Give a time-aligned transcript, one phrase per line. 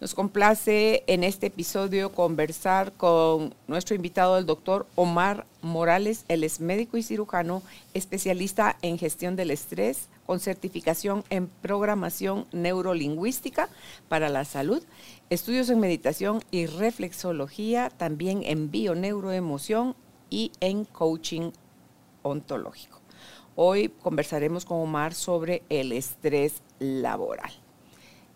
[0.00, 6.24] Nos complace en este episodio conversar con nuestro invitado, el doctor Omar Morales.
[6.28, 7.62] Él es médico y cirujano,
[7.94, 13.68] especialista en gestión del estrés, con certificación en programación neurolingüística
[14.08, 14.84] para la salud,
[15.30, 19.96] estudios en meditación y reflexología, también en bioneuroemoción
[20.30, 21.50] y en coaching
[22.22, 23.00] ontológico.
[23.56, 27.50] Hoy conversaremos con Omar sobre el estrés laboral.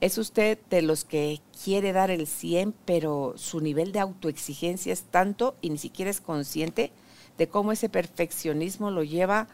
[0.03, 5.05] ¿Es usted de los que quiere dar el 100, pero su nivel de autoexigencia es
[5.05, 6.91] tanto y ni siquiera es consciente
[7.39, 9.47] de cómo ese perfeccionismo lo lleva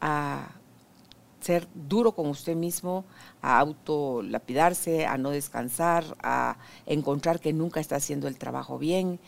[0.00, 0.52] a
[1.42, 3.04] ser duro con usted mismo,
[3.42, 9.20] a autolapidarse, a no descansar, a encontrar que nunca está haciendo el trabajo bien?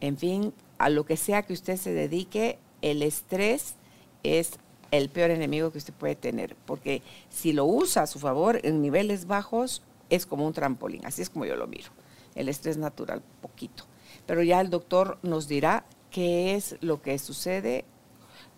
[0.00, 3.74] En fin, a lo que sea que usted se dedique, el estrés
[4.22, 4.60] es
[4.92, 8.80] el peor enemigo que usted puede tener, porque si lo usa a su favor en
[8.80, 11.90] niveles bajos, es como un trampolín, así es como yo lo miro.
[12.34, 13.84] El estrés natural, poquito.
[14.26, 17.84] Pero ya el doctor nos dirá qué es lo que sucede.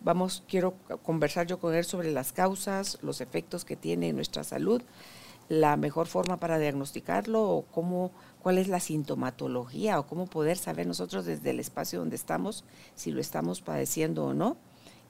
[0.00, 4.42] Vamos, quiero conversar yo con él sobre las causas, los efectos que tiene en nuestra
[4.42, 4.83] salud,
[5.48, 8.11] la mejor forma para diagnosticarlo o cómo,
[8.42, 12.64] cuál es la sintomatología o cómo poder saber nosotros desde el espacio donde estamos
[12.95, 14.56] si lo estamos padeciendo o no.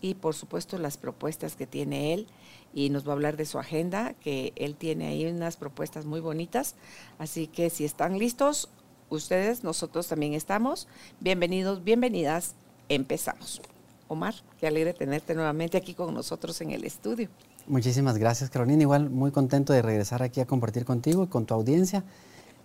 [0.01, 2.27] Y por supuesto las propuestas que tiene él
[2.73, 6.21] y nos va a hablar de su agenda, que él tiene ahí unas propuestas muy
[6.21, 6.75] bonitas.
[7.19, 8.69] Así que si están listos,
[9.11, 10.89] ustedes, nosotros también estamos.
[11.21, 12.55] Bienvenidos, bienvenidas,
[12.89, 13.61] empezamos.
[14.09, 17.29] Omar, qué alegre tenerte nuevamente aquí con nosotros en el estudio.
[17.67, 18.83] Muchísimas gracias, Carolina.
[18.83, 22.05] Igual muy contento de regresar aquí a compartir contigo y con tu audiencia.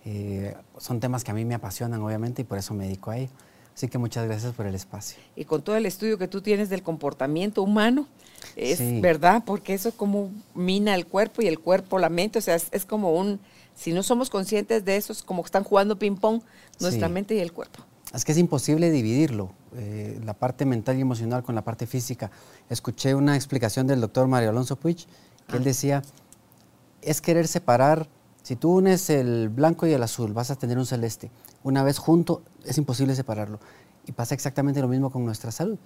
[0.04, 3.18] Eh, son temas que a mí me apasionan, obviamente, y por eso me dedico a
[3.18, 3.30] ello.
[3.78, 5.20] Así que muchas gracias por el espacio.
[5.36, 8.08] Y con todo el estudio que tú tienes del comportamiento humano,
[8.56, 12.56] es verdad, porque eso como mina el cuerpo y el cuerpo la mente, o sea,
[12.56, 13.38] es, como un,
[13.76, 16.42] si no somos conscientes de eso, es como que están jugando ping-pong
[16.80, 17.84] nuestra mente y el cuerpo.
[18.12, 22.32] Es que es imposible dividirlo, eh, la parte mental y emocional con la parte física.
[22.68, 25.06] Escuché una explicación del doctor Mario Alonso Puig,
[25.46, 25.64] que él ah.
[25.64, 26.02] decía,
[27.00, 28.08] es querer separar,
[28.42, 31.30] si tú unes el blanco y el azul, vas a tener un celeste
[31.62, 33.60] una vez junto, es imposible separarlo.
[34.06, 35.78] Y pasa exactamente lo mismo con nuestra salud.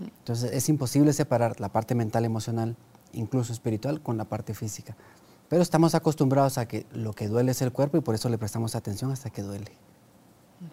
[0.00, 2.76] Entonces es imposible separar la parte mental, emocional,
[3.12, 4.96] incluso espiritual, con la parte física.
[5.48, 8.38] Pero estamos acostumbrados a que lo que duele es el cuerpo y por eso le
[8.38, 9.70] prestamos atención hasta que duele.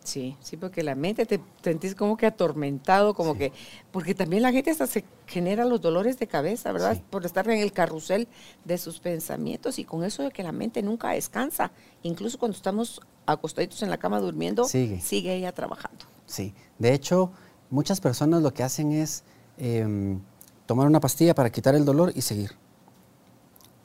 [0.03, 3.51] Sí, sí, porque la mente te sentís como que atormentado, como que,
[3.91, 6.99] porque también la gente hasta se genera los dolores de cabeza, ¿verdad?
[7.11, 8.27] Por estar en el carrusel
[8.63, 12.99] de sus pensamientos y con eso de que la mente nunca descansa, incluso cuando estamos
[13.27, 16.05] acostaditos en la cama durmiendo, sigue, sigue ella trabajando.
[16.25, 17.31] Sí, de hecho,
[17.69, 19.23] muchas personas lo que hacen es
[19.57, 20.19] em,
[20.65, 22.51] tomar una pastilla para quitar el dolor y seguir.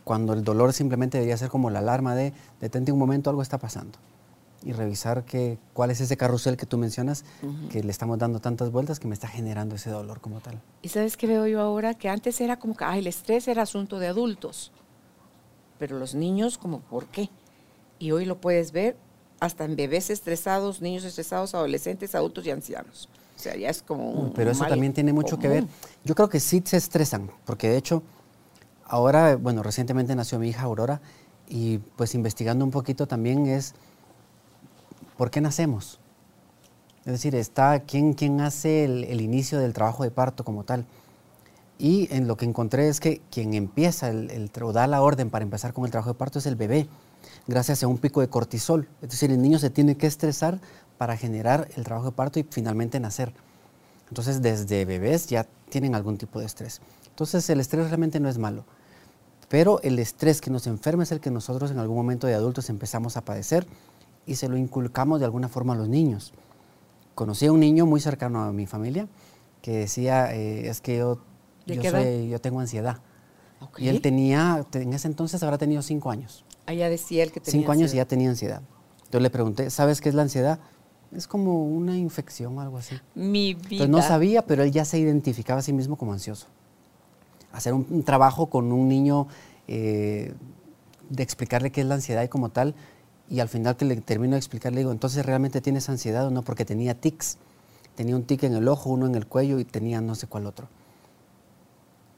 [0.04, 3.58] Cuando el dolor simplemente debería ser como la alarma de detente un momento, algo está
[3.58, 3.98] pasando
[4.62, 7.24] y revisar que, cuál es ese carrusel que tú mencionas,
[7.70, 10.60] que le estamos dando tantas vueltas que me está generando ese dolor como tal.
[10.82, 13.62] Y sabes qué veo yo ahora, que antes era como que ay, el estrés era
[13.62, 14.72] asunto de adultos,
[15.78, 17.30] pero los niños como, ¿por qué?
[17.98, 18.96] Y hoy lo puedes ver
[19.40, 23.08] hasta en bebés estresados, niños estresados, adolescentes, adultos y ancianos.
[23.36, 24.32] O sea, ya es como un...
[24.34, 25.64] Pero eso también tiene mucho que ver.
[26.04, 28.02] Yo creo que sí se estresan, porque de hecho,
[28.84, 31.00] ahora, bueno, recientemente nació mi hija Aurora,
[31.48, 33.74] y pues investigando un poquito también es
[35.20, 36.00] ¿por qué nacemos?
[37.04, 40.86] Es decir, está quién, quién hace el, inicio del trabajo de parto como tal.
[41.78, 45.28] Y en lo que encontré es que quien empieza el, el, o da la orden
[45.28, 46.88] para empezar con el trabajo de parto es el bebé,
[47.46, 48.88] gracias a un pico de cortisol.
[49.02, 50.58] Es decir, el niño se tiene que estresar
[50.96, 53.34] para generar el trabajo de parto y finalmente nacer.
[54.08, 56.80] Entonces, desde bebés ya tienen algún tipo de estrés.
[57.10, 58.64] Entonces, el estrés realmente no es malo.
[59.50, 62.70] Pero el estrés que nos enferma es el que nosotros en algún momento de adultos
[62.70, 63.66] empezamos a padecer
[64.26, 66.32] y se lo inculcamos de alguna forma a los niños.
[67.14, 69.08] Conocí a un niño muy cercano a mi familia
[69.62, 71.20] que decía, eh, es que yo,
[71.66, 72.98] yo, tengo ansiedad.
[73.76, 76.44] Y él tenía, en ese entonces habrá tenido cinco años.
[76.66, 78.62] Ah, ya decía él que tenía Cinco años y ya tenía ansiedad.
[79.00, 80.60] Entonces le pregunté, ¿sabes qué es la ansiedad?
[81.12, 82.96] Es como una infección o algo así.
[83.14, 83.84] Mi vida.
[83.84, 86.46] Entonces no sabía, pero él ya se identificaba a sí mismo como ansioso.
[87.52, 89.26] Hacer un, trabajo con un niño
[89.66, 90.32] eh,
[91.08, 92.76] de explicarle qué es la ansiedad y como tal,
[93.30, 96.30] y al final que le termino de explicar, le digo, entonces realmente tienes ansiedad o
[96.30, 97.38] no, porque tenía tics.
[97.94, 100.46] Tenía un tic en el ojo, uno en el cuello y tenía no sé cuál
[100.46, 100.68] otro.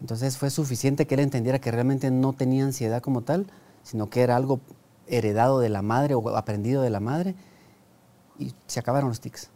[0.01, 3.47] Entonces fue suficiente que él entendiera que realmente no tenía ansiedad como tal,
[3.83, 4.61] sino que era algo
[5.07, 7.35] heredado de la madre o aprendido de la madre
[8.39, 9.51] y se acabaron los tics.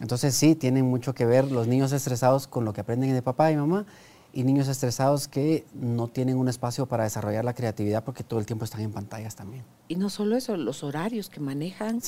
[0.00, 3.52] Entonces sí, tienen mucho que ver los niños estresados con lo que aprenden de papá
[3.52, 3.84] y mamá
[4.32, 8.46] y niños estresados que no tienen un espacio para desarrollar la creatividad porque todo el
[8.46, 9.64] tiempo están en pantallas también.
[9.88, 12.00] Y no solo eso, los horarios que manejan,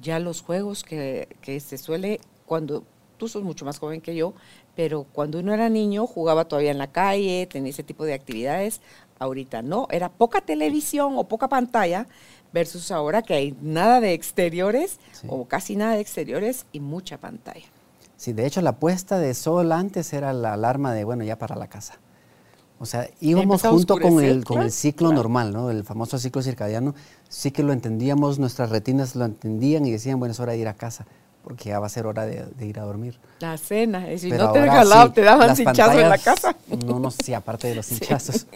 [0.00, 2.84] ya los juegos que, que se suele, cuando
[3.16, 4.34] tú sos mucho más joven que yo,
[4.74, 8.80] pero cuando uno era niño jugaba todavía en la calle, tenía ese tipo de actividades.
[9.18, 12.06] Ahorita no, era poca televisión o poca pantalla
[12.52, 17.66] versus ahora que hay nada de exteriores o casi nada de exteriores y mucha pantalla.
[18.18, 21.54] Sí, de hecho la puesta de sol antes era la alarma de, bueno, ya para
[21.54, 21.94] la casa.
[22.80, 25.70] O sea, íbamos junto con el, con el ciclo normal, ¿no?
[25.70, 26.96] El famoso ciclo circadiano.
[27.28, 30.66] Sí que lo entendíamos, nuestras retinas lo entendían y decían, bueno, es hora de ir
[30.68, 31.06] a casa,
[31.44, 33.18] porque ya va a ser hora de, ir a dormir.
[33.38, 36.56] La cena, y si no te jalado, te daban hinchazos en la casa.
[36.86, 38.48] No, no, sí, aparte de los hinchazos.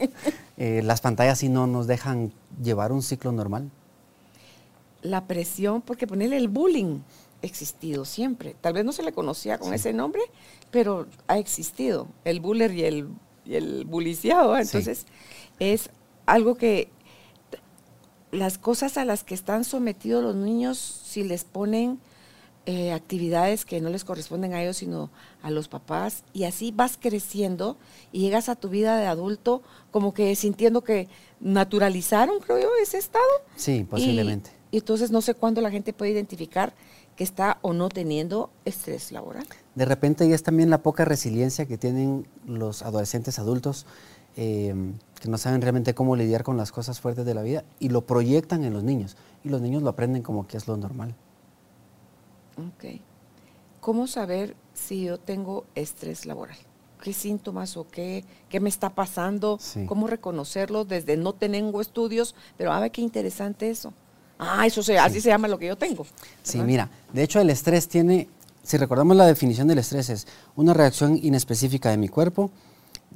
[0.56, 3.70] Eh, las pantallas sí no nos dejan llevar un ciclo normal
[5.03, 7.00] la presión, porque ponerle el bullying
[7.42, 8.56] existido siempre.
[8.60, 10.22] Tal vez no se le conocía con ese nombre,
[10.70, 13.08] pero ha existido el buller y el,
[13.44, 14.56] y el buliciado.
[14.56, 15.06] Entonces,
[15.58, 15.90] es
[16.26, 16.88] algo que
[18.30, 22.00] las cosas a las que están sometidos los niños, si les ponen
[22.64, 25.10] eh, actividades que no les corresponden a ellos, sino
[25.42, 27.76] a los papás, y así vas creciendo
[28.12, 31.08] y llegas a tu vida de adulto como que sintiendo que
[31.40, 33.24] naturalizaron, creo yo, ese estado.
[33.56, 34.50] Sí, posiblemente.
[34.70, 36.72] Y entonces no sé cuándo la gente puede identificar
[37.17, 39.47] que está o no teniendo estrés laboral.
[39.75, 43.87] De repente ya es también la poca resiliencia que tienen los adolescentes adultos
[44.37, 44.75] eh,
[45.20, 48.06] que no saben realmente cómo lidiar con las cosas fuertes de la vida y lo
[48.06, 49.17] proyectan en los niños.
[49.44, 51.14] Y los niños lo aprenden como que es lo normal.
[52.56, 53.00] Ok.
[53.81, 56.56] ¿Cómo saber si yo tengo estrés laboral?
[57.03, 59.59] ¿Qué síntomas o qué, qué me está pasando?
[59.87, 62.35] ¿Cómo reconocerlo desde no tengo estudios?
[62.56, 63.93] Pero a ver qué interesante eso.
[64.44, 66.04] Ah, eso se, así se llama lo que yo tengo.
[66.42, 68.28] Sí, mira, de hecho el estrés tiene,
[68.62, 72.50] si recordamos la definición del estrés es una reacción inespecífica de mi cuerpo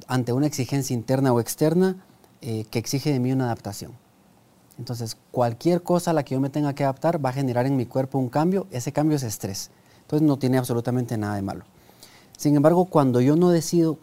[0.07, 1.97] ante una exigencia interna o externa
[2.41, 3.91] eh, que exige de mí una adaptación.
[4.79, 7.75] Entonces, cualquier cosa a la que yo me tenga que adaptar va a generar en
[7.75, 9.71] mi cuerpo un cambio, ese cambio es estrés.
[10.01, 11.65] Entonces no tiene absolutamente nada de malo.
[12.37, 13.97] Sin embargo, cuando yo no decido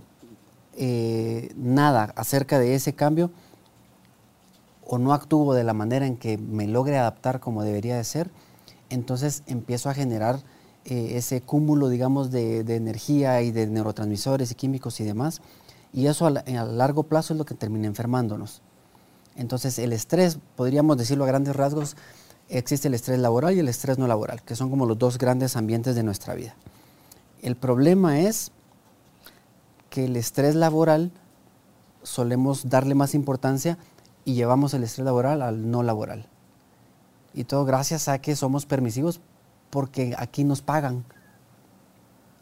[0.76, 3.30] eh, nada acerca de ese cambio,
[4.94, 8.30] o no actúo de la manera en que me logre adaptar como debería de ser,
[8.90, 10.40] entonces empiezo a generar
[10.84, 15.40] eh, ese cúmulo, digamos, de, energía y de neurotransmisores y químicos y demás,
[15.92, 18.62] y eso a, largo plazo es lo que termina enfermándonos.
[19.36, 21.96] Entonces el estrés, podríamos decirlo a grandes rasgos,
[22.48, 25.56] existe el estrés laboral y el estrés no laboral, que son como los dos grandes
[25.56, 26.54] ambientes de nuestra vida.
[27.42, 28.52] El problema es
[29.90, 31.10] que el estrés laboral
[32.04, 33.76] solemos darle más importancia
[34.24, 36.26] y llevamos el estrés laboral al no laboral.
[37.34, 39.20] Y todo gracias a que somos permisivos
[39.70, 41.04] porque aquí nos pagan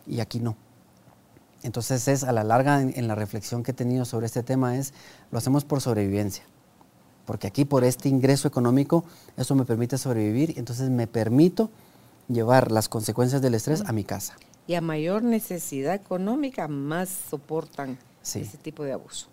[0.07, 0.57] y aquí no.
[1.63, 4.93] Entonces es a la larga en, la reflexión que he tenido sobre este tema es
[5.31, 6.45] lo hacemos por sobrevivencia.
[7.25, 9.05] Porque aquí por este ingreso económico
[9.37, 11.71] eso me permite sobrevivir, entonces me permito
[12.29, 14.35] llevar las consecuencias del estrés a mi casa.
[14.67, 19.29] Y a mayor necesidad económica más soportan ese tipo de abuso.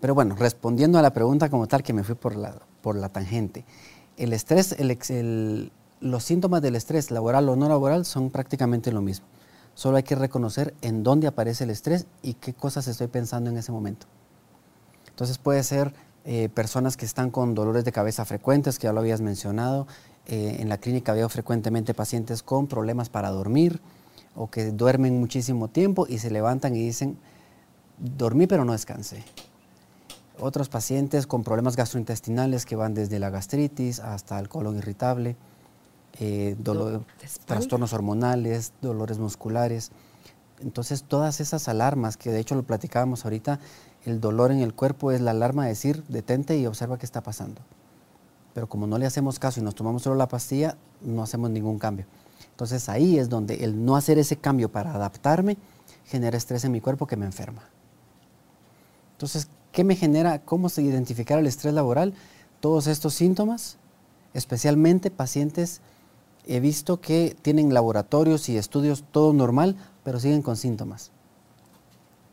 [0.00, 3.08] Pero bueno, respondiendo a la pregunta como tal que me fui por la, por la
[3.08, 3.64] tangente,
[4.16, 4.76] el estrés,
[6.00, 9.26] los síntomas del estrés laboral o no laboral son prácticamente lo mismo.
[9.74, 13.56] Solo hay que reconocer en dónde aparece el estrés y qué cosas estoy pensando en
[13.56, 14.06] ese momento.
[15.08, 15.92] Entonces puede ser
[16.24, 19.86] eh, personas que están con dolores de cabeza frecuentes, que ya lo habías mencionado.
[20.26, 23.80] Eh, en la clínica veo frecuentemente pacientes con problemas para dormir
[24.34, 27.16] o que duermen muchísimo tiempo y se levantan y dicen,
[27.98, 29.24] dormí pero no descansé
[30.40, 35.36] otros pacientes con problemas gastrointestinales que van desde la gastritis hasta el colon irritable,
[36.20, 36.56] eh,
[37.46, 39.90] trastornos hormonales, dolores musculares.
[40.60, 43.60] Entonces todas esas alarmas, que de hecho lo platicábamos ahorita,
[44.04, 47.22] el dolor en el cuerpo es la alarma de decir, detente y observa qué está
[47.22, 47.60] pasando.
[48.54, 51.78] Pero como no le hacemos caso y nos tomamos solo la pastilla, no hacemos ningún
[51.78, 52.06] cambio.
[52.50, 55.56] Entonces ahí es donde el no hacer ese cambio para adaptarme
[56.06, 57.62] genera estrés en mi cuerpo que me enferma.
[59.12, 60.40] Entonces, ¿Qué me genera?
[60.40, 62.14] ¿Cómo se identificar el estrés laboral?
[62.60, 63.76] Todos estos síntomas,
[64.34, 65.80] especialmente pacientes,
[66.46, 71.12] he visto que tienen laboratorios y estudios todo normal, pero siguen con síntomas.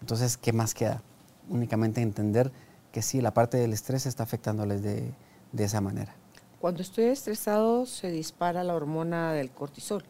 [0.02, 1.02] Entonces, ¿qué más queda?
[1.50, 2.52] Únicamente entender
[2.92, 5.12] que sí, la parte del estrés está afectándoles de,
[5.52, 6.16] de esa manera.
[6.62, 10.04] Cuando estoy estresado se dispara la hormona del cortisol.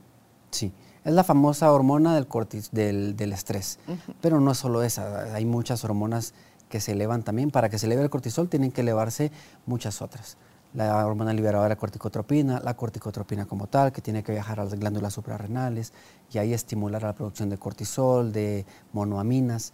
[0.51, 0.71] Sí,
[1.03, 3.79] Es la famosa hormona del, cortis, del, del estrés.
[4.21, 6.33] Pero no es solo esa, hay muchas hormonas
[6.69, 7.51] que se elevan también.
[7.51, 9.31] Para que se eleve el cortisol tienen que elevarse
[9.65, 10.37] muchas otras.
[10.73, 15.13] La hormona liberadora corticotropina, la corticotropina como tal, que tiene que viajar a las glándulas
[15.13, 15.93] suprarrenales
[16.33, 19.71] y ahí estimular la producción de cortisol, de monoaminas.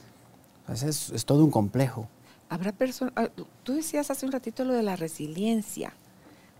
[0.60, 2.08] Entonces es, todo un complejo.
[2.50, 3.30] Habrá personas, ah,
[3.64, 5.94] tú decías hace un ratito lo de la resiliencia.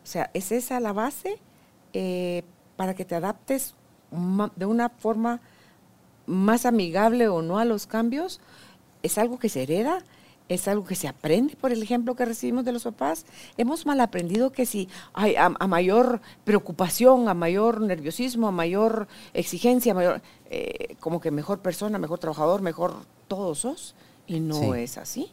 [0.04, 1.38] O sea, ¿es esa la base
[1.94, 2.44] eh,
[2.78, 3.76] para que te adaptes
[4.56, 5.40] de una forma
[6.26, 8.42] más amigable o no a los cambios?
[9.04, 10.00] ¿Es algo que se hereda?
[10.54, 13.26] Es algo que se aprende por el ejemplo que recibimos de los papás.
[13.58, 19.94] Hemos mal aprendido que si hay a, mayor preocupación, a mayor nerviosismo, a mayor exigencia,
[19.94, 22.96] mayor, eh, como que mejor persona, mejor trabajador, mejor
[23.30, 23.96] todos sos.
[24.28, 25.32] Y no es así.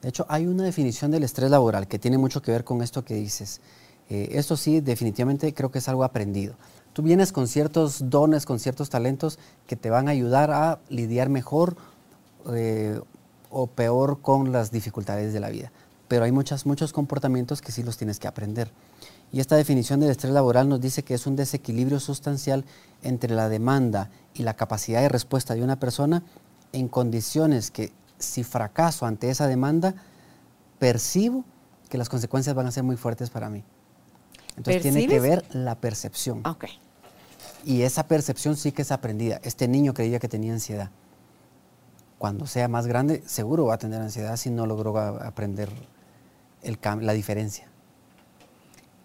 [0.00, 3.04] De hecho, hay una definición del estrés laboral que tiene mucho que ver con esto
[3.04, 3.60] que dices.
[4.08, 6.54] Eh, esto sí, definitivamente creo que es algo aprendido.
[6.94, 11.28] Tú vienes con ciertos dones, con ciertos talentos que te van a ayudar a lidiar
[11.28, 11.76] mejor
[12.54, 13.00] eh,
[13.50, 15.72] o peor con las dificultades de la vida.
[16.08, 18.70] Pero hay muchos, muchos comportamientos que sí los tienes que aprender.
[19.30, 22.64] Y esta definición del estrés laboral nos dice que es un desequilibrio sustancial
[23.02, 26.22] entre la demanda y la capacidad de respuesta de una persona
[26.72, 29.94] en condiciones que si fracaso ante esa demanda,
[30.78, 31.44] percibo
[31.88, 33.64] que las consecuencias van a ser muy fuertes para mí.
[34.56, 36.44] Entonces tiene que ver la percepción.
[36.46, 36.70] Okay.
[37.64, 39.40] Y esa percepción sí que es aprendida.
[39.42, 40.90] Este niño creía que tenía ansiedad
[42.18, 45.70] cuando sea más grande, seguro va a tener ansiedad si no logró aprender
[46.62, 47.68] el, la diferencia.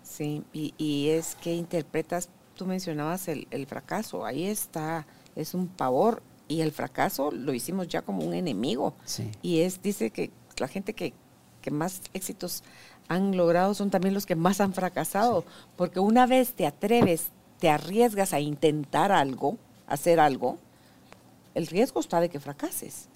[0.01, 6.61] Sí, y, es que interpretas, tú mencionabas el, fracaso, ahí está, es un pavor, y
[6.61, 8.93] el fracaso lo hicimos ya como un enemigo.
[9.41, 11.13] Y es, dice que la gente que,
[11.71, 12.61] más éxitos
[13.07, 15.45] han logrado son también los que más han fracasado,
[15.77, 17.29] porque una vez te atreves,
[17.59, 20.59] te arriesgas a intentar algo, hacer algo,
[21.55, 23.07] el riesgo está de que fracases.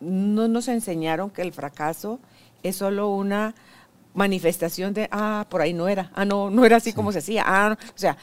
[0.00, 2.18] No nos enseñaron que el fracaso
[2.62, 3.54] es solo una
[4.14, 7.44] manifestación de, ah, por ahí no era, ah, no, no era así como se hacía,
[7.46, 8.16] ah, o sea,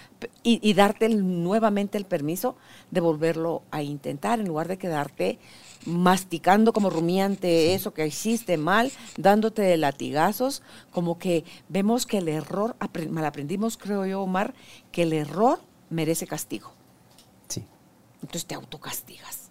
[0.44, 2.56] y, darte nuevamente el permiso
[2.92, 5.40] de volverlo a intentar en lugar de quedarte
[5.86, 10.62] masticando como rumiante eso que hiciste mal, dándote de latigazos,
[10.92, 12.76] como que vemos que el error,
[13.10, 14.54] mal aprendimos, creo yo, Omar,
[14.92, 15.60] que el error
[15.90, 16.79] merece castigo.
[18.22, 19.50] Entonces te autocastigas.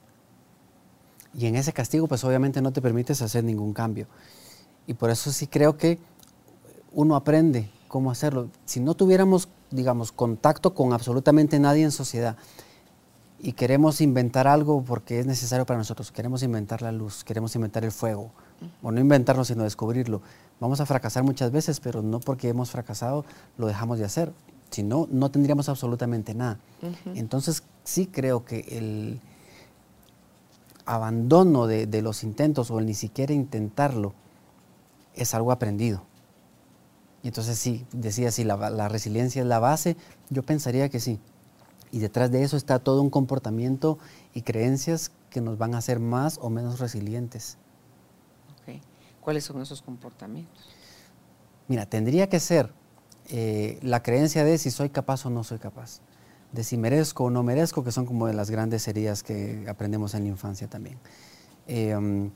[1.35, 4.07] Y en ese castigo, pues obviamente no te permites hacer ningún cambio.
[4.87, 5.99] Y por eso sí creo que
[6.93, 8.49] uno aprende cómo hacerlo.
[8.65, 12.37] Si no tuviéramos, digamos, contacto con absolutamente nadie en sociedad
[13.41, 17.85] y queremos inventar algo porque es necesario para nosotros, queremos inventar la luz, queremos inventar
[17.85, 18.33] el fuego,
[18.83, 20.21] o no inventarlo, sino descubrirlo,
[20.59, 23.25] vamos a fracasar muchas veces, pero no porque hemos fracasado
[23.57, 24.33] lo dejamos de hacer.
[24.71, 26.59] Si no, no tendríamos absolutamente nada.
[27.15, 29.21] Entonces, sí creo que el
[30.85, 34.13] abandono de, los intentos o el ni siquiera intentarlo
[35.15, 36.03] es algo aprendido.
[37.23, 39.97] Y entonces sí, decía, si la, la, resiliencia es la base,
[40.29, 41.19] yo pensaría que sí.
[41.91, 43.99] Y detrás de eso está todo un comportamiento
[44.35, 47.57] y creencias que nos van a hacer más o menos resilientes.
[49.21, 50.71] ¿Cuáles son esos comportamientos?
[51.67, 52.73] Mira, tendría que ser
[53.29, 56.01] eh, la creencia de si soy capaz o no soy capaz,
[56.53, 60.15] de si merezco o no merezco, que son como de las grandes heridas que aprendemos
[60.15, 60.99] en la infancia también.
[61.67, 62.31] Em,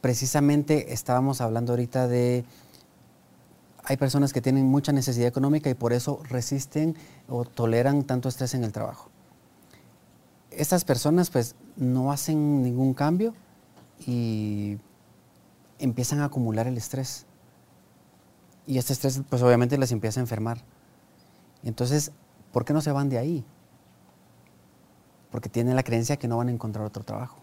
[0.00, 2.44] precisamente estábamos hablando ahorita de,
[3.84, 6.96] hay personas que tienen mucha necesidad económica y por eso resisten
[7.28, 9.10] o toleran tanto estrés en el trabajo.
[10.50, 13.34] Estas personas pues no hacen ningún cambio
[14.06, 14.78] y
[15.78, 17.26] empiezan a acumular el estrés
[18.66, 20.62] y este estrés, pues obviamente les empieza a enfermar.
[21.64, 22.12] Entonces,
[22.52, 23.44] ¿por qué no se van de ahí?
[25.30, 27.38] Porque tienen la creencia que no van a encontrar otro trabajo.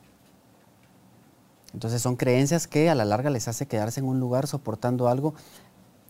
[1.74, 5.34] Entonces son creencias que a la larga les hace quedarse en un lugar soportando algo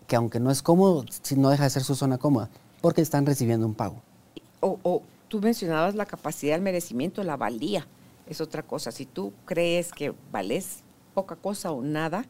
[0.08, 1.06] que aunque no es cómodo,
[1.38, 2.50] no deja de ser su zona cómoda,
[2.82, 4.02] porque están recibiendo un pago.
[4.60, 7.88] O, o tú mencionabas la capacidad del merecimiento, la valía,
[8.28, 8.92] es otra cosa.
[8.92, 12.26] Si tú crees que vales poca cosa o nada,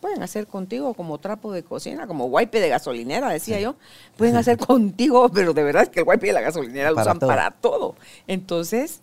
[0.00, 3.76] pueden hacer contigo como trapo de cocina, como wipe de gasolinera, decía yo.
[4.16, 7.18] Pueden hacer contigo, pero de verdad es que el wipe de la gasolinera lo usan
[7.18, 7.94] para todo.
[8.26, 9.00] Entonces,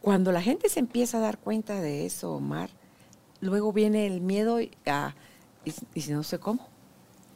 [0.00, 2.70] cuando la gente se empieza a dar cuenta de eso, Omar,
[3.40, 5.14] luego viene el miedo a,
[5.64, 6.66] y, si no sé cómo,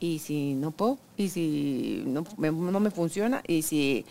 [0.01, 4.05] y si no puedo, y si no no me funciona, y si,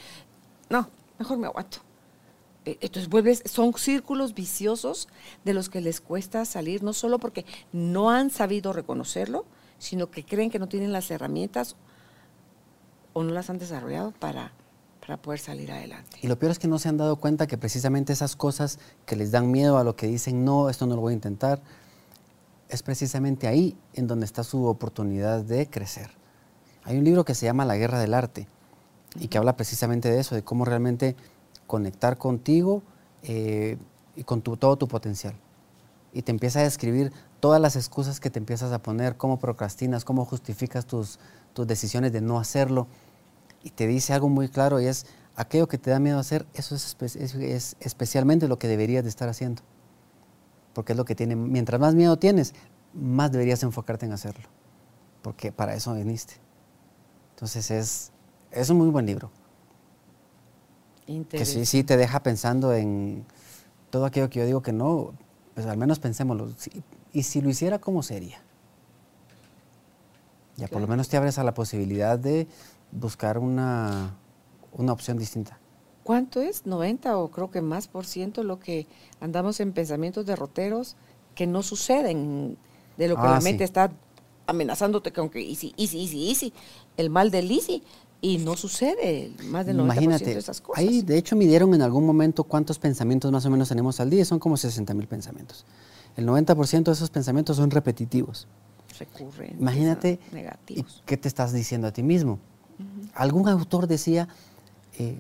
[0.69, 1.86] no, mejor me aguanto.
[2.67, 5.07] Eh, entonces vuelves, son círculos viciosos
[5.45, 9.45] de los que les cuesta salir, no solo porque no han sabido reconocerlo,
[9.79, 11.77] sino que creen que no tienen las herramientas
[13.13, 14.51] o no las han desarrollado para,
[14.99, 16.17] para poder salir adelante.
[16.21, 19.15] Y lo peor es que no se han dado cuenta que precisamente esas cosas que
[19.15, 21.61] les dan miedo a lo que dicen, no, esto no lo voy a intentar,
[22.67, 26.09] es precisamente ahí en donde está su oportunidad de crecer.
[26.83, 28.49] Hay un libro que se llama La Guerra del Arte
[29.17, 31.15] y que habla precisamente de eso, de cómo realmente
[31.67, 32.81] conectar contigo
[33.23, 33.77] eh,
[34.15, 35.35] y con todo tu potencial.
[36.13, 40.05] Y te empieza a describir todas las excusas que te empiezas a poner, cómo procrastinas,
[40.05, 41.19] cómo justificas tus,
[41.53, 42.87] tus decisiones de no hacerlo.
[43.63, 45.05] Y te dice algo muy claro y es,
[45.35, 49.29] aquello que te da miedo hacer, eso es, es especialmente lo que deberías de estar
[49.29, 49.61] haciendo.
[50.73, 52.53] Porque es lo que tiene, mientras más miedo tienes,
[52.93, 54.47] más deberías enfocarte en hacerlo.
[55.21, 56.35] Porque para eso viniste.
[57.35, 58.11] Entonces es,
[58.51, 59.29] es un muy buen libro.
[61.29, 63.25] Que sí, sí te deja pensando en
[63.89, 65.13] todo aquello que yo digo que no,
[65.53, 66.49] pues al menos pensémoslo.
[67.13, 68.39] Y si lo hiciera, ¿cómo sería?
[70.57, 72.47] Ya por lo menos te abres a la posibilidad de
[72.91, 74.15] buscar una,
[74.73, 75.59] una opción distinta.
[76.03, 76.65] ¿Cuánto es?
[76.65, 78.87] ¿90 o creo que más por ciento lo que
[79.19, 80.95] andamos en pensamientos derroteros
[81.35, 82.57] que no suceden?
[82.97, 83.91] De lo que la ah, mente está
[84.47, 86.53] amenazándote con que easy, easy, easy, easy.
[86.95, 87.83] El mal del easy.
[88.19, 90.83] Y no sucede más del 90% Imagínate, de esas cosas.
[90.83, 94.25] Ahí, de hecho, midieron en algún momento cuántos pensamientos más o menos tenemos al día.
[94.25, 95.65] Son como 60 mil pensamientos.
[96.15, 98.47] El 90% de esos pensamientos son repetitivos.
[98.97, 99.59] Recurrentes.
[99.59, 101.03] Imagínate, negativos.
[101.05, 102.39] ¿qué te estás diciendo a ti mismo?
[103.13, 104.27] Algún autor decía,
[104.97, 105.19] eh,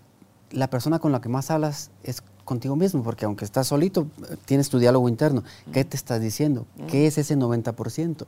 [0.49, 4.07] la persona con la que más hablas es contigo mismo, porque aunque estás solito,
[4.45, 5.43] tienes tu diálogo interno.
[5.71, 6.65] ¿Qué te estás diciendo?
[6.87, 8.25] ¿Qué es ese 90%?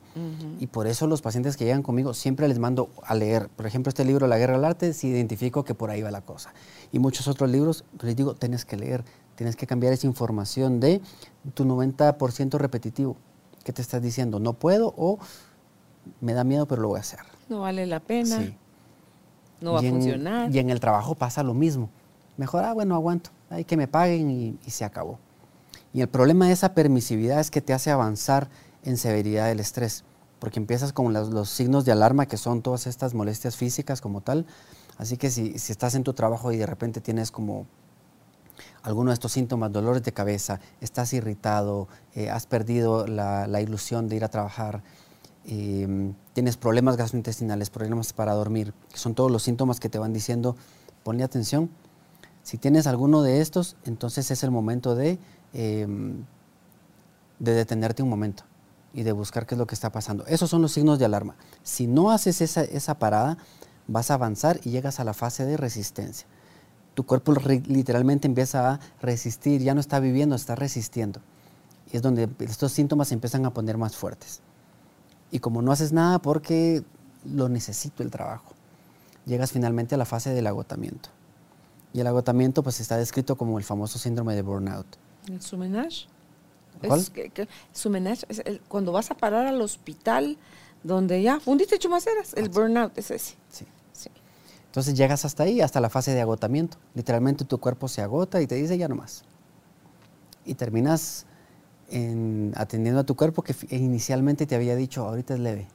[0.59, 3.47] Y por eso los pacientes que llegan conmigo siempre les mando a leer.
[3.49, 6.21] Por ejemplo, este libro, La Guerra del Arte, si identifico que por ahí va la
[6.21, 6.53] cosa.
[6.91, 9.03] Y muchos otros libros, les digo, tienes que leer,
[9.35, 11.01] tienes que cambiar esa información de
[11.55, 13.15] tu 90% repetitivo.
[13.63, 14.39] ¿Qué te estás diciendo?
[14.39, 15.17] No puedo o
[16.19, 17.19] me da miedo, pero lo voy a hacer.
[17.47, 18.53] No vale la pena.
[19.61, 20.53] No va a funcionar.
[20.53, 21.89] Y en el trabajo pasa lo mismo.
[22.37, 25.19] Mejor, ah, bueno, aguanto hay que me paguen y, se acabó.
[25.93, 28.49] Y el problema de esa permisividad es que te hace avanzar
[28.83, 30.03] en severidad del estrés,
[30.39, 34.45] porque empiezas con los, signos de alarma que son todas estas molestias físicas como tal.
[34.97, 37.65] Así que si, estás en tu trabajo y de repente tienes como
[38.83, 44.17] alguno de estos síntomas, dolores de cabeza, estás irritado, eh, has perdido la, ilusión de
[44.17, 44.83] ir a trabajar,
[45.45, 50.13] em, tienes problemas gastrointestinales, problemas para dormir, que son todos los síntomas que te van
[50.13, 50.55] diciendo,
[51.03, 51.69] ponle atención,
[52.49, 55.19] si tienes alguno de estos, entonces es el momento de,
[55.53, 56.25] em,
[57.37, 58.41] de detenerte un momento
[58.91, 60.25] y de buscar qué es lo que está pasando.
[60.25, 61.35] Esos son los signos de alarma.
[61.61, 63.37] Si no haces esa, esa parada,
[63.85, 66.25] vas a avanzar y llegas a la fase de resistencia.
[66.95, 67.35] Tu cuerpo
[67.67, 71.21] literalmente empieza a resistir, ya no está viviendo, está resistiendo.
[71.93, 74.41] Y es donde estos síntomas se empiezan a poner más fuertes.
[75.29, 76.83] Y como no haces nada porque
[77.25, 78.55] lo necesito el trabajo,
[79.27, 81.11] llegas finalmente a la fase del agotamiento.
[81.93, 84.85] Y el agotamiento pues está descrito como el famoso síndrome de burnout.
[85.27, 86.07] ¿El sumenage?
[86.85, 86.99] ¿Cuál?
[86.99, 90.37] Es que, sumenage es cuando vas a parar al hospital
[90.83, 93.35] donde ya fundiste chumaceras, el ah, burnout es ese.
[93.49, 93.65] Sí.
[93.91, 94.09] sí.
[94.67, 96.77] Entonces llegas hasta ahí, hasta la fase de agotamiento.
[96.93, 99.23] Literalmente tu cuerpo se agota y te dice ya no más.
[100.45, 101.25] Y terminas
[101.89, 105.67] en, atendiendo a tu cuerpo que inicialmente te había dicho ahorita es leve.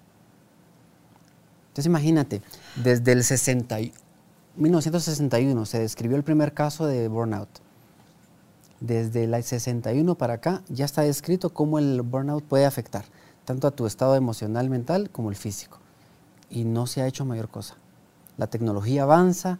[1.68, 2.40] Entonces imagínate,
[2.76, 3.92] desde el 61
[4.56, 7.48] 1961 se describió el primer caso de burnout.
[8.80, 13.04] Desde el 61 para acá ya está descrito cómo el burnout puede afectar
[13.44, 15.78] tanto a tu estado emocional, mental como el físico.
[16.50, 17.76] Y no se ha hecho mayor cosa.
[18.36, 19.58] La tecnología avanza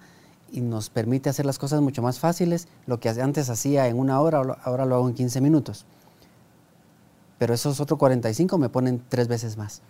[0.53, 2.69] y nos permite hacer las cosas mucho más fáciles.
[2.87, 5.85] Lo que antes hacía en una hora, ahora lo hago en 15 minutos.
[7.39, 9.83] Pero esos otros 45 me ponen tres veces más.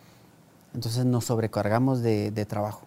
[0.73, 2.87] Entonces nos sobrecargamos de, de trabajo.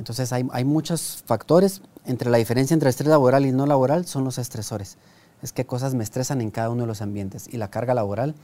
[0.00, 1.82] Entonces hay, muchos factores.
[2.06, 4.96] Entre la diferencia entre estrés laboral y no laboral son los estresores.
[5.42, 7.52] Es que cosas me estresan en cada uno de los ambientes.
[7.52, 8.34] Y la carga laboral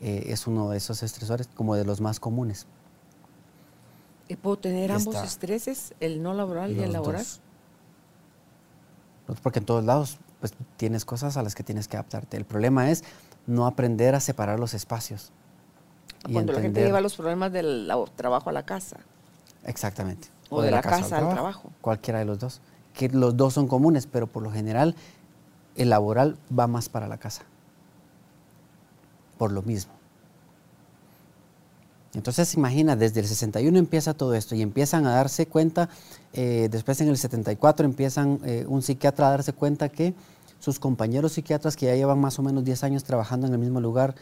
[0.00, 2.68] eh, es uno de esos estresores como de los más comunes.
[4.28, 7.26] ¿Y puedo tener ambos estreses, el no laboral y el laboral?
[9.42, 12.36] Porque en todos lados pues, tienes cosas a las que tienes que adaptarte.
[12.36, 13.02] El problema es
[13.48, 15.32] no aprender a separar los espacios.
[16.30, 18.98] Cuando la gente lleva los problemas del trabajo a la casa.
[19.64, 20.28] Exactamente.
[20.50, 21.70] O, de, la, casa, al, trabajo.
[21.80, 22.60] Cualquiera de los dos.
[22.92, 24.94] Que los dos son comunes, pero por lo general
[25.76, 27.42] el laboral va más para la casa.
[29.38, 29.92] Por lo mismo.
[32.12, 35.88] Entonces, imagina, desde el 61 empieza todo esto y empiezan a darse cuenta,
[36.32, 40.14] eh, después en el 74 empiezan eh, un psiquiatra a darse cuenta que
[40.58, 43.80] sus compañeros psiquiatras que ya llevan más o menos 10 años trabajando en el mismo
[43.80, 44.16] lugar,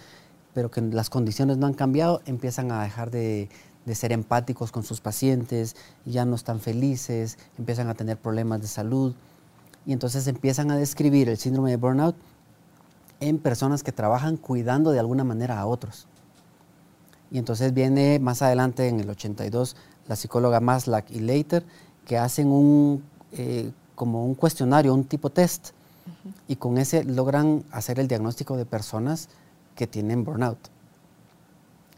[0.52, 3.48] pero que las condiciones no han cambiado, empiezan a dejar de,
[3.88, 5.74] de ser empáticos con sus pacientes,
[6.05, 9.14] ya no están felices, empiezan a tener problemas de salud
[9.87, 12.14] y entonces empiezan a describir el síndrome de burnout
[13.18, 16.07] en personas que trabajan cuidando de alguna manera a otros.
[17.31, 19.74] Y entonces viene más adelante en el 82
[20.07, 21.64] la psicóloga Maslach y Leiter
[22.07, 25.70] que hacen un, eh, como un cuestionario, un tipo test,
[26.46, 29.29] y con ese logran hacer el diagnóstico de personas
[29.74, 30.59] que tienen burnout.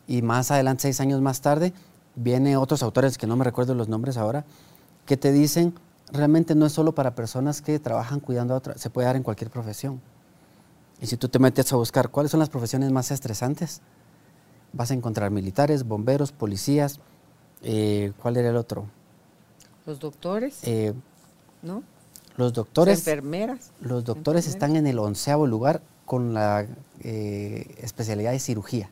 [0.06, 1.72] Y más adelante, seis años más tarde,
[2.16, 4.44] vienen otros autores que no me recuerdo los nombres ahora,
[5.06, 5.74] que te dicen,
[6.12, 9.22] realmente no es solo para personas que trabajan cuidando a otras, se puede dar en
[9.22, 10.00] cualquier profesión.
[11.00, 13.80] Y si tú te metes a buscar cuáles son las profesiones más estresantes,
[14.72, 17.00] vas a encontrar militares, bomberos, policías,
[17.62, 18.86] eh, ¿cuál era el otro?
[19.86, 20.92] Los doctores, Eh,
[21.62, 21.82] ¿no?
[22.36, 23.72] los doctores, enfermeras.
[23.80, 26.66] los doctores están en el onceavo lugar con la
[27.00, 28.90] eh, especialidad de cirugía.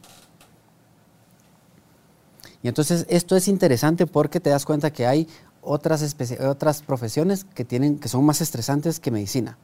[2.62, 5.28] Y entonces esto es interesante porque te das cuenta que hay
[5.62, 9.58] otras, otras profesiones que, tienen, que son más estresantes que medicina.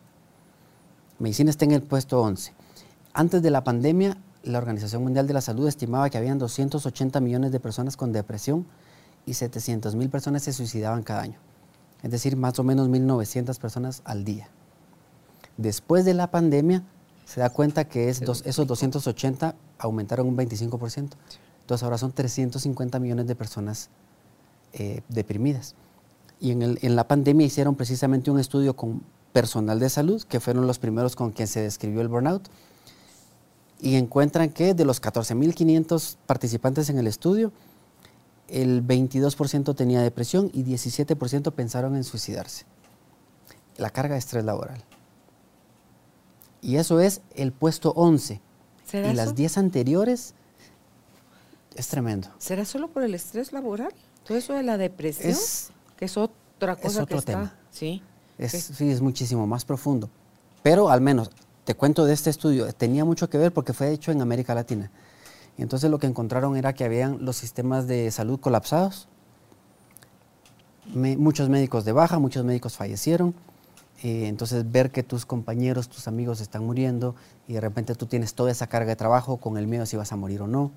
[1.18, 2.52] Medicina está en el puesto 11.
[3.12, 7.52] Antes de la pandemia, la Organización Mundial de la Salud estimaba que habían 280 millones
[7.52, 8.66] de personas con depresión
[9.26, 11.38] y 700 mil personas se suicidaban cada año.
[12.02, 14.48] Es decir, más o menos 1.900 personas al día.
[15.57, 16.83] Después de la pandemia,
[17.24, 21.16] se da cuenta que es dos- esos 280 aumentaron un 25%.
[21.64, 23.88] Entonces ahora son 350 millones de personas
[24.74, 25.74] eh, deprimidas.
[26.40, 30.40] Y en, el- en la pandemia hicieron precisamente un estudio con personal de salud, que
[30.40, 32.48] fueron los primeros con quien se describió el burnout,
[33.81, 37.50] y encuentran que de los 14.500 participantes en el estudio,
[38.48, 42.66] el 22% tenía depresión y 17% pensaron en suicidarse.
[43.79, 44.85] La carga de estrés laboral.
[46.61, 48.40] Y eso es el puesto 11.
[48.87, 49.35] ¿Será Y las eso?
[49.35, 50.35] 10 anteriores
[51.76, 52.28] es tremendo.
[52.38, 53.92] ¿Será solo por el estrés laboral?
[54.24, 57.32] Todo eso de la depresión, Es- que es otra cosa otro que está.
[57.32, 57.54] tema.
[57.70, 58.02] Sí.
[58.38, 58.52] Es.
[58.52, 60.08] Sí, es muchísimo más profundo.
[60.62, 61.30] Pero al menos,
[61.64, 64.90] te cuento de este estudio, tenía mucho que ver porque fue hecho en América Latina.
[65.56, 69.06] Y entonces lo que encontraron era que habían los sistemas de salud colapsados,
[70.92, 73.34] me- muchos médicos de baja, muchos médicos fallecieron.
[74.02, 77.14] eh, entonces ver que tus compañeros, tus amigos están muriendo
[77.48, 80.12] y de repente tú tienes toda esa carga de trabajo con el miedo si vas
[80.12, 80.72] a morir o no.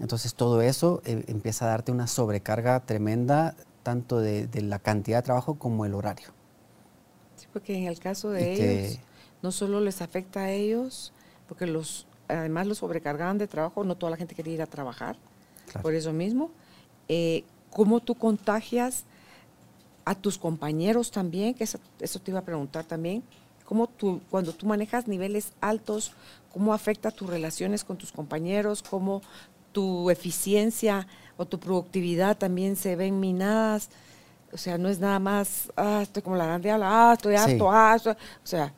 [0.00, 5.18] Entonces todo eso eh, empieza a darte una sobrecarga tremenda, tanto de, de la cantidad
[5.18, 6.28] de trabajo como el horario.
[7.36, 8.98] Sí, porque en el caso de ellos,
[9.42, 11.12] no solo les afecta a ellos,
[11.48, 15.16] porque los además los sobrecargaban de trabajo, no toda la gente quería ir a trabajar,
[15.66, 15.82] Claro.
[15.82, 16.50] por eso mismo.
[17.08, 19.04] Eh, ¿Cómo tú contagias
[20.04, 21.54] a tus compañeros también?
[21.54, 23.22] Que eso, eso te iba a preguntar también.
[23.64, 26.12] ¿Cómo tú, cuando tú manejas niveles altos,
[26.52, 28.82] cómo afecta tus relaciones con tus compañeros?
[28.82, 29.20] ¿Cómo
[29.78, 33.90] tu eficiencia o tu productividad también se ven minadas?
[34.52, 37.42] O sea, no es nada más, ah, estoy como la grande ah, estoy Sí.
[37.52, 38.14] harto, ah, estoy-".
[38.14, 38.74] o sea,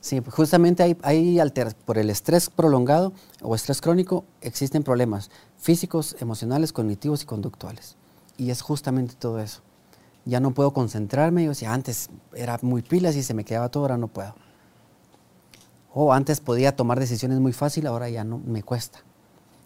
[0.00, 5.30] Sí, pues justamente hay, hay alter- por el estrés prolongado o estrés crónico existen problemas
[5.56, 7.96] físicos, emocionales, cognitivos y conductuales.
[8.36, 9.62] Y es justamente todo eso.
[10.26, 13.84] Ya no puedo concentrarme, yo decía, antes era muy pilas y se me quedaba todo,
[13.84, 14.34] ahora no puedo.
[15.94, 18.98] O antes podía tomar decisiones muy fácil, ahora ya no me cuesta.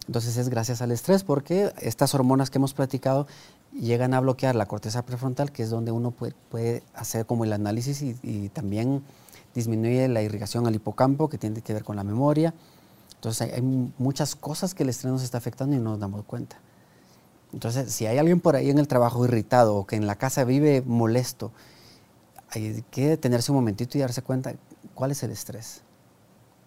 [0.07, 3.27] Entonces es gracias al estrés porque estas hormonas que hemos platicado
[3.73, 8.01] llegan a bloquear la corteza prefrontal, que es donde uno puede, hacer como el análisis
[8.01, 9.03] y, también
[9.53, 12.53] disminuye la irrigación al hipocampo, que tiene que ver con la memoria.
[13.15, 15.99] Entonces hay, hay mu- muchas cosas que el estrés nos está afectando y no nos
[15.99, 16.57] damos cuenta.
[17.51, 20.43] Entonces, si hay alguien por ahí en el trabajo irritado o que en la casa
[20.43, 21.51] vive molesto,
[22.49, 24.53] hay que detenerse un momentito y darse cuenta
[24.93, 25.81] cuál es el estrés.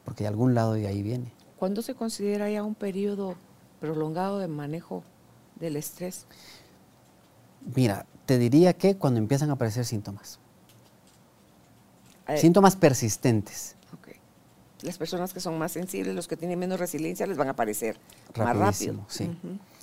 [0.04, 1.32] Porque de algún lado de ahí viene.
[1.60, 3.34] ¿Cuándo se considera ya un periodo
[3.80, 5.04] prolongado de manejo
[5.56, 6.24] del estrés?
[7.76, 10.38] Mira, te diría que cuando empiezan a aparecer síntomas.
[12.28, 13.76] Eh, Síntomas persistentes.
[13.92, 14.08] ok.
[14.82, 17.98] Las personas que son más sensibles, los que tienen menos resiliencia, les van a aparecer
[18.38, 18.94] más rápido.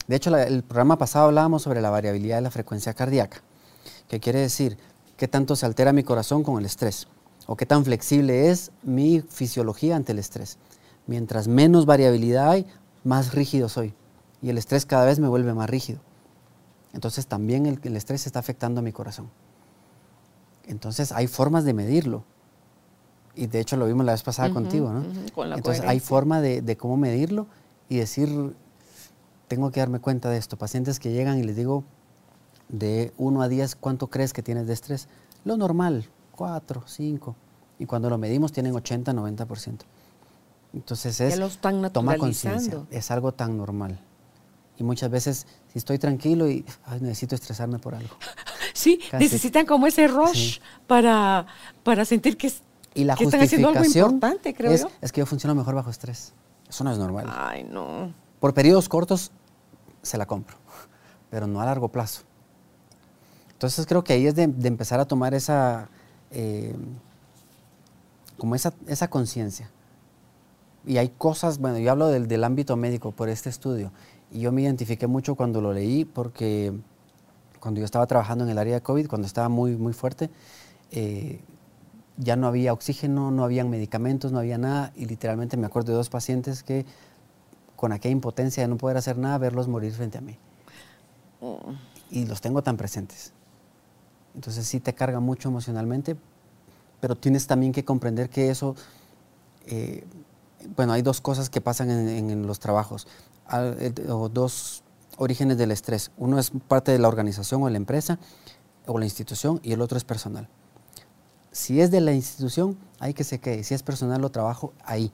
[0.08, 3.42] De hecho, la- el programa pasado hablábamos sobre la variabilidad de la frecuencia cardíaca,
[4.08, 4.78] que quiere decir
[5.16, 7.08] qué tanto se altera mi corazón con el estrés
[7.46, 10.58] o qué tan flexible es mi fisiología ante el estrés.
[11.08, 12.65] Mientras menos variabilidad hay,
[13.04, 13.93] más rígido soy
[14.41, 16.00] y el estrés cada vez me vuelve más rígido.
[16.93, 19.30] Entonces también el, el estrés está afectando a mi corazón.
[20.65, 22.24] Entonces hay formas de medirlo.
[23.36, 25.02] Y de hecho lo vimos la vez pasada contigo, ¿no?
[25.02, 27.48] ujú, con la Entonces hay forma de, de cómo medirlo
[27.88, 28.56] y decir,
[29.48, 30.58] tengo que darme cuenta de esto.
[30.58, 31.84] Pacientes que llegan y les digo,
[32.70, 35.08] de 1 a 10, ¿cuánto crees que tienes de estrés?
[35.46, 37.36] Lo normal, 4, 5.
[37.80, 39.82] Y cuando lo medimos tienen 80, 90%.
[40.78, 44.00] Entonces Ya es, lo están toma conciencia, es algo tan normal.
[44.78, 46.63] Y muchas veces, si estoy tranquilo y
[47.02, 48.16] necesito estresarme por algo.
[48.74, 51.48] Sí, necesitan como ese rush para,
[51.82, 52.54] para sentir que,
[52.94, 54.92] y la están haciendo algo importante, creo es, yo.
[55.02, 56.34] Es que yo funciono mejor bajo estrés.
[56.70, 57.26] Eso no es normal.
[57.28, 58.13] Ay, no.
[58.40, 59.32] Por periodos cortos
[60.04, 60.58] se la compro,
[61.32, 62.22] pero no a largo plazo.
[63.54, 65.90] Entonces creo que ahí es de, empezar a tomar esa,
[66.30, 66.76] eh,
[68.38, 69.72] como esa, esa conciencia.
[70.88, 73.91] Y hay cosas, bueno, yo hablo del, del ámbito médico por este estudio,
[74.32, 76.73] y yo me identifiqué mucho cuando lo leí porque
[77.60, 80.30] cuando yo estaba trabajando en el área de COVID, cuando estaba muy, muy fuerte,
[80.91, 81.41] eh,
[82.17, 85.97] ya no había oxígeno, no había medicamentos, no había nada, y literalmente me acuerdo de
[85.97, 86.86] dos pacientes que
[87.76, 90.38] con aquella impotencia de no poder hacer nada, verlos morir frente a mí.
[91.41, 91.60] Oh.
[92.10, 93.34] Y los tengo tan presentes.
[94.34, 96.15] Entonces sí te carga mucho emocionalmente,
[97.02, 98.76] pero tienes también que comprender que eso,
[99.67, 100.06] eh,
[100.75, 103.08] bueno, hay dos cosas que pasan en, los trabajos,
[104.10, 104.84] o dos
[105.17, 106.12] orígenes del estrés.
[106.17, 108.19] Uno es parte de la organización o la empresa
[108.86, 110.47] o la institución y el otro es personal.
[111.51, 113.63] Si es de la institución, hay que se quede.
[113.63, 115.12] Si es personal, lo trabajo ahí.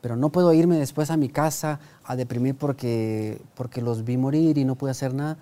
[0.00, 4.58] Pero no puedo irme después a mi casa a deprimir porque, porque los vi morir
[4.58, 5.38] y no pude hacer nada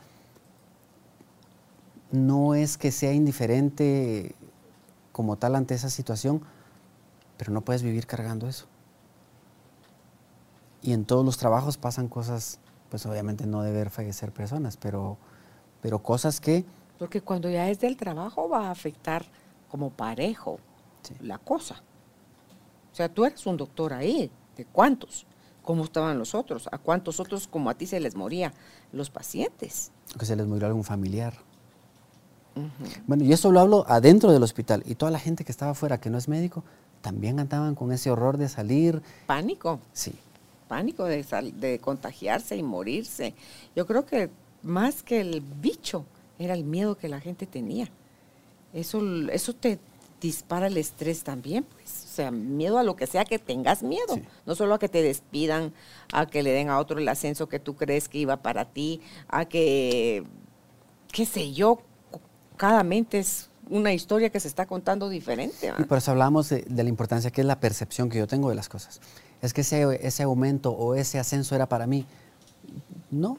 [2.11, 4.34] no es que sea indiferente
[5.12, 6.42] como tal ante esa situación,
[7.37, 8.66] pero no puedes vivir cargando eso.
[10.88, 15.18] Y en todos los trabajos pasan cosas, pues obviamente no debe fallecer personas, pero,
[15.83, 16.64] pero cosas que...
[16.98, 19.27] Porque cuando ya es del trabajo va a afectar
[19.70, 20.59] como parejo
[21.20, 21.83] la cosa.
[22.90, 25.27] O sea, tú eres un doctor ahí, ¿de cuántos?
[25.62, 26.70] ¿Cómo estaban los otros?
[26.72, 28.55] ¿A cuántos otros como a ti se les moría
[28.90, 29.92] los pacientes?
[30.18, 31.35] Que se les murió algún familiar.
[33.07, 34.83] Bueno, y eso lo hablo adentro del hospital.
[34.87, 36.64] Y toda la gente que estaba afuera, que no es médico,
[37.03, 39.03] también andaban con ese horror de salir.
[39.27, 39.81] Pánico.
[39.92, 40.18] Sí.
[40.68, 41.24] Pánico de,
[41.57, 43.35] de contagiarse y morirse.
[43.74, 44.31] Yo creo que
[44.62, 46.04] más que el bicho,
[46.38, 47.88] era el miedo que la gente tenía.
[48.72, 49.78] Eso, eso te
[50.20, 52.04] dispara el estrés también, pues.
[52.04, 54.20] O sea, miedo a lo que sea que tengas miedo.
[54.46, 55.72] No solo a que te despidan,
[56.12, 59.00] a que le den a otro el ascenso que tú crees que iba para ti,
[59.28, 60.24] a que,
[61.12, 61.81] qué sé yo,
[62.57, 65.72] cada mente es una historia que se está contando diferente.
[65.78, 68.57] Y por eso hablamos de, la importancia que es la percepción que yo tengo de
[68.57, 69.00] las cosas.
[69.42, 72.05] Es que ese, ese aumento o ese ascenso era para mí.
[73.11, 73.38] No.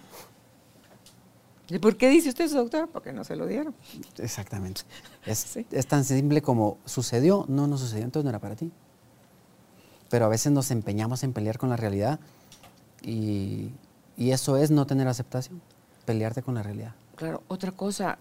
[1.69, 2.87] ¿Y por qué dice usted eso, doctora?
[2.87, 3.75] Porque no se lo dieron.
[4.17, 4.81] Exactamente.
[5.25, 8.71] Es, es tan simple como sucedió, no, no sucedió, entonces no era para ti.
[10.09, 12.19] Pero a veces nos empeñamos en pelear con la realidad
[13.03, 13.69] y,
[14.17, 15.61] y eso es no tener aceptación,
[16.05, 16.95] pelearte con la realidad.
[17.15, 18.17] Claro, otra cosa,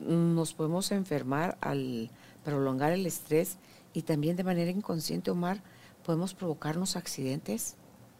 [0.00, 2.10] nos podemos enfermar al
[2.44, 3.58] prolongar el estrés
[3.92, 5.60] y también de manera inconsciente, Omar,
[6.04, 7.76] podemos provocarnos accidentes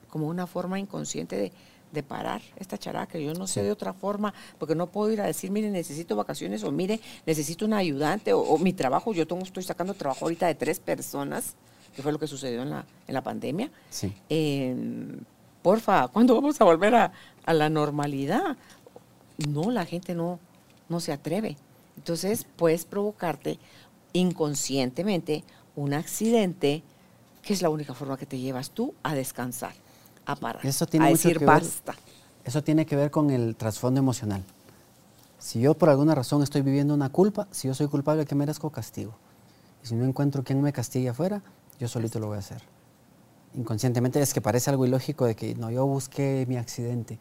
[0.08, 3.18] como una forma inconsciente de, parar esta characa.
[3.18, 6.62] Yo no sé de otra forma, porque no puedo ir a decir, mire, necesito vacaciones
[6.62, 9.12] o mire, necesito un ayudante o, mi trabajo.
[9.12, 11.56] Yo tengo, estoy sacando trabajo ahorita de tres personas,
[11.94, 13.70] que fue lo que sucedió en la, en la pandemia.
[13.90, 14.14] Sí.
[15.62, 17.12] porfa, ¿cuándo vamos a volver a,
[17.44, 18.56] a la normalidad?
[19.48, 20.38] No, la gente no,
[20.88, 21.56] no se atreve.
[21.96, 23.58] Entonces puedes provocarte
[24.12, 25.44] inconscientemente
[25.76, 26.82] un accidente
[27.42, 29.72] que es la única forma que te llevas tú a descansar,
[30.26, 31.94] a parar, eso tiene a decir basta.
[32.44, 34.44] eso tiene que ver con el trasfondo emocional.
[35.38, 38.70] Si yo por alguna razón estoy viviendo una culpa, si yo soy culpable, ¿qué merezco?
[38.70, 39.14] Castigo.
[39.82, 41.42] Y si no encuentro quien me castigue afuera,
[41.78, 42.62] yo solito lo voy a hacer.
[43.54, 47.18] Inconscientemente es que parece algo ilógico de que no, yo busqué mi accidente,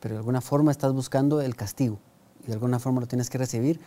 [0.00, 1.98] pero de alguna forma estás buscando el castigo
[2.48, 3.78] de alguna forma lo tienes que recibir,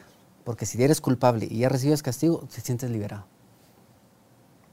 [0.43, 3.25] porque si eres culpable y ya recibes castigo, te sientes liberado.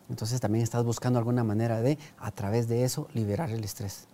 [0.09, 4.07] Entonces también estás buscando alguna manera de, a través de eso, liberar el estrés.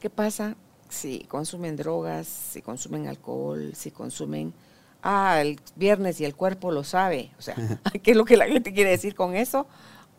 [0.00, 0.56] ¿Qué pasa
[0.88, 4.52] si consumen drogas, si consumen alcohol, si consumen...
[5.02, 7.30] Ah, el viernes y el cuerpo lo sabe.
[7.38, 7.54] O sea,
[8.02, 9.66] ¿qué es lo que la gente quiere decir con eso?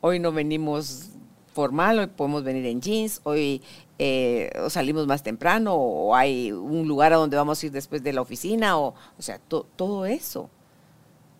[0.02, 1.10] Hoy no venimos
[1.54, 3.64] formal, hoy podemos venir en jeans, hoy
[3.98, 8.14] eh, salimos más temprano, o hay un lugar a donde vamos a ir después de
[8.14, 10.52] la oficina, o, o sea, todo eso.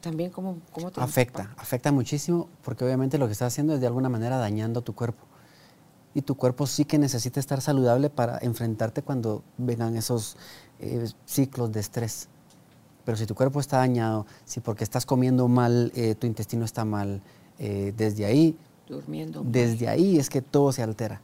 [0.08, 3.88] También, ¿cómo, cómo te Afecta, afecta muchísimo, porque obviamente lo que estás haciendo es de
[3.88, 5.26] alguna manera dañando tu cuerpo.
[6.14, 10.38] Y tu cuerpo sí que necesita estar saludable para enfrentarte cuando vengan esos
[10.80, 12.30] eh, ciclos de estrés.
[13.04, 16.86] Pero si tu cuerpo está dañado, si porque estás comiendo mal, eh, tu intestino está
[16.86, 17.22] mal,
[17.58, 18.56] desde ahí
[18.88, 19.44] durmiendo.
[19.44, 21.22] Desde ahí es que todo se altera.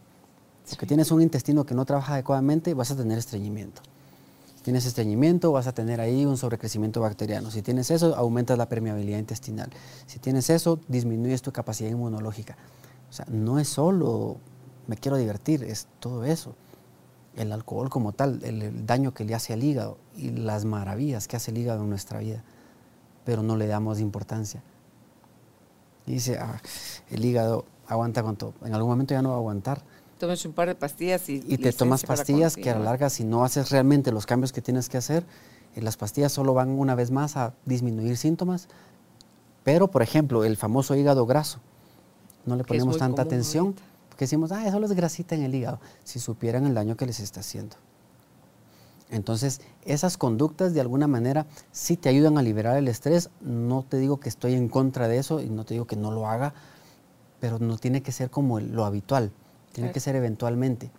[0.70, 3.82] Porque tienes un intestino que no trabaja adecuadamente, vas a tener estreñimiento.
[4.64, 7.52] Tienes estreñimiento, vas a tener ahí un sobrecrecimiento bacteriano.
[7.52, 9.70] Si tienes eso, aumentas la permeabilidad intestinal.
[10.08, 12.58] Si tienes eso, disminuyes tu capacidad inmunológica.
[13.10, 14.38] O sea, no es solo
[14.88, 16.56] me quiero divertir, es todo eso.
[17.36, 21.36] el alcohol como tal, el, daño que le hace al hígado y las maravillas que
[21.36, 22.44] hace el hígado en nuestra vida,
[23.26, 24.62] pero no le damos importancia.
[26.06, 26.62] dice, ah,
[27.10, 29.82] el hígado aguanta todo, en algún momento ya no va a aguantar.
[30.20, 31.44] Tomes un par de pastillas y...
[31.48, 34.62] Y te tomas pastillas que a la larga, si no haces realmente los cambios que
[34.62, 35.26] tienes que hacer,
[35.76, 38.68] eh, las pastillas solo van una vez más a disminuir síntomas.
[39.64, 41.60] Pero, por ejemplo, el famoso hígado graso,
[42.46, 43.76] no le ponemos tanta atención.
[44.10, 47.20] Porque decimos, ah, eso es grasita en el hígado, si supieran el daño que les
[47.20, 47.76] está haciendo.
[49.10, 53.32] Entonces, esas conductas de alguna manera sí te ayudan a liberar el estrés.
[53.42, 56.12] No te digo que estoy en contra de eso y no te digo que no
[56.12, 56.54] lo haga,
[57.40, 59.32] pero no tiene que ser como lo habitual,
[59.74, 60.90] tiene que ser eventualmente.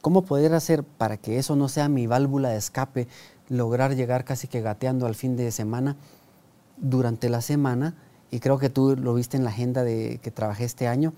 [0.00, 3.06] ¿Cómo poder hacer para que eso no sea mi válvula de escape,
[3.48, 5.96] lograr llegar casi que gateando al fin de semana
[6.78, 7.94] durante la semana?
[8.32, 11.12] Y creo que tú lo viste en la agenda de, que trabajé este año,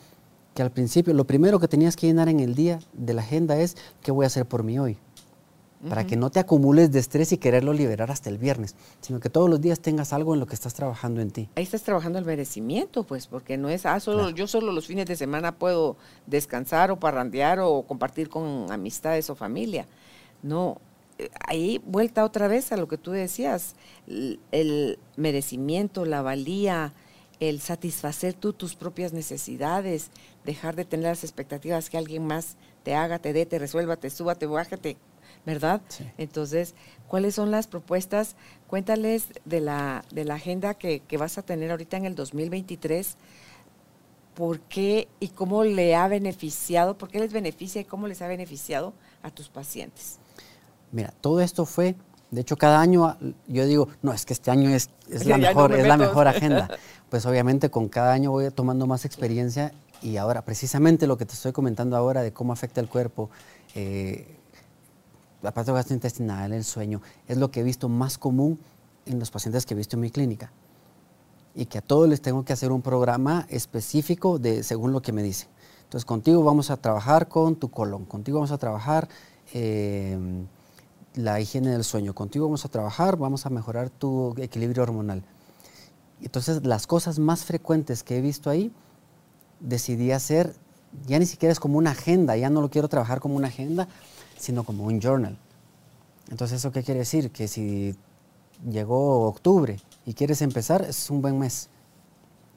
[0.55, 3.57] que al principio lo primero que tenías que llenar en el día de la agenda
[3.57, 4.98] es qué voy a hacer por mí hoy.
[5.88, 9.31] Para que no te acumules de estrés y quererlo liberar hasta el viernes, sino que
[9.31, 11.49] todos los días tengas algo en lo que estás trabajando en ti.
[11.57, 15.07] Ahí estás trabajando el merecimiento, pues, porque no es, ah, solo, yo solo los fines
[15.07, 19.87] de semana puedo descansar o parrandear o compartir con amistades o familia.
[20.42, 20.79] No,
[21.18, 26.92] eh, ahí vuelta otra vez a lo que tú decías, el merecimiento, la valía,
[27.40, 30.11] el satisfacer tú tus propias necesidades,
[30.44, 34.11] dejar de tener las expectativas que alguien más te haga, te dé, te resuelva, te
[34.11, 34.97] suba, te bájate,
[35.46, 35.80] ¿verdad?
[36.18, 36.74] Entonces,
[37.09, 38.37] ¿cuáles son las propuestas?
[38.66, 43.16] Cuéntales de la, de la agenda que, vas a tener ahorita en el 2023.
[44.35, 46.98] ¿Por qué y cómo le ha beneficiado?
[46.98, 50.18] ¿Por qué les beneficia y cómo les ha beneficiado a tus pacientes?
[50.90, 51.94] Mira, todo esto fue
[52.35, 54.90] de hecho, cada año yo digo, no, es que este año es,
[55.24, 56.68] la, mejor, es la mejor agenda.
[57.11, 61.35] Pues obviamente con cada año voy tomando más experiencia y ahora, precisamente lo que te
[61.35, 63.30] estoy comentando ahora de cómo afecta el cuerpo,
[63.76, 64.37] eh,
[65.44, 68.59] la parte gastrointestinal, el sueño, es lo que he visto más común
[69.07, 70.50] en los pacientes que he visto en mi clínica.
[71.54, 75.12] Y que a todos les tengo que hacer un programa específico de, según lo que
[75.12, 75.48] me dicen.
[75.85, 79.09] Entonces, contigo vamos a trabajar con tu colon, contigo vamos a trabajar...
[79.52, 80.18] Eh,
[81.14, 82.14] la higiene del sueño.
[82.14, 85.22] Contigo vamos a trabajar, vamos a mejorar tu equilibrio hormonal.
[86.20, 88.72] Entonces, las cosas más frecuentes que he visto ahí,
[89.61, 90.54] decidí hacer,
[91.07, 93.88] ya ni siquiera es como una agenda, ya no lo quiero trabajar como una agenda,
[94.38, 95.37] sino como un journal.
[96.31, 97.31] Entonces, ¿eso qué quiere decir?
[97.31, 97.94] Que si
[98.68, 101.68] llegó octubre y quieres empezar, es un buen mes.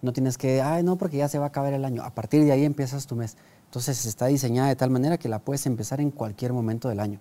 [0.01, 2.03] No tienes que, ay, no, porque ya se va a acabar el año.
[2.03, 3.35] A partir de ahí empiezas tu mes.
[3.65, 7.19] Entonces, está diseñada de tal manera que la puedes empezar en cualquier momento del año.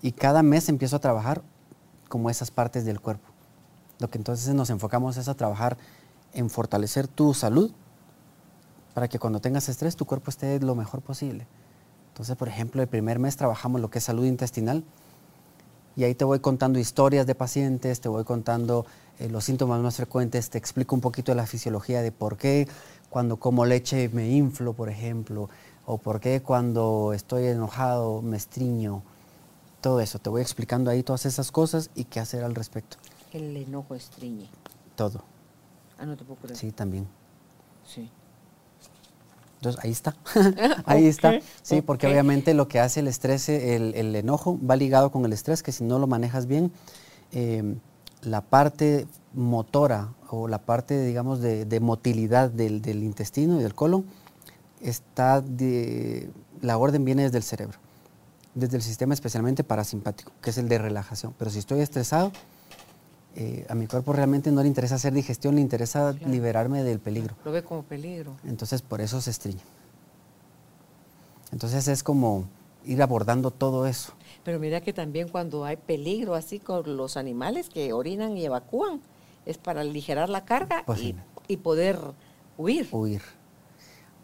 [0.00, 1.42] Y cada mes empiezo a trabajar
[2.08, 3.28] como esas partes del cuerpo.
[3.98, 5.78] Lo que entonces nos enfocamos es a trabajar
[6.34, 7.72] en fortalecer tu salud
[8.94, 11.46] para que cuando tengas estrés tu cuerpo esté lo mejor posible.
[12.12, 14.84] Entonces, por ejemplo, el primer mes trabajamos lo que es salud intestinal
[15.96, 18.84] y ahí te voy contando historias de pacientes, te voy contando
[19.18, 22.68] eh, los síntomas más frecuentes, te explico un poquito de la fisiología de por qué
[23.08, 25.48] cuando como leche me inflo, por ejemplo,
[25.86, 29.02] o por qué cuando estoy enojado me estriño,
[29.80, 30.18] todo eso.
[30.18, 32.98] Te voy explicando ahí todas esas cosas y qué hacer al respecto.
[33.32, 34.48] El enojo estriñe.
[34.96, 35.22] Todo.
[35.98, 36.56] Ah, no te puedo creer.
[36.56, 37.06] Sí, también.
[37.86, 38.10] Sí.
[39.62, 40.16] Entonces, ahí está.
[40.86, 41.38] ahí está.
[41.62, 45.62] Sí, porque obviamente lo que hace el estrés, el, enojo, va ligado con el estrés,
[45.62, 46.72] que si no lo manejas bien,
[47.30, 47.78] em,
[48.22, 54.04] la parte motora o la parte, digamos, de, motilidad del, del, intestino y del colon,
[54.80, 56.28] está de,
[56.60, 57.78] la orden viene desde el cerebro
[58.54, 61.34] desde el sistema especialmente parasimpático, que es el de relajación.
[61.38, 62.32] Pero si estoy estresado,
[63.36, 67.34] eh, a mi cuerpo realmente no le interesa hacer digestión, le interesa liberarme del peligro.
[67.44, 68.36] Lo ve como peligro.
[68.44, 69.60] Entonces por eso se estriñe.
[71.50, 72.44] Entonces es como
[72.84, 74.12] ir abordando todo eso.
[74.44, 79.00] Pero mira que también cuando hay peligro así con los animales que orinan y evacúan,
[79.46, 81.00] es para aligerar la carga pues
[81.48, 81.98] y, poder
[82.56, 82.88] huir.
[82.92, 83.22] Huir.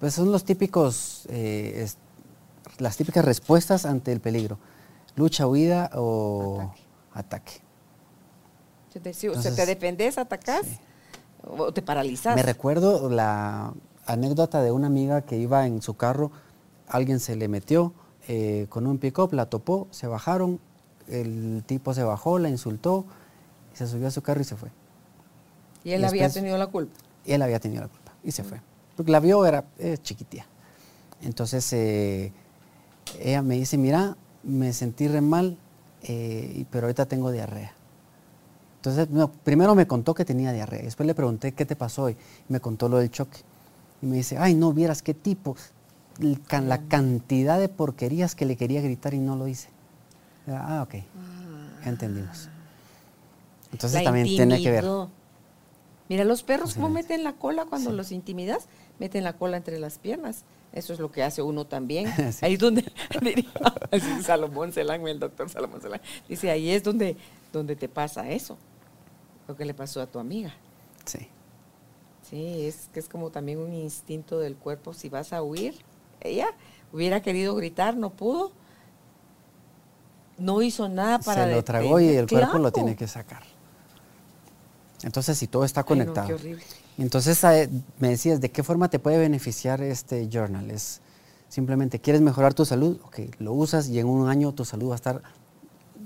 [0.00, 1.88] Pues son los típicos eh,
[2.78, 4.58] las típicas respuestas ante el peligro.
[5.16, 6.72] Lucha, huida o
[7.12, 7.67] ataque.
[8.96, 10.62] O sea, te defendes, atacas
[11.42, 12.36] o te paralizas.
[12.36, 13.72] Me recuerdo la
[14.06, 16.30] anécdota de una amiga que iba en su carro,
[16.86, 17.92] alguien se le metió
[18.26, 20.60] eh, con un pick-up, la topó, se bajaron,
[21.08, 23.04] el tipo se bajó, la insultó,
[23.74, 24.70] se subió a su carro y se fue.
[25.84, 26.94] ¿Y él había tenido la culpa?
[27.24, 28.60] Y él había tenido la culpa y se fue.
[28.96, 29.64] Porque la vio, era
[30.02, 30.46] chiquitía.
[31.22, 32.32] Entonces, eh,
[33.20, 35.56] ella me dice, mira, me sentí re mal,
[36.02, 37.72] eh, pero ahorita tengo diarrea.
[38.82, 39.08] Entonces,
[39.42, 42.16] primero me contó que tenía diarrea, después le pregunté qué te pasó y
[42.48, 43.40] me contó lo del choque.
[44.00, 45.56] Y me dice, ay, no vieras qué tipo.
[46.18, 49.68] la cantidad de porquerías que le quería gritar y no lo hice.
[50.46, 50.94] Ah, ok.
[51.82, 52.48] Ya entendimos.
[53.72, 54.84] Entonces también tiene que ver.
[56.08, 58.66] Mira, los perros cómo meten la cola cuando los intimidas,
[58.98, 60.44] meten la cola entre las piernas.
[60.72, 62.06] Eso es lo que hace uno también.
[62.40, 62.84] Ahí es donde,
[64.22, 67.16] Salomón Selán, el doctor Salomón Selán, dice, ahí es donde,
[67.52, 68.58] donde te pasa eso,
[69.48, 70.54] lo que le pasó a tu amiga.
[71.06, 71.26] Sí.
[72.28, 74.92] Sí, es que es como también un instinto del cuerpo.
[74.92, 75.74] Si vas a huir,
[76.20, 76.48] ella
[76.92, 78.52] hubiera querido gritar, no pudo,
[80.36, 81.46] no hizo nada para...
[81.46, 83.42] Se lo tragó y el cuerpo lo tiene que sacar.
[85.02, 86.36] Entonces, si todo está conectado.
[86.98, 90.70] Entonces, eh, me decías, ¿de qué forma te puede beneficiar este journal?
[90.70, 91.00] Es
[91.48, 93.00] simplemente, ¿quieres mejorar tu salud?
[93.04, 95.22] Ok, lo usas y en un año tu salud va a estar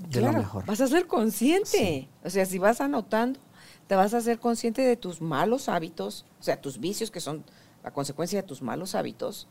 [0.08, 0.64] de lo mejor.
[0.66, 2.08] Vas a ser consciente.
[2.24, 3.40] O sea, si vas anotando,
[3.86, 7.44] te vas a ser consciente de tus malos hábitos, o sea, tus vicios que son
[7.82, 9.46] la consecuencia de tus malos hábitos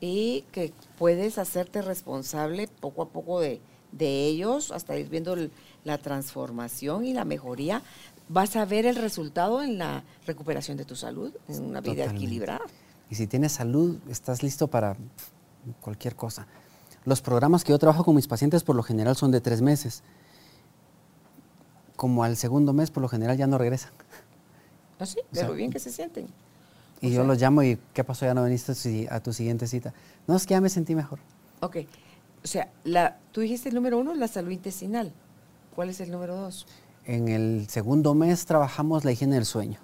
[0.00, 3.60] y que puedes hacerte responsable poco a poco de,
[3.92, 5.36] de ellos hasta ir viendo
[5.84, 7.82] la transformación y la mejoría
[8.28, 12.64] vas a ver el resultado en la recuperación de tu salud, en una vida equilibrada.
[13.08, 14.96] Y si tienes salud, estás listo para
[15.80, 16.46] cualquier cosa.
[17.06, 20.02] Los programas que yo trabajo con mis pacientes por lo general son de tres meses.
[21.94, 23.92] Como al segundo mes, por lo general ya no regresan.
[24.98, 25.20] ¿Ah, sí?
[25.32, 26.26] Pero bien que se sienten.
[27.00, 28.26] Y yo los llamo y ¿qué pasó?
[28.26, 29.94] Ya no viniste a tu siguiente cita.
[30.26, 31.20] No, es que ya me sentí mejor.
[31.60, 31.76] Ok.
[32.42, 35.12] O sea, la, tú dijiste el número uno, la salud intestinal.
[35.76, 36.66] ¿Cuál es el número dos?
[37.04, 39.78] En el segundo mes trabajamos la higiene del sueño.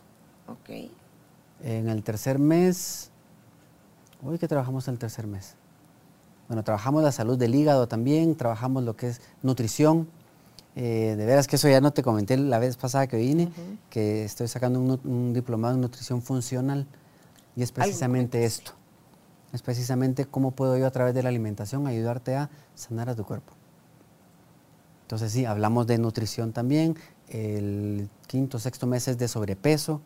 [0.48, 0.90] Ok.
[1.62, 3.10] En el tercer mes,
[4.24, 5.54] hoy que trabajamos en el tercer mes.
[6.52, 10.06] Bueno, trabajamos la salud del hígado también, trabajamos lo que es nutrición.
[10.76, 13.50] Eh, de veras que eso ya no te comenté la vez pasada que vine,
[13.88, 16.86] que estoy sacando un, diplomado en nutrición funcional
[17.56, 18.72] y es precisamente esto.
[19.54, 23.24] Es precisamente cómo puedo yo a través de la alimentación ayudarte a sanar a tu
[23.24, 23.54] cuerpo.
[25.04, 26.98] Entonces sí, hablamos de nutrición también,
[27.28, 30.02] el quinto, sexto mes es de sobrepeso,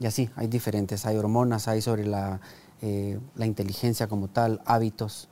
[0.00, 2.40] y así, hay diferentes, hay hormonas, hay sobre la,
[2.82, 5.28] eh, la inteligencia como tal, hábitos.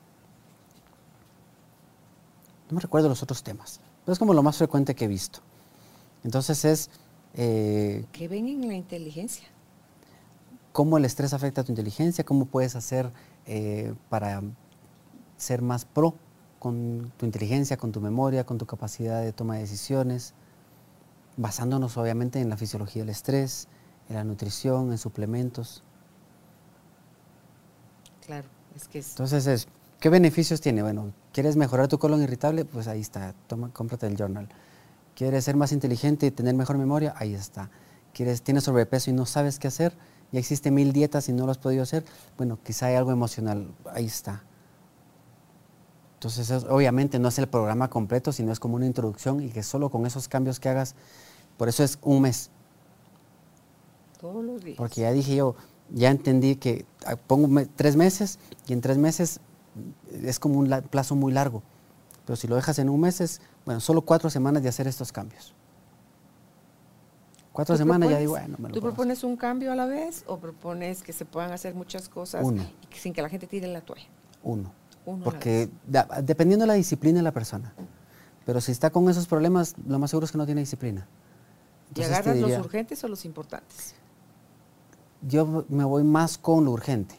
[2.69, 5.41] No me recuerdo los otros temas, pero es como lo más frecuente que he visto.
[6.25, 6.91] Entonces es...
[7.35, 9.49] Eh, ¿Qué ven en la inteligencia?
[10.73, 13.11] Cómo el estrés afecta a tu inteligencia, cómo puedes hacer
[13.47, 14.43] eh, para
[15.37, 16.15] ser más pro
[16.59, 20.35] con tu inteligencia, con tu memoria, con tu capacidad de toma de decisiones,
[21.37, 23.69] basándonos obviamente en la fisiología del estrés,
[24.09, 25.83] en la nutrición, en suplementos.
[28.27, 29.11] Claro, es que es...
[29.11, 29.69] Entonces,
[30.01, 30.83] ¿qué beneficios tiene?
[30.83, 32.65] Bueno, ¿quieres mejorar tu colon irritable?
[32.65, 34.49] Pues ahí está, toma, cómprate el journal.
[35.15, 37.15] ¿Quieres ser más inteligente y tener mejor memoria?
[37.17, 37.71] Ahí está.
[38.13, 39.97] ¿Quieres, tienes sobrepeso y no sabes qué hacer?
[40.31, 42.05] Ya existen mil dietas y no lo has podido hacer.
[42.37, 43.69] Bueno, quizá hay algo emocional.
[43.93, 44.45] Ahí está.
[46.15, 49.89] Entonces, obviamente no es el programa completo, sino es como una introducción y que solo
[49.89, 50.97] con esos cambios que hagas,
[51.57, 52.51] por eso es un mes.
[54.21, 54.77] Todos los días.
[54.77, 55.55] Porque ya dije yo,
[55.91, 59.41] ya entendí que ah, pongo tres meses y en tres meses
[60.11, 61.63] es como un plazo muy largo.
[62.25, 65.13] Pero si lo dejas en un mes, es, bueno, solo cuatro semanas de hacer estos
[65.13, 65.55] cambios.
[67.53, 70.39] Cuatro semanas ya digo, bueno, me lo ¿Tú propones un cambio a la vez o
[70.39, 72.47] propones que se puedan hacer muchas cosas
[72.95, 74.07] sin que la gente tire la toalla?
[74.43, 74.71] Uno.
[75.25, 75.71] Porque
[76.23, 77.73] dependiendo de la disciplina de la persona.
[78.45, 81.07] Pero si está con esos problemas, lo más seguro es que no tiene disciplina.
[81.95, 83.95] ¿Y agarras los urgentes o los importantes?
[85.23, 87.17] Yo me voy más con lo urgente.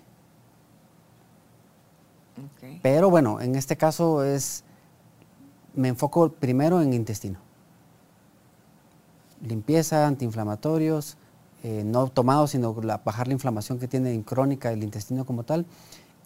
[2.81, 4.63] Pero bueno, en este caso es,
[5.73, 7.39] me enfoco primero en intestino.
[9.41, 11.17] Limpieza, antiinflamatorios,
[11.63, 15.65] eh, no tomados, sino bajar la inflamación que tiene en crónica el intestino como tal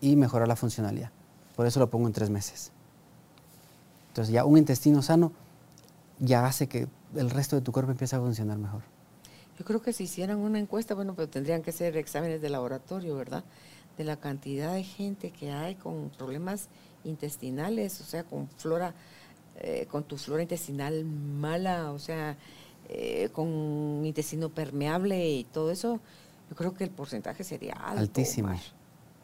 [0.02, 1.12] y mejorar la funcionalidad.
[1.56, 2.72] Por eso lo pongo en tres meses.
[4.10, 5.32] Entonces ya un intestino sano
[6.20, 8.82] ya hace que el resto de tu cuerpo empiece a funcionar mejor.
[9.58, 13.16] Yo creo que si hicieran una encuesta, bueno, pero tendrían que ser exámenes de laboratorio,
[13.16, 13.44] ¿verdad?
[13.98, 16.68] De la cantidad de gente que hay con problemas
[17.04, 18.96] intestinales, o sea, con flora,
[19.60, 22.38] eh, con tu flora intestinal mala, o sea,
[22.90, 26.00] eh, con intestino permeable y todo eso,
[26.50, 28.02] yo creo que el porcentaje sería alto.
[28.02, 28.60] Altísimo,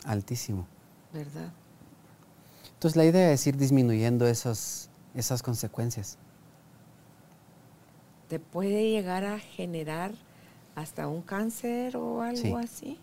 [0.06, 0.68] altísimo.
[1.14, 1.52] ¿Verdad?
[2.74, 4.90] Entonces la idea es ir disminuyendo esas
[5.44, 6.18] consecuencias.
[8.30, 10.14] ¿Te puede llegar a generar
[10.76, 13.00] hasta un cáncer o algo así?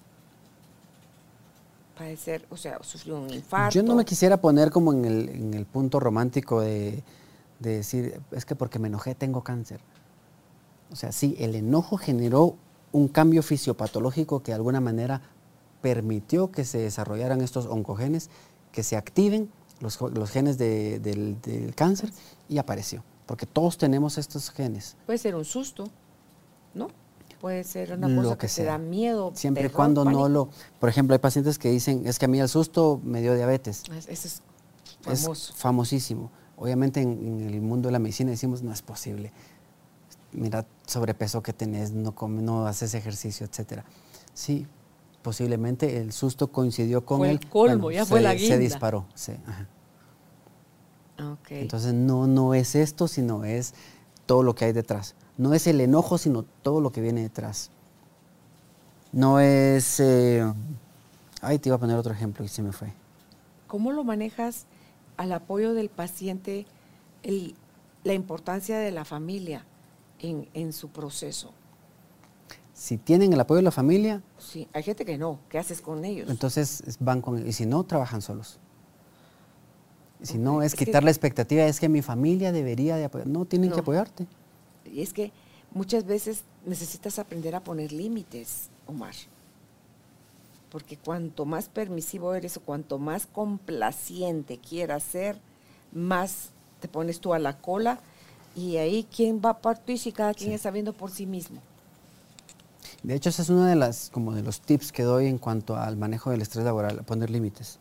[1.97, 3.75] Padecer, o sea, sufrió un infarto.
[3.75, 7.03] Yo no me quisiera poner como en el, punto romántico de,
[7.59, 9.81] decir, es que porque me enojé tengo cáncer.
[10.93, 12.57] O sea, sí, el enojo generó
[12.93, 15.23] un cambio fisiopatológico que de alguna manera
[15.81, 18.29] permitió que se desarrollaran estos oncogenes,
[18.73, 22.11] que se activen los, los genes de- del, del cáncer
[22.49, 23.03] y apareció.
[23.25, 24.97] Porque todos tenemos estos genes.
[25.07, 25.89] Puede ser un susto,
[26.75, 26.89] ¿no?
[27.41, 28.65] Puede ser una Lo cosa que que, te sea.
[28.73, 29.31] da miedo.
[29.35, 30.49] Siempre y cuando no lo...
[30.81, 33.83] Por ejemplo, hay pacientes que dicen, es que a mí el susto me dio diabetes.
[33.95, 35.55] Es- Eso es famoso.
[35.55, 36.31] famosísimo.
[36.57, 39.33] Obviamente en, en el mundo de la medicina decimos, no es posible.
[40.33, 43.85] Mira, sobrepeso que tenés, no, come- no haces ejercicio, etcétera.
[44.35, 44.67] Sí,
[45.23, 47.49] posiblemente el susto coincidió con Fue el el...
[47.49, 48.57] colmo, ya fue se- la Se guinda.
[48.59, 49.33] disparó, sí.
[49.47, 49.69] ajá.
[51.33, 51.51] Ok.
[51.51, 53.75] Entonces no, no es esto, sino es
[54.27, 55.15] todo lo que hay detrás.
[55.39, 57.71] No es el enojo, sino todo lo que viene detrás.
[59.13, 60.01] No es...
[60.01, 60.45] eh,
[61.43, 62.93] ay, te iba a poner otro ejemplo y se me fue.
[63.67, 64.67] ¿Cómo lo manejas
[65.17, 66.67] al apoyo del paciente,
[67.23, 67.55] el-
[68.05, 69.65] la importancia de la familia
[70.21, 71.53] en, en su proceso?
[72.73, 75.39] Si tienen el apoyo de la familia, Sí, hay gente que no.
[75.49, 76.29] ¿Qué haces con ellos?
[76.31, 77.47] entonces es- van con...
[77.47, 78.59] Y si no, trabajan solos.
[80.23, 83.27] Si no, es que- quitar la expectativa, es que mi familia debería de apoyar.
[83.27, 84.27] No, tienen que apoyarte.
[84.93, 85.33] Y es que
[85.73, 89.15] muchas veces necesitas aprender a poner límites, Omar.
[90.71, 95.39] Porque cuanto más permisivo eres o cuanto más complaciente quieras ser,
[95.93, 98.01] más te pones tú a la cola
[98.55, 100.55] y ahí quién va por ti si cada quien Sí.
[100.55, 101.61] está viendo por sí mismo.
[103.03, 105.77] De hecho, ese es uno de, las, como de los tips que doy en cuanto
[105.77, 107.79] al manejo del estrés laboral, poner límites.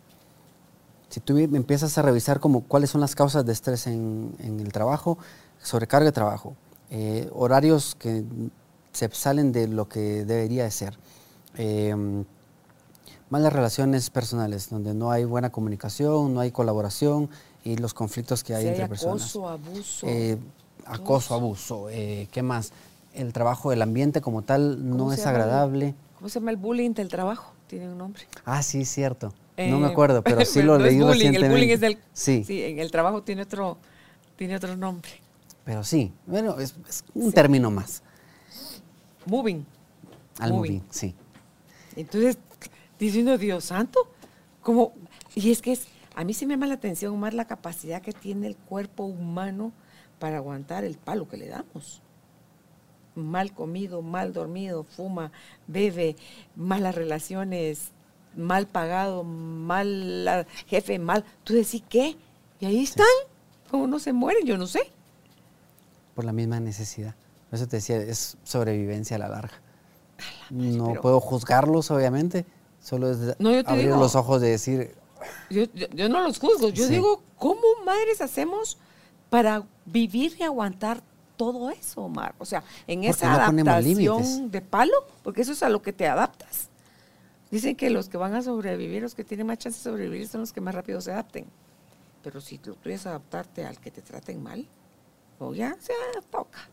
[1.09, 4.71] Si tú empiezas a revisar como cuáles son las causas de estrés en, en el
[4.71, 5.17] trabajo,
[5.61, 6.55] sobrecarga de trabajo,
[6.89, 8.23] eh, horarios que
[8.93, 10.97] se salen de lo que debería de ser,
[11.57, 11.95] eh,
[13.29, 17.29] malas relaciones personales, donde no hay buena comunicación, no hay colaboración
[17.63, 19.21] y los conflictos que hay Si hay entre personas.
[19.23, 20.07] acoso, abuso.
[20.07, 20.37] Eh,
[20.85, 22.71] acoso, abuso, eh, ¿qué más?
[23.13, 25.95] El trabajo, el ambiente como tal no ¿Cómo es el- agradable.
[26.17, 27.53] ¿Cómo se llama el bullying del trabajo?
[27.67, 28.23] Tiene un nombre.
[28.45, 29.33] Ah, sí, cierto.
[29.57, 31.45] no me Eh, acuerdo, pero sí lo no leí bullying, recientemente.
[31.47, 31.97] El bullying es del...
[32.13, 33.77] Sí, en el trabajo tiene otro,
[34.35, 35.09] tiene otro nombre.
[35.65, 36.13] Pero sí.
[36.25, 37.35] Bueno, es, es un Sí.
[37.35, 38.01] término más.
[39.25, 39.65] Moving.
[40.39, 40.73] Al Moving.
[40.75, 41.15] moving, sí.
[41.95, 42.37] Entonces,
[42.99, 43.99] diciendo Dios santo,
[44.61, 44.93] como,
[45.33, 48.11] y es que es, a mí sí me llama la atención más la capacidad que
[48.13, 49.71] tiene el cuerpo humano
[50.19, 52.01] para aguantar el palo que le damos.
[53.15, 55.31] Mal comido, mal dormido, fuma,
[55.67, 56.15] bebe,
[56.55, 57.91] malas relaciones,
[58.35, 61.23] mal pagado, mal la- jefe, mal.
[61.45, 62.17] Tú decís qué?
[62.59, 63.05] Y ahí están.
[63.71, 64.45] ¿Cómo no se mueren?
[64.45, 64.91] Yo no sé.
[66.15, 67.13] Por la misma necesidad.
[67.49, 69.53] Por eso te decía, es sobrevivencia a la larga.
[70.49, 72.45] No pero- puedo juzgarlos, obviamente.
[72.81, 74.95] Solo es No, abrir digo- los ojos de decir,
[75.49, 76.93] Yo, yo- yo no los juzgo, yo Sí.
[76.93, 78.77] digo, ¿cómo madres hacemos
[79.31, 81.01] para vivir y aguantar
[81.35, 82.35] todo eso, Omar?
[82.37, 84.93] O sea, en Porque esa no adaptación de palo,
[85.23, 86.69] porque eso es a lo que te adaptas.
[87.49, 90.41] Dicen que los que van a sobrevivir, los que tienen más chance de sobrevivir, son
[90.41, 91.45] los que más rápido se adapten.
[92.23, 94.67] Pero si lo tuyo es adaptarte al que te traten mal,
[95.39, 95.93] o ya se
[96.31, 96.69] toca.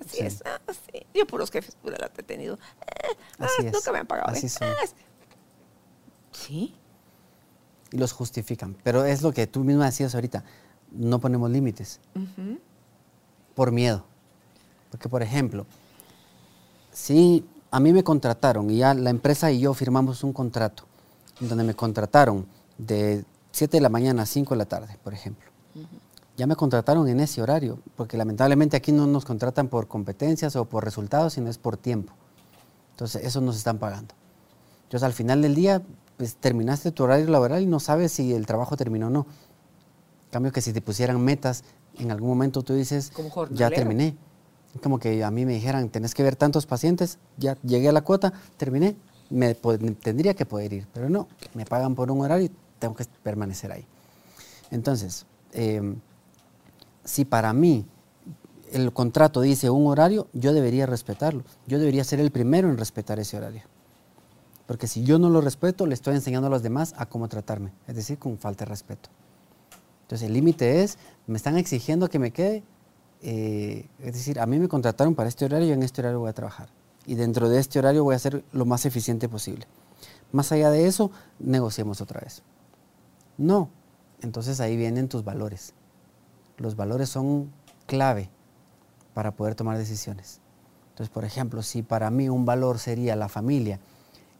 [0.00, 0.22] Así Sí.
[0.24, 1.06] es, ah, sí.
[1.14, 2.54] Yo por los jefes pude he tenido.
[2.56, 4.28] eh, ah, Así es, Nunca me han pagado.
[4.30, 4.50] así bien.
[4.50, 4.68] son.
[4.68, 4.86] Ah,
[6.32, 6.74] Sí.
[7.92, 8.76] y los justifican.
[8.82, 10.44] Pero es lo que tú misma decías ahorita,
[10.92, 12.00] no ponemos límites.
[13.54, 14.04] Por miedo.
[14.90, 15.66] Porque, por ejemplo,
[16.92, 20.84] si a mí me contrataron y ya la empresa y yo firmamos un contrato
[21.38, 22.46] donde me contrataron
[22.78, 25.48] de 7 de la mañana a 5 de la tarde, por ejemplo.
[26.40, 30.64] Ya me contrataron en ese horario, porque lamentablemente aquí no nos contratan por competencias o
[30.64, 32.14] por resultados, sino es por tiempo.
[32.92, 34.14] Entonces, eso nos están pagando.
[34.84, 35.82] Entonces, al final del día,
[36.16, 39.26] pues terminaste tu horario laboral y no sabes si el trabajo terminó o no.
[40.24, 41.62] En cambio que si te pusieran metas,
[41.98, 44.16] en algún momento tú dices, Como ya terminé.
[44.82, 48.00] Como que a mí me dijeran, tenés que ver tantos pacientes, ya llegué a la
[48.00, 48.96] cuota, terminé,
[49.28, 53.04] me tendría que poder ir, pero no, me pagan por un horario y tengo que
[53.22, 53.84] permanecer ahí.
[54.70, 55.82] Entonces, eh,
[57.04, 57.86] si para mí
[58.72, 61.44] el contrato dice un horario, yo debería respetarlo.
[61.66, 63.62] Yo debería ser el primero en respetar ese horario.
[64.66, 67.72] Porque si yo no lo respeto, le estoy enseñando a los demás a cómo tratarme,
[67.88, 69.10] es decir, con falta de respeto.
[70.02, 72.62] Entonces el límite es, me están exigiendo que me quede,
[73.22, 76.30] eh, es decir, a mí me contrataron para este horario y en este horario voy
[76.30, 76.68] a trabajar.
[77.06, 79.66] Y dentro de este horario voy a ser lo más eficiente posible.
[80.32, 82.42] Más allá de eso, negociemos otra vez.
[83.38, 83.70] No,
[84.20, 85.74] entonces ahí vienen tus valores.
[86.60, 87.50] Los valores son
[87.86, 88.30] clave
[89.14, 90.40] para poder tomar decisiones.
[90.90, 93.80] Entonces, por ejemplo, si para mí un valor sería la familia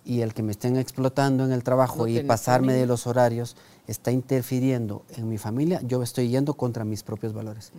[0.05, 3.57] y el que me estén explotando en el trabajo No y pasarme de los horarios
[3.87, 7.73] está interfiriendo en mi familia, yo estoy yendo contra mis propios valores.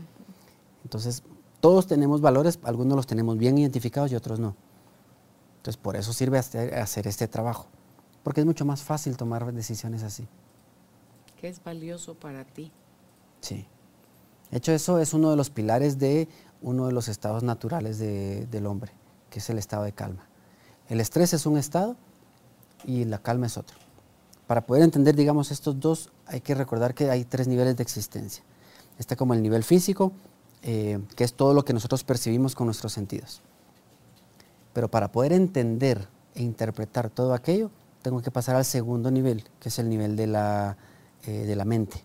[0.83, 1.21] Entonces,
[1.59, 4.55] todos tenemos valores, algunos los tenemos bien identificados y otros no.
[5.57, 7.67] Entonces, por eso sirve hacer, hacer este trabajo,
[8.23, 10.27] porque es mucho más fácil tomar decisiones así.
[11.39, 12.71] ¿Qué es valioso para ti?
[13.41, 13.67] Sí.
[14.51, 16.27] De hecho, eso es uno de los pilares de
[16.61, 18.91] uno de los estados naturales del hombre,
[19.29, 20.27] que es el estado de calma.
[20.89, 21.95] El estrés es un estado
[22.85, 23.77] y la calma es otro.
[24.45, 28.43] Para poder entender, digamos, estos dos, hay que recordar que hay tres niveles de existencia.
[28.99, 30.11] Está como el nivel físico,
[30.63, 33.41] eh, que es todo lo que nosotros percibimos con nuestros sentidos.
[34.73, 37.71] Pero para poder entender e interpretar todo aquello,
[38.01, 40.77] tengo que pasar al segundo nivel, que es el nivel de la,
[41.25, 42.03] eh, de la mente.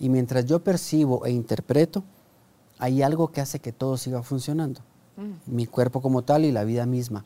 [0.00, 2.04] Y mientras yo percibo e interpreto,
[2.78, 4.80] hay algo que hace que todo siga funcionando.
[5.16, 5.54] Mm.
[5.54, 7.24] Mi cuerpo como tal y la vida misma.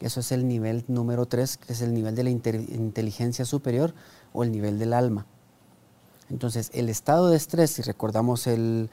[0.00, 3.94] Eso es el nivel número tres, que es el nivel de la inteligencia superior
[4.32, 5.26] o el nivel del alma.
[6.28, 8.90] Entonces, el estado de estrés, si recordamos el,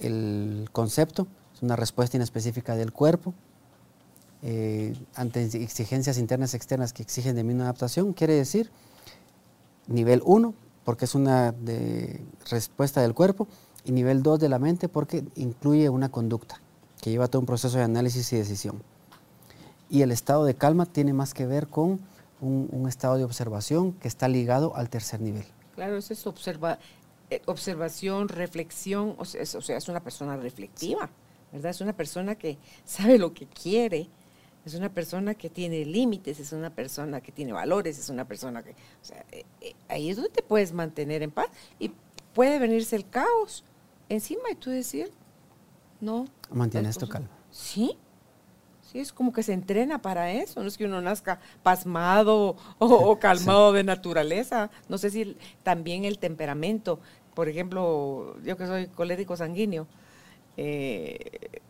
[0.00, 3.34] el concepto, es una respuesta inespecífica del cuerpo
[4.44, 8.70] eh, ante exigencias internas y externas que exigen de mí una adaptación, quiere decir
[9.86, 10.52] nivel 1,
[10.84, 11.54] porque es una
[12.50, 13.48] respuesta del cuerpo,
[13.84, 16.60] y nivel 2 de la mente, porque incluye una conducta
[17.00, 18.80] que lleva todo un proceso de análisis y decisión.
[19.90, 22.00] Y el estado de calma tiene más que ver con
[22.40, 25.44] un, estado de observación que está ligado al tercer nivel.
[25.74, 26.78] Claro, eso es observa,
[27.30, 31.10] eh, observación, reflexión, o sea, es, o sea, es una persona reflectiva,
[31.52, 31.70] ¿verdad?
[31.70, 34.08] Es una persona que sabe lo que quiere,
[34.64, 38.62] es una persona que tiene límites, es una persona que tiene valores, es una persona
[38.62, 41.48] que, o sea, eh, eh, ahí es donde te puedes mantener en paz
[41.78, 41.90] y
[42.32, 43.64] puede venirse el caos
[44.08, 45.10] encima y tú decir,
[46.00, 46.26] no.
[46.50, 47.28] Mantienes tu calma.
[47.50, 47.96] Sí,
[48.82, 53.18] sí, es como que se entrena para eso, no es que uno nazca pasmado o,
[53.20, 57.00] calmado de naturaleza, no sé si también el temperamento,
[57.34, 59.88] por ejemplo, yo que soy colérico sanguíneo,
[60.56, 61.60] eh,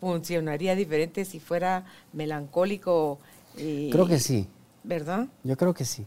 [0.00, 3.18] funcionaría diferente si fuera melancólico.
[3.54, 4.48] creo que sí.
[4.82, 5.28] ¿Verdad?
[5.44, 6.06] Yo creo que sí.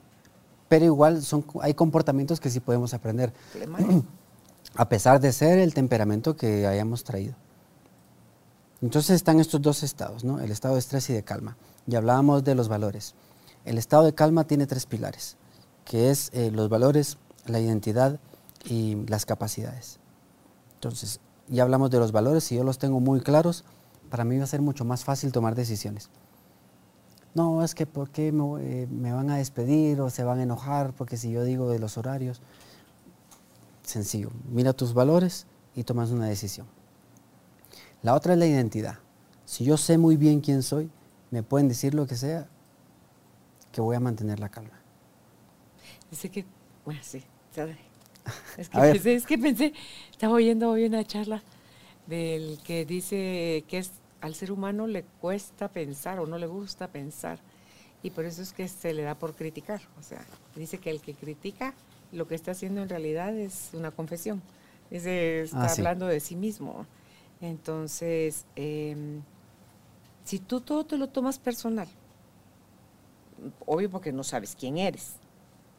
[0.67, 3.31] Pero igual son, hay comportamientos que sí podemos aprender.
[4.75, 7.35] A pesar de ser el temperamento que hayamos traído.
[8.81, 10.39] Entonces están estos dos estados, ¿no?
[10.39, 11.57] El estado de estrés y de calma.
[11.85, 13.13] Y hablábamos de los valores.
[13.65, 15.37] El estado de calma tiene tres pilares,
[15.85, 18.19] que es eh, los valores, la identidad
[18.65, 19.99] y las capacidades.
[20.75, 23.63] Entonces, ya hablamos de los valores, si yo los tengo muy claros,
[24.13, 26.11] para mí va a ser mucho más fácil tomar decisiones.
[27.33, 30.43] No, es que ¿por qué me, eh, me, van a despedir o se van a
[30.43, 32.39] enojar porque si yo digo de los horarios?
[33.81, 36.67] Sencillo, mira tus valores y tomas una decisión.
[38.03, 38.99] La otra es la identidad.
[39.45, 40.91] Si yo sé muy bien quién soy,
[41.31, 42.47] me pueden decir lo que sea,
[43.71, 44.79] que voy a mantener la calma.
[46.11, 46.45] Dice que,
[46.85, 47.23] bueno, sí,
[48.59, 49.73] Es que, pensé, es que pensé,
[50.11, 51.41] estaba oyendo hoy una charla
[52.05, 56.87] del que dice que es al ser humano le cuesta pensar o no le gusta
[56.87, 57.39] pensar.
[58.03, 59.81] Y por eso es que se le da por criticar.
[59.99, 61.73] O sea, dice que el que critica
[62.13, 64.41] lo que está haciendo en realidad es una confesión.
[64.89, 66.85] Dice, está ah, hablando de sí mismo.
[67.41, 69.21] Entonces, em,
[70.23, 71.89] si tú todo te lo tomas personal,
[73.65, 75.15] obvio porque no sabes quién eres,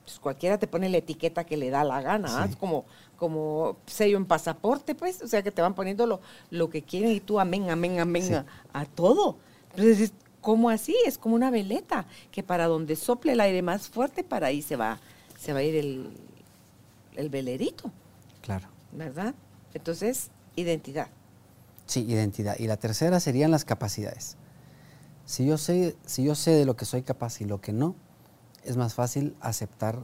[0.05, 2.49] pues cualquiera te pone la etiqueta que le da la gana, ¿ah?
[2.61, 2.85] como,
[3.17, 7.11] como sello en pasaporte, pues, o sea que te van poniendo lo, lo que quieren
[7.11, 9.39] y tú amén, amén, amén a, todo.
[9.71, 10.95] Entonces, ¿cómo así?
[11.07, 14.77] Es como una veleta, que para donde sople el aire más fuerte, para ahí se
[14.77, 14.99] va,
[15.39, 16.11] se va a ir el,
[17.17, 17.91] el velerito.
[18.43, 18.69] Claro.
[18.93, 19.35] ¿Verdad?
[19.73, 21.09] Entonces, identidad.
[21.87, 22.57] Sí, identidad.
[22.59, 24.37] Y la tercera serían las capacidades.
[25.25, 27.97] Si yo sé, si yo sé de lo que soy capaz y lo que no,
[28.65, 30.03] es más fácil aceptar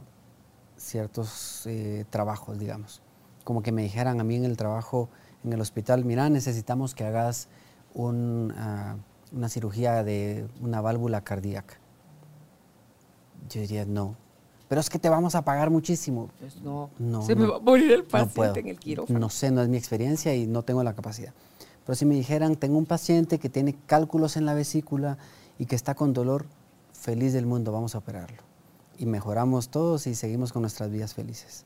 [0.77, 3.01] ciertos eh, trabajos, digamos.
[3.43, 5.09] Como que me dijeran a mí en el trabajo,
[5.43, 7.47] en el hospital, mira, necesitamos que hagas
[7.95, 8.95] ah,
[9.31, 11.75] una cirugía de una válvula cardíaca.
[13.49, 14.15] Yo diría, no.
[14.69, 16.29] Pero es que te vamos a pagar muchísimo.
[16.39, 16.89] Pues no,
[17.25, 19.19] se me va a morir el paciente en el quirófano.
[19.19, 21.33] No sé, no es mi experiencia y no tengo la capacidad.
[21.85, 25.17] Pero si me dijeran, tengo un paciente que tiene cálculos en la vesícula
[25.59, 26.45] y que está con dolor,
[26.93, 28.50] feliz del mundo, vamos a operarlo
[29.01, 31.65] y mejoramos todos y seguimos con nuestras vidas felices.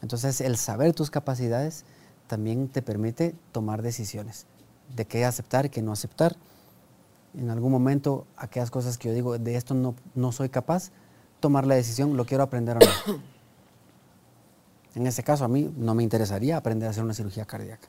[0.00, 1.84] Entonces, el saber tus capacidades
[2.28, 4.46] también te permite tomar decisiones
[4.94, 6.36] de qué aceptar qué no aceptar.
[7.34, 10.90] En algún momento, aquellas cosas que yo digo, de esto no, no soy capaz,
[11.40, 13.20] tomar la decisión, lo quiero aprender o no.
[14.94, 17.88] En ese caso, a mí no me interesaría aprender a hacer una cirugía cardíaca.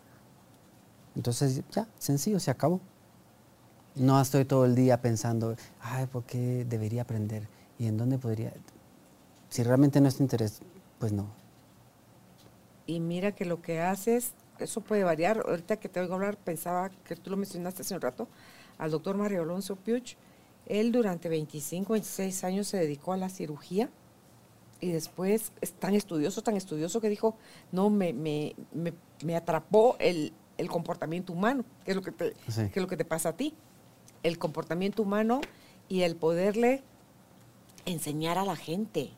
[1.16, 2.80] Entonces, ya, sencillo, se acabó.
[3.96, 7.53] No estoy todo el día pensando, ay, ¿por qué debería aprender?
[7.80, 8.54] ¿Y en dónde podría?
[9.50, 10.62] Si realmente no es tu interés,
[11.00, 11.28] pues no.
[12.86, 15.44] Y mira que lo que haces, eso puede variar.
[15.48, 18.28] Ahorita que te oigo hablar, pensaba que tú lo mencionaste hace un rato,
[18.78, 20.16] al doctor Mario Alonso Puch,
[20.66, 23.90] Él durante 25, 26 años se dedicó a la cirugía
[24.82, 27.36] y después es tan estudioso, tan estudioso que dijo,
[27.72, 28.94] no, me, me, me,
[29.24, 32.70] me atrapó el, el, comportamiento humano, que es, lo que te, Sí.
[32.70, 33.54] que es lo que te pasa a ti.
[34.24, 35.40] El comportamiento humano
[35.88, 36.84] y el poderle
[37.86, 39.12] enseñar a la gente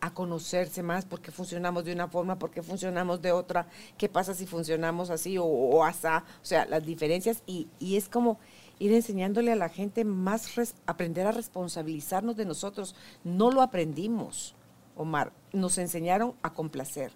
[0.00, 3.66] a conocerse más, por qué funcionamos de una forma, por qué funcionamos de otra,
[3.96, 8.08] qué pasa si funcionamos así o, o asá, o sea, las diferencias y, y es
[8.08, 8.38] como
[8.78, 12.94] ir enseñándole a la gente más, res- aprender a responsabilizarnos de nosotros.
[13.24, 14.54] No lo aprendimos,
[14.96, 17.10] Omar, nos enseñaron a complacer,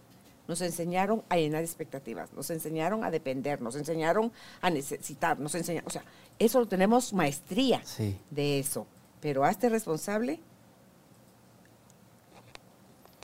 [0.48, 5.86] nos enseñaron a llenar expectativas, nos enseñaron a depender, nos enseñaron a necesitar, nos enseñaron,
[5.86, 6.02] o sea,
[6.40, 8.18] eso lo tenemos maestría Sí.
[8.30, 8.88] de eso,
[9.20, 10.40] pero hazte responsable.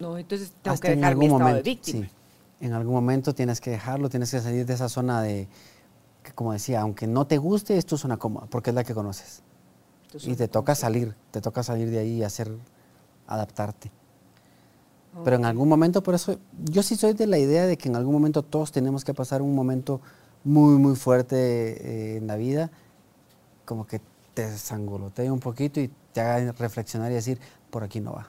[0.01, 2.07] No, entonces tengo Hasta que en dejar mi estado momento, de víctima.
[2.07, 2.11] sí.
[2.61, 5.49] En algún momento tienes que dejarlo, tienes que salir de esa zona de,
[6.23, 8.95] que como decía, aunque no te guste, es tu zona cómoda, porque es la que
[8.95, 9.43] conoces.
[10.23, 12.51] Y te toca salir, te toca salir de ahí y hacer,
[13.27, 13.91] adaptarte.
[15.25, 17.97] Pero en algún momento, por eso, yo sí soy de la idea de que en
[17.97, 20.01] algún momento todos tenemos que pasar un momento
[20.45, 22.71] muy, muy fuerte eh, en la vida,
[23.65, 24.01] como que
[24.35, 27.39] te desangolotee un poquito y te haga reflexionar y decir,
[27.71, 28.29] por aquí no va.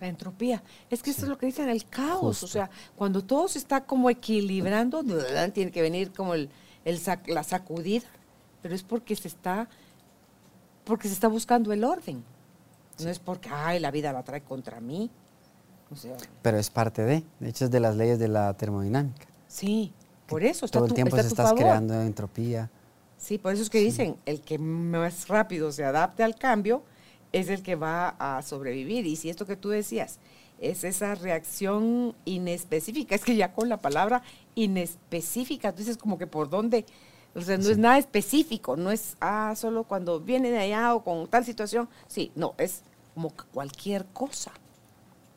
[0.00, 0.62] La entropía.
[0.90, 2.42] Es que eso es lo que dicen, el caos.
[2.42, 5.02] O sea, cuando todo se está como equilibrando,
[5.54, 6.50] tiene que venir como el,
[6.84, 8.06] el sac- la sacudida.
[8.62, 9.68] Pero es porque se está,
[10.84, 12.22] porque se está buscando el orden.
[13.02, 15.10] No es porque, ay, la vida la trae contra mí.
[15.90, 19.26] O sea, Pero es parte de, de hecho es de las leyes de la termodinámica.
[19.46, 19.92] sí,
[20.26, 21.54] por eso está Todo el tiempo está se favor.
[21.60, 22.68] creando entropía.
[23.16, 26.82] Sí, por eso es que dicen, el que más rápido se adapte al cambio
[27.32, 29.06] es el que va a sobrevivir.
[29.06, 30.18] Y si esto que tú decías
[30.58, 34.22] es esa reacción inespecífica, es que ya con la palabra
[34.54, 36.86] inespecífica, tú dices como que por dónde,
[37.34, 41.04] o sea, no es nada específico, no es, ah, solo cuando viene de allá o
[41.04, 42.82] con tal situación, sí, no, es
[43.14, 44.52] como que cualquier cosa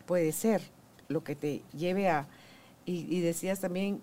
[0.05, 0.61] puede ser
[1.09, 2.27] lo que te lleve a,
[2.85, 4.01] y, y decías también,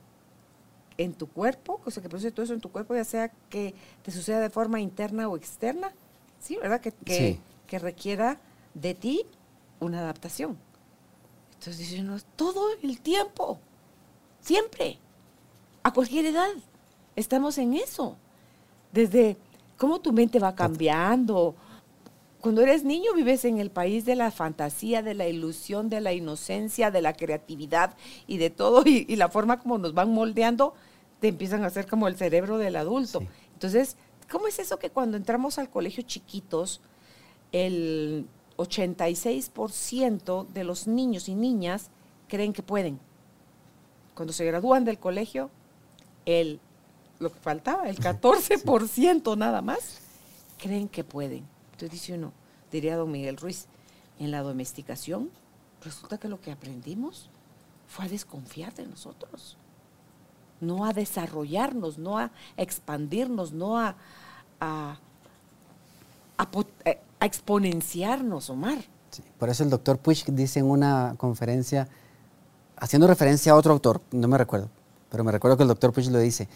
[0.99, 3.75] en tu cuerpo, o sea, que produce todo eso en tu cuerpo, ya sea que
[4.03, 5.93] te suceda de forma interna o externa,
[6.41, 6.81] sí, ¿verdad?
[6.81, 7.41] Que, que, Sí.
[7.67, 8.41] Que requiera
[8.75, 9.27] de ti
[9.81, 10.57] una adaptación.
[11.55, 13.59] Entonces dice uno, todo el tiempo,
[14.41, 14.99] siempre,
[15.83, 16.49] a cualquier edad,
[17.17, 18.17] estamos en eso.
[18.93, 19.37] Desde
[19.77, 21.55] cómo tu mente va cambiando.
[22.41, 26.13] Cuando eres niño vives en el país de la fantasía, de la ilusión, de la
[26.13, 27.97] inocencia, de la creatividad
[28.27, 30.75] y de todo, y, y la forma como nos van moldeando,
[31.21, 33.21] te empiezan a hacer como el cerebro del adulto.
[33.21, 33.29] Sí.
[33.55, 33.97] Entonces,
[34.31, 36.81] ¿cómo es eso que cuando entramos al colegio chiquitos,
[37.53, 38.27] el
[38.57, 41.91] 86% de los niños y niñas
[42.29, 42.99] creen que pueden?
[44.15, 45.51] Cuando se gradúan del colegio,
[46.25, 46.59] el,
[47.19, 50.01] lo que faltaba, el 14% nada más,
[50.59, 51.45] creen que pueden.
[51.73, 52.33] Entonces dice uno,
[52.73, 53.67] diría don Miguel Ruiz,
[54.19, 55.31] en la domesticación
[55.85, 57.29] resulta que lo que aprendimos
[57.87, 59.57] fue a desconfiar de nosotros,
[60.61, 63.95] no a desarrollarnos, no a expandirnos, no a,
[64.59, 64.99] a,
[66.39, 68.79] a pot- eh, a exponenciarnos, Omar.
[69.11, 71.89] Sí, Por eso el doctor Puig dice en una conferencia,
[72.77, 74.71] haciendo referencia a otro autor, no me recuerdo,
[75.11, 76.49] pero me recuerdo que el doctor Puig lo dice,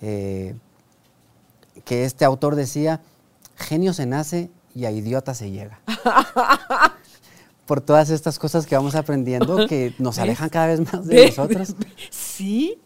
[0.00, 0.54] eh,
[1.84, 3.00] que este autor decía,
[3.54, 5.80] genio se nace y a idiota se llega.
[7.66, 11.74] Por todas estas cosas que vamos aprendiendo que nos alejan cada vez más de nosotros.
[12.10, 12.78] Sí,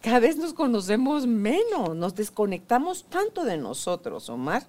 [0.00, 4.66] cada vez nos conocemos menos, nos desconectamos tanto de nosotros, Omar,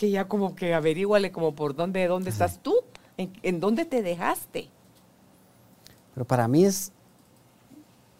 [0.00, 2.74] que ya como que averíguale como por dónde, dónde estás tú,
[3.18, 4.70] en, en dónde te dejaste.
[6.14, 6.90] Pero para mí es,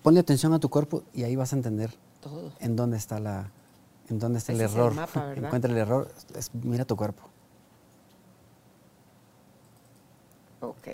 [0.03, 2.53] ponle atención a tu cuerpo y ahí vas a entender Todo.
[2.61, 3.51] en dónde está la,
[4.11, 5.09] en dónde está el Ese es el error.
[5.39, 7.23] Encuentra el error, es- mira tu cuerpo.
[10.61, 10.89] Ok.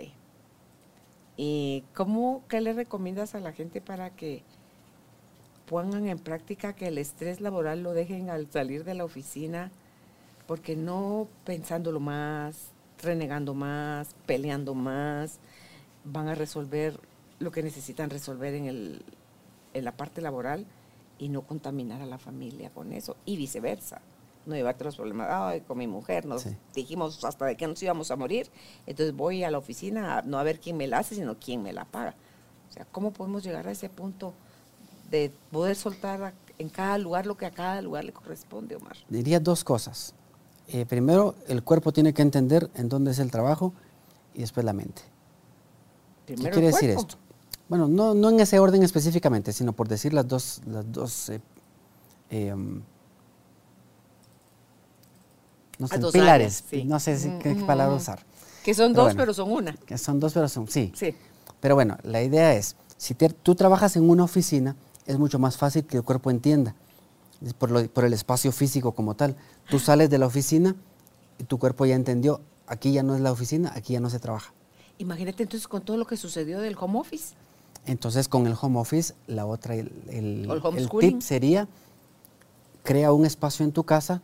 [1.37, 4.45] ¿Y cómo, qué le recomiendas a la gente para que
[5.69, 9.73] pongan en práctica que el estrés laboral lo dejen al salir de la oficina?
[10.47, 12.69] Porque no pensándolo más,
[13.03, 15.39] renegando más, peleando más,
[16.05, 16.99] van a resolver
[17.39, 19.03] lo que necesitan resolver en, el,
[19.75, 20.65] en la parte laboral
[21.19, 24.01] y no contaminar a la familia con eso y viceversa.
[24.47, 26.57] No llevarte los problemas, ay, con mi mujer nos Sí.
[26.75, 28.49] dijimos hasta de que nos íbamos a morir,
[28.87, 31.63] entonces voy a la oficina a no a ver quién me la hace, sino quién
[31.65, 32.15] me la paga.
[32.71, 34.33] O sea, ¿cómo podemos llegar a ese punto
[35.11, 38.97] de poder soltar a- en cada lugar lo que a cada lugar le corresponde, Omar?
[39.09, 40.15] Diría dos cosas.
[40.69, 43.73] Eh, primero, el cuerpo tiene que entender en dónde es el trabajo
[44.35, 45.03] y después la mente.
[46.27, 47.17] Primero ¿Qué quiere decir esto?
[47.69, 51.41] Bueno, no, no en ese orden específicamente, sino por decir las dos, las dos eh,
[52.31, 52.81] eh, um,
[55.79, 56.85] no A sé, dos pilares, áreas, sí.
[56.85, 58.25] no sé si- qué, qué palabra usar.
[58.65, 59.19] Que son Pero dos, bueno.
[59.23, 59.73] pero son una.
[59.75, 60.93] Que son dos, pero son, sí.
[60.97, 61.15] Sí.
[61.61, 64.75] Pero bueno, la idea es, si te- tú trabajas en una oficina,
[65.07, 66.75] es mucho más fácil que el cuerpo entienda,
[67.59, 69.37] por, lo- por el espacio físico como tal.
[69.69, 70.75] Tú sales de la oficina
[71.39, 74.19] y tu cuerpo ya entendió, aquí ya no es la oficina, aquí ya no se
[74.19, 74.53] trabaja.
[74.99, 77.35] Imagínate entonces con todo lo que sucedió del home office.
[77.85, 81.69] Entonces, con el home office, la otra, el, el- tip sería,
[82.83, 84.23] crea un espacio en tu casa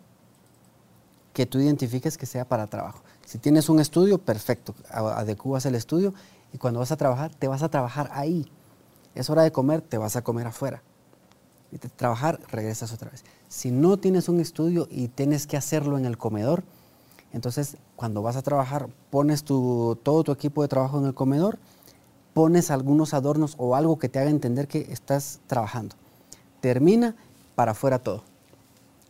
[1.32, 3.02] que tú identifiques que sea para trabajo.
[3.24, 6.12] Si tienes un estudio, perfecto, a- adecuas el estudio
[6.52, 8.50] y cuando vas a trabajar, te vas a trabajar ahí.
[9.14, 10.82] Es hora de comer, te vas a comer afuera.
[11.96, 13.24] Trabajar, regresas otra vez.
[13.48, 16.64] Si no tienes un estudio y tienes que hacerlo en el comedor,
[17.32, 21.58] entonces cuando vas a trabajar, pones tu, todo tu equipo de trabajo en el comedor,
[22.34, 25.96] pones algunos adornos o algo que te haga entender que estás trabajando.
[26.60, 27.16] Termina
[27.54, 28.24] para afuera todo.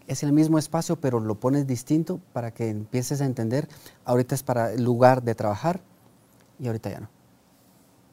[0.06, 3.68] Es el mismo espacio, pero lo pones distinto para que empieces a entender,
[4.04, 5.80] ahorita es para el lugar de trabajar
[6.58, 7.08] y ahorita ya no.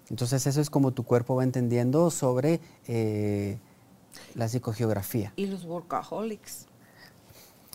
[0.09, 3.59] Entonces eso es como tu cuerpo va entendiendo sobre eh,
[4.35, 5.33] la psicogeografía.
[5.35, 6.67] Y los workaholics.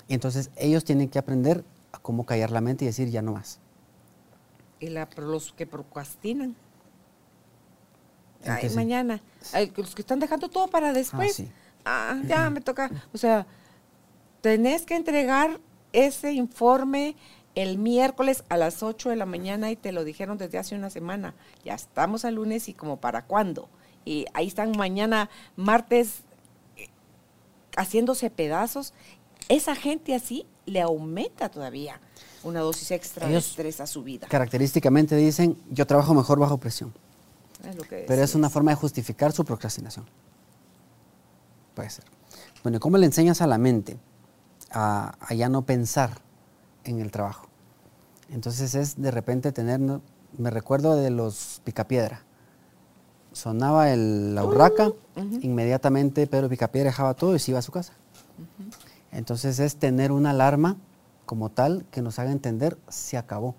[0.08, 3.32] Y entonces ellos tienen que aprender a cómo callar la mente y decir ya no
[3.32, 3.60] más.
[4.80, 6.56] Y la, los que procrastinan.
[8.46, 9.20] Ay, mañana.
[9.52, 11.34] Ay, los que están dejando todo para después.
[11.34, 11.50] sí.
[11.84, 12.90] Ah, ya me toca.
[13.12, 13.46] O sea,
[14.40, 15.60] tenés que entregar
[15.92, 17.16] ese informe
[17.54, 20.90] el miércoles a las 8 de la mañana y te lo dijeron desde hace una
[20.90, 21.34] semana.
[21.64, 23.68] Ya estamos al lunes y como para cuándo.
[24.04, 26.22] Y ahí están mañana, martes,
[27.76, 28.92] haciéndose pedazos.
[29.48, 32.00] Esa gente así le aumenta todavía
[32.42, 34.26] una dosis extra Ellos de estrés a su vida.
[34.28, 36.92] Característicamente dicen, yo trabajo mejor bajo presión.
[37.68, 40.06] Es lo que Pero es una forma de justificar su procrastinación.
[41.74, 42.04] Puede ser.
[42.62, 43.98] Bueno, ¿y ¿cómo le enseñas a la mente
[44.70, 46.20] a, a ya no pensar
[46.84, 47.48] en el trabajo?
[48.30, 52.22] Entonces es de repente tener, me recuerdo de los picapiedra.
[53.34, 54.92] Sonaba el, la urraca,
[55.40, 57.92] inmediatamente Pedro Picapiedra dejaba todo y se iba a su casa.
[59.10, 60.76] Entonces es tener una alarma
[61.26, 63.56] como tal que nos haga entender se acabó.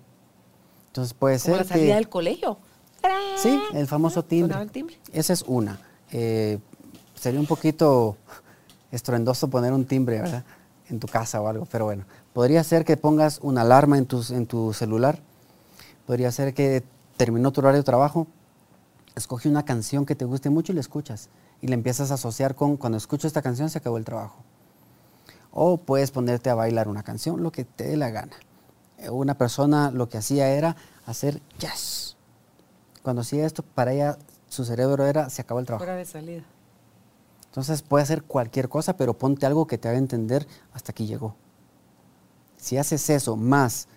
[0.88, 2.58] Entonces puede Como ser la salida que del colegio.
[3.36, 4.60] Sí, el famoso timbre.
[4.60, 4.98] El timbre.
[5.12, 5.78] Esa es una.
[6.10, 6.58] Eh,
[7.14, 8.16] sería un poquito
[8.90, 10.44] estruendoso poner un timbre, ¿verdad?
[10.88, 12.04] En tu casa o algo, pero bueno.
[12.32, 15.18] Podría ser que pongas una alarma en, tus, en tu celular.
[16.06, 16.82] Podría ser que
[17.16, 18.26] terminó tu horario de trabajo,
[19.16, 21.30] escoge una canción que te guste mucho y la escuchas.
[21.60, 24.36] Y la empiezas a asociar con, cuando escucho esta canción se acabó el trabajo.
[25.50, 28.36] O puedes ponerte a bailar una canción, lo que te dé la gana.
[28.98, 32.16] Eh, Una persona lo que hacía era hacer jazz.
[33.02, 35.84] Cuando hacía esto, para ella su cerebro era, se acabó el trabajo.
[35.84, 36.44] Fuera de salida.
[37.46, 41.36] Entonces puede hacer cualquier cosa, pero ponte algo que te haga entender hasta aquí llegó.
[42.58, 43.88] Si haces eso más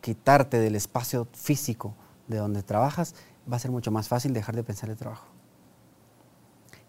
[0.00, 1.94] quitarte del espacio físico
[2.26, 3.14] de donde trabajas,
[3.50, 5.26] va a ser mucho más fácil dejar de pensar el trabajo.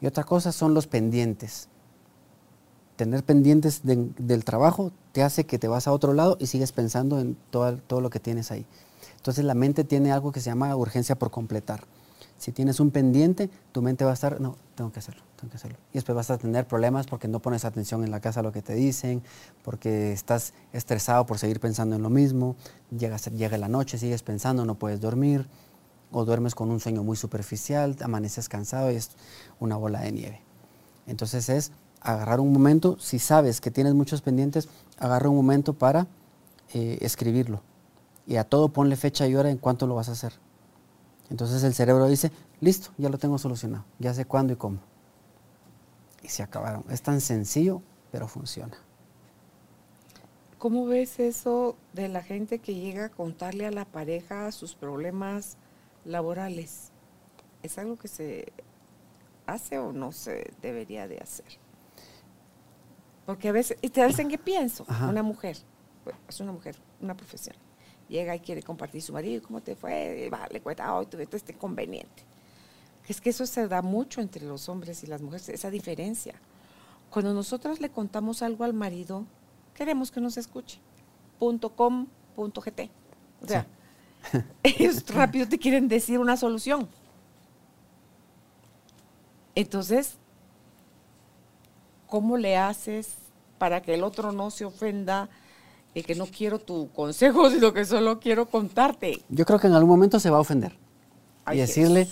[0.01, 1.70] Y otra cosa son los pendientes.
[2.95, 6.72] Tener pendientes de- del trabajo te hace que te vas a otro lado y sigues
[6.72, 8.66] pensando en todo, todo lo que tienes ahí.
[9.18, 11.86] Entonces la mente tiene algo que se llama urgencia por completar.
[12.38, 15.56] Si tienes un pendiente, tu mente va a estar, no, tengo que hacerlo, tengo que
[15.58, 15.78] hacerlo.
[15.91, 18.51] Y después vas a tener problemas porque no pones atención en la casa a lo
[18.51, 19.24] que te dicen,
[19.64, 22.58] porque estás estresado por seguir pensando en lo mismo,
[22.91, 25.47] llega, llega la noche, sigues pensando, no puedes dormir,
[26.14, 29.11] o duermes con un sueño muy superficial, amaneces cansado y es
[29.59, 30.41] una bola de nieve.
[31.07, 36.07] Entonces es agarrar un momento, si sabes que tienes muchos pendientes, agarra un momento para
[36.74, 37.61] eh, escribirlo.
[38.28, 40.34] Y a todo ponle fecha y hora en cuánto lo vas a hacer.
[41.30, 44.80] Entonces el cerebro dice, listo, ya lo tengo solucionado, ya sé cuándo y cómo.
[46.22, 46.86] Y se acabaron.
[46.89, 48.78] Es tan sencillo, pero funciona.
[50.57, 55.57] ¿Cómo ves eso de la gente que llega a contarle a la pareja sus problemas
[56.06, 56.91] laborales?
[57.62, 58.51] ¿Es algo que se
[59.45, 61.60] hace o no se debería de hacer?
[63.26, 64.86] Porque a veces, ¿y te dicen qué pienso?
[64.88, 65.08] Ajá.
[65.08, 65.58] Una mujer,
[66.28, 67.56] es una mujer, una profesión,
[68.10, 70.26] llega y quiere compartir su marido, ¿cómo te fue?
[70.26, 72.24] Y va, le cuenta, hoy tuve este inconveniente.
[73.08, 76.36] Es que eso se da mucho entre los hombres y las mujeres, esa diferencia.
[77.10, 79.26] Cuando nosotras le contamos algo al marido,
[79.74, 80.80] queremos que nos escuche.
[81.39, 82.89] Punto com, punto gt.
[83.41, 83.68] O sea,
[84.63, 86.88] ellos rápido te quieren decir una solución.
[89.55, 90.15] Entonces,
[92.07, 93.09] ¿cómo le haces
[93.57, 95.30] para que el otro no se ofenda
[95.93, 99.24] y que no quiero tu consejo, sino que solo quiero contarte?
[99.30, 100.76] Yo creo que en algún momento se va a ofender.
[101.45, 102.07] Ay, y decirle,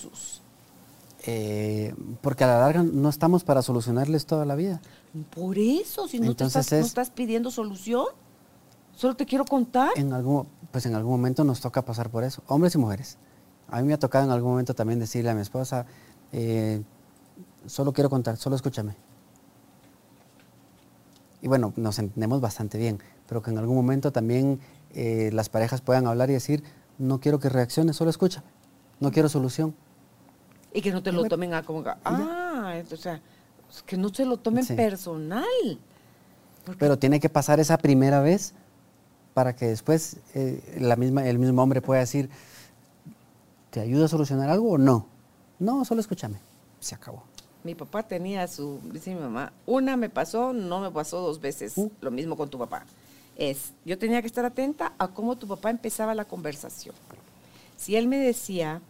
[1.25, 4.81] eh, porque a la larga no estamos para solucionarles toda la vida.
[5.35, 8.05] Por eso, si no, te no es- estás pidiendo solución.
[9.01, 9.89] Solo te quiero contar.
[9.95, 13.17] En algún, pues en algún momento nos toca pasar por eso, hombres y mujeres.
[13.67, 15.87] A mí me ha tocado en algún momento también decirle a mi esposa,
[16.31, 16.83] eh,
[17.65, 18.95] solo quiero contar, solo escúchame.
[21.41, 24.59] Y bueno, nos entendemos bastante bien, pero que en algún momento también
[24.91, 26.63] eh, las parejas puedan hablar y decir,
[26.99, 28.45] no quiero que reacciones, solo escúchame,
[28.99, 29.73] no quiero solución.
[30.75, 33.19] Y que no te lo tomen a como, ah, o sea,
[33.83, 34.75] que no se lo tomen Sí.
[34.75, 35.79] personal.
[36.77, 38.53] Pero tiene que pasar esa primera vez
[39.33, 42.29] para que después eh, la misma, el mismo hombre pueda decir,
[43.69, 45.07] ¿te ayuda a solucionar algo o no?
[45.59, 46.37] No, solo escúchame.
[46.79, 47.23] Se acabó.
[47.63, 51.73] Mi papá tenía su, dice mi mamá, una me pasó, no me pasó dos veces,
[51.77, 51.91] Uh.
[52.01, 52.85] lo mismo con tu papá.
[53.37, 56.95] Es, yo tenía que estar atenta a cómo tu papá empezaba la conversación.
[57.77, 58.81] Si él me decía,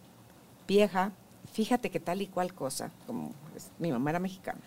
[0.66, 1.12] vieja,
[1.52, 4.60] fíjate que tal y cual cosa, como pues, mi mamá era mexicana,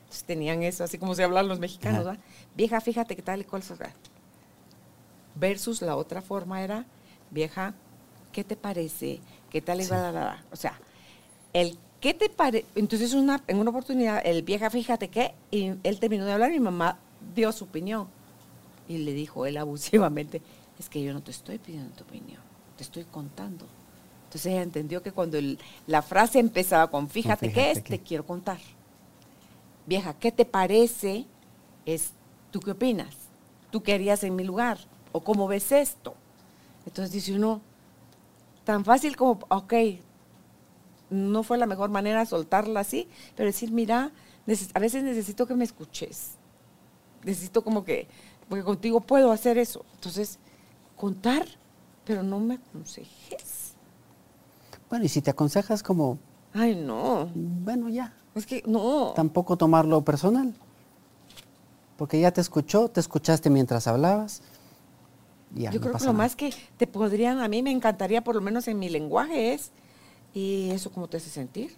[0.00, 2.16] entonces tenían eso, así como se hablan los mexicanos,
[2.56, 3.90] vieja, fíjate que tal y cual cosa.
[5.40, 6.84] Versus la otra forma era,
[7.30, 7.74] vieja,
[8.32, 9.20] ¿qué te parece?
[9.50, 9.90] ¿Qué tal Sí.
[10.52, 10.78] O sea,
[11.52, 12.66] el ¿qué te parece?
[12.74, 16.54] Entonces una, en una oportunidad, el vieja, fíjate que, y él terminó de hablar y
[16.54, 16.98] mi mamá
[17.34, 18.06] dio su opinión.
[18.88, 20.42] Y le dijo él abusivamente,
[20.78, 22.40] es que yo no te estoy pidiendo tu opinión,
[22.76, 23.66] te estoy contando.
[24.24, 27.98] Entonces ella entendió que cuando el- la frase empezaba con fíjate, que fíjate es, que".
[27.98, 28.58] te quiero contar.
[29.86, 31.24] Vieja, ¿qué te parece?
[31.86, 32.12] Es,
[32.50, 33.14] ¿tú qué opinas?
[33.70, 34.78] ¿Tú qué harías en mi lugar?
[35.12, 36.14] ¿O cómo ves esto?
[36.86, 37.60] Entonces dice uno,
[38.64, 39.74] tan fácil como, ok,
[41.10, 44.12] no fue la mejor manera soltarla así, pero decir, mira,
[44.74, 46.32] a veces necesito que me escuches.
[47.24, 48.06] Necesito como que,
[48.48, 49.84] porque contigo puedo hacer eso.
[49.94, 50.38] Entonces,
[50.96, 51.46] contar,
[52.04, 53.74] pero no me aconsejes.
[54.88, 56.18] Bueno, y si te aconsejas como,
[56.52, 57.28] Ay, no.
[57.34, 59.12] bueno, ya, Es que no.
[59.14, 60.54] tampoco tomarlo personal.
[61.96, 64.42] Porque ya te escuchó, te escuchaste mientras hablabas.
[65.54, 66.12] Ya, Yo no creo que lo nada.
[66.12, 69.72] más que te podrían, a mí me encantaría, por lo menos en mi lenguaje, es,
[70.32, 71.74] ¿y eso cómo te hace sentir?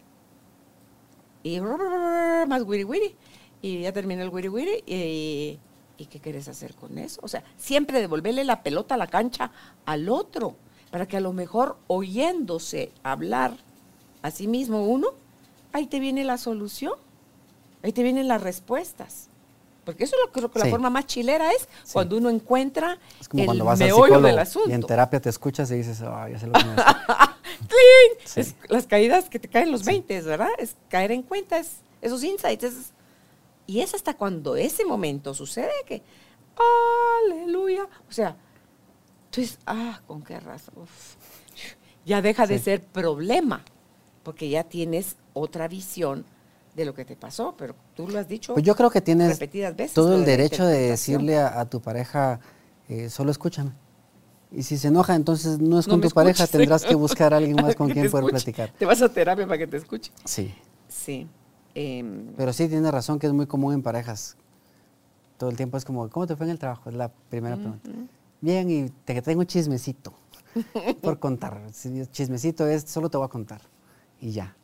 [1.43, 3.17] Y más wiri wiri.
[3.63, 4.83] Y ya terminé el wiri wiri.
[4.87, 5.59] Y,
[5.99, 7.21] ¿Y qué quieres hacer con eso?
[7.23, 9.53] O sea, siempre devolverle la pelota a la cancha
[9.87, 10.57] al otro,
[10.91, 13.57] para que a lo mejor oyéndose hablar
[14.23, 15.09] a sí mismo uno,
[15.73, 16.95] ahí te viene la solución,
[17.83, 19.29] ahí te vienen las respuestas.
[19.85, 21.93] Porque eso es lo que creo que la forma más chilera es Sí.
[21.95, 24.71] cuando uno encuentra Es como el cuando vas al meollo psicólogo del asunto.
[24.71, 26.85] y en terapia te escuchas y dices, ah, ya sé lo que me hace".
[27.69, 28.27] ¡Cling!
[28.27, 28.41] Sí.
[28.41, 30.49] Es las caídas que te caen los 20, ¿verdad?
[30.59, 32.65] Es caer en cuenta, es esos insights.
[32.65, 32.93] es-
[33.67, 36.03] y es hasta cuando ese momento sucede que,
[37.25, 37.85] aleluya.
[38.09, 38.37] O sea,
[39.27, 40.75] entonces, ah, con qué razón.
[40.77, 41.15] Uf.
[42.05, 43.65] Ya deja de ser problema,
[44.25, 46.25] porque ya tienes otra visión
[46.75, 48.55] de lo que te pasó, pero tú lo has dicho.
[48.55, 51.67] Pues yo creo que tienes repetidas veces, todo el de derecho de decirle a, a
[51.67, 52.41] tu pareja,
[52.89, 53.73] eh, solo escúchame.
[54.51, 57.39] Y si se enoja, entonces no es No con tu pareja, tendrás que buscar a
[57.39, 58.53] alguien más con quien poder escuche.
[58.53, 58.73] platicar.
[58.79, 60.13] Te vas a terapia para que te escuche.
[60.25, 60.55] Sí,
[60.89, 61.27] Sí.
[61.75, 64.37] em, pero sí tiene razón que es muy común en parejas.
[65.39, 66.89] Todo el tiempo es como, ¿cómo te fue en el trabajo?
[66.91, 67.91] Es la primera pregunta.
[68.41, 70.13] Bien, y te tengo un chismecito
[71.01, 71.63] por contar.
[72.13, 73.61] Chismecito es, solo te voy a contar.
[74.21, 74.55] Y ya.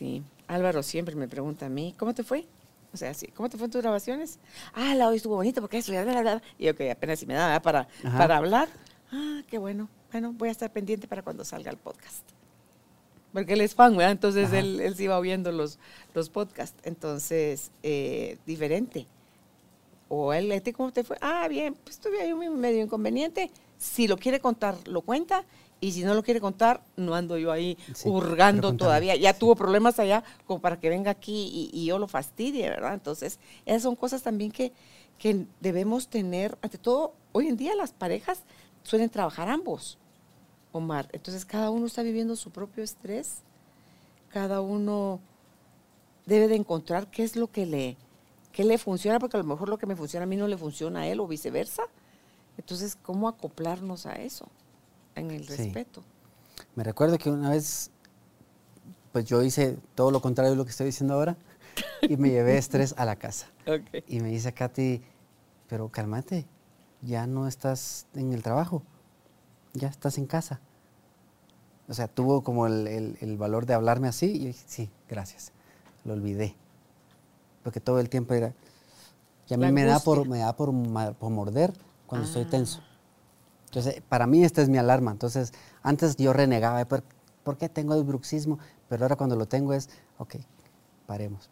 [0.00, 2.46] Sí, Álvaro siempre me pregunta a mí, ¿cómo te fue?
[2.90, 4.38] O sea, sí, ¿cómo te fue en tus grabaciones?
[4.72, 6.42] Ah, la hoy estuvo bonito porque eso, ya, bla, bla, bla.
[6.58, 8.16] Y yo que apenas si me da para, Ajá.
[8.16, 8.70] para hablar.
[9.12, 9.90] Ah, qué bueno.
[10.10, 12.22] Bueno, voy a estar pendiente para cuando salga el podcast.
[13.34, 14.12] Porque él es fan, ¿verdad?
[14.12, 15.78] Entonces él, él sí va oyendo los,
[16.14, 16.80] los podcasts.
[16.84, 19.06] Entonces, eh, diferente.
[20.08, 21.18] O él, ¿a ti cómo te fue?
[21.20, 23.50] Ah, bien, pues tuve ahí un medio inconveniente.
[23.76, 25.44] Si lo quiere contar, lo cuenta.
[25.80, 29.16] Y si no lo quiere contar, no ando yo ahí Sí, hurgando todavía.
[29.16, 29.38] Ya Sí.
[29.40, 32.94] tuvo problemas allá como para que venga aquí y, y yo lo fastidie, ¿verdad?
[32.94, 34.72] Entonces, esas son cosas también que,
[35.18, 36.58] que debemos tener.
[36.62, 38.42] Ante todo, hoy en día las parejas
[38.82, 39.98] suelen trabajar ambos,
[40.72, 41.08] Omar.
[41.12, 43.38] Entonces, cada uno está viviendo su propio estrés.
[44.28, 45.20] Cada uno
[46.26, 47.96] debe de encontrar qué es lo que le,
[48.52, 50.56] qué le funciona, porque a lo mejor lo que me funciona a mí no le
[50.58, 51.82] funciona a él o viceversa.
[52.58, 54.48] Entonces, ¿cómo acoplarnos a eso?
[55.14, 55.56] En el Sí.
[55.56, 56.02] respeto.
[56.74, 57.90] Me recuerdo que una vez,
[59.12, 61.36] pues yo hice todo lo contrario de lo que estoy diciendo ahora
[62.02, 63.46] y me llevé estrés a la casa.
[64.08, 65.02] Y me dice Katy,
[65.68, 66.46] pero cálmate,
[67.02, 68.82] ya no estás en el trabajo,
[69.74, 70.60] ya estás en casa.
[71.88, 75.52] O sea, tuvo como el, el- el valor de hablarme así y dije, sí, gracias,
[76.04, 76.54] lo olvidé.
[77.64, 78.54] Porque todo el tiempo era,
[79.48, 81.72] y a mí me da, por, me da por morder
[82.06, 82.50] cuando estoy Ah.
[82.50, 82.80] tenso.
[83.70, 85.12] Entonces, para mí esta es mi alarma.
[85.12, 85.52] Entonces,
[85.84, 87.04] antes yo renegaba, ¿por,
[87.44, 88.58] por qué tengo el bruxismo?
[88.88, 90.36] Pero ahora cuando lo tengo es, ok,
[91.06, 91.50] paremos.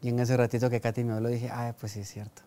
[0.00, 2.42] Y en ese ratito que Katy me habló, dije, ah, pues sí es cierto.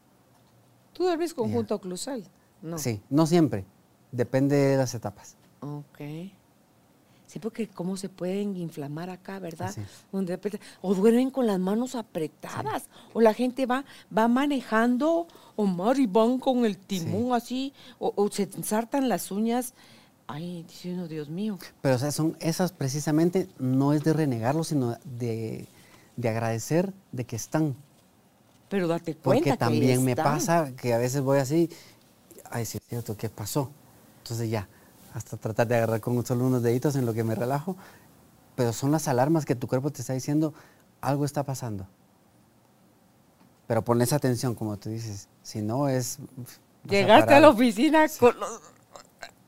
[0.93, 2.23] ¿Tú duermes con junto oclusal?
[2.63, 2.79] No.
[2.79, 3.65] Sí, no siempre.
[4.11, 5.37] Depende de las etapas.
[5.59, 5.99] Ok.
[7.27, 9.75] Sí, porque cómo se pueden inflamar acá, ¿verdad?
[10.81, 12.85] O duermen con las manos apretadas.
[13.13, 13.83] O la gente va,
[14.17, 15.67] va manejando, o
[16.07, 19.73] van con el timón así, o, se ensartan las uñas.
[20.25, 20.65] Ay,
[21.09, 21.59] Dios mío.
[21.81, 25.67] Pero o sea, son esas precisamente, no es de renegarlo, sino de,
[26.17, 27.75] agradecer de que están.
[28.69, 29.43] Pero date cuenta.
[29.43, 31.69] Porque también me pasa que a veces voy así,
[32.49, 33.69] ay, sí es cierto, ¿qué pasó?
[34.23, 34.69] Entonces ya,
[35.17, 37.75] hasta tratar de agarrar con solo unos deditos en lo que me relajo,
[38.55, 40.53] pero son las alarmas que tu cuerpo te está diciendo,
[41.01, 41.87] algo está pasando.
[43.65, 46.19] Pero pones atención, como tú dices, si no es...
[46.87, 48.05] Llegaste a, la oficina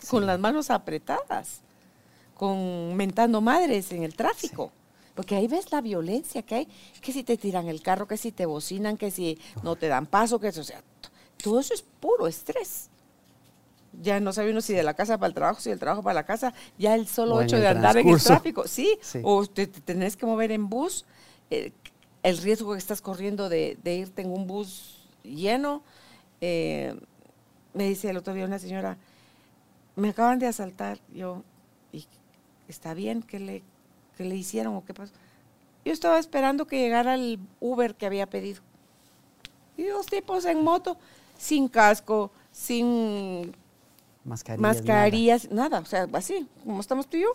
[0.09, 1.61] con, las manos apretadas,
[2.33, 4.71] con mentando madres en el tráfico.
[5.13, 6.67] Porque ahí ves la violencia que hay,
[6.99, 10.07] que si te tiran el carro, que si te bocinan, que si no te dan
[10.07, 10.81] paso, que eso, o sea,
[11.41, 12.89] todo eso es puro estrés
[13.93, 16.13] ya no sabe uno si de la casa para el trabajo, si del trabajo para
[16.13, 18.97] la casa, ya el solo hecho de andar en el tráfico, ¿sí?
[19.23, 21.05] O te, tenés que mover en bus,
[21.49, 21.71] eh,
[22.23, 25.83] el riesgo que estás corriendo de, irte en un bus lleno.
[26.41, 26.95] Eh,
[27.73, 28.97] me dice el otro día una señora,
[29.95, 31.43] me acaban de asaltar, yo,
[31.91, 32.05] y
[32.67, 33.63] está bien, ¿qué le,
[34.17, 35.13] qué le hicieron o qué pasó?
[35.85, 38.61] Yo estaba esperando que llegara el Uber que había pedido.
[39.77, 40.97] Y dos tipos en moto,
[41.37, 43.55] sin casco, sin
[44.29, 45.51] mascarillas.
[45.51, 45.79] nada.
[45.79, 47.33] o sea, así, como estamos tú y yo.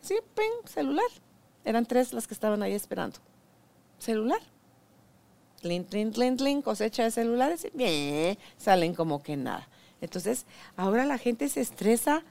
[0.00, 1.06] Sí, pen, celular.
[1.64, 3.18] Eran tres las que estaban ahí esperando.
[3.98, 4.40] Celular.
[5.62, 9.68] Link, link, link, link, cosecha de celulares y bien, salen como que nada.
[10.00, 12.22] Entonces, ahora la gente se estresa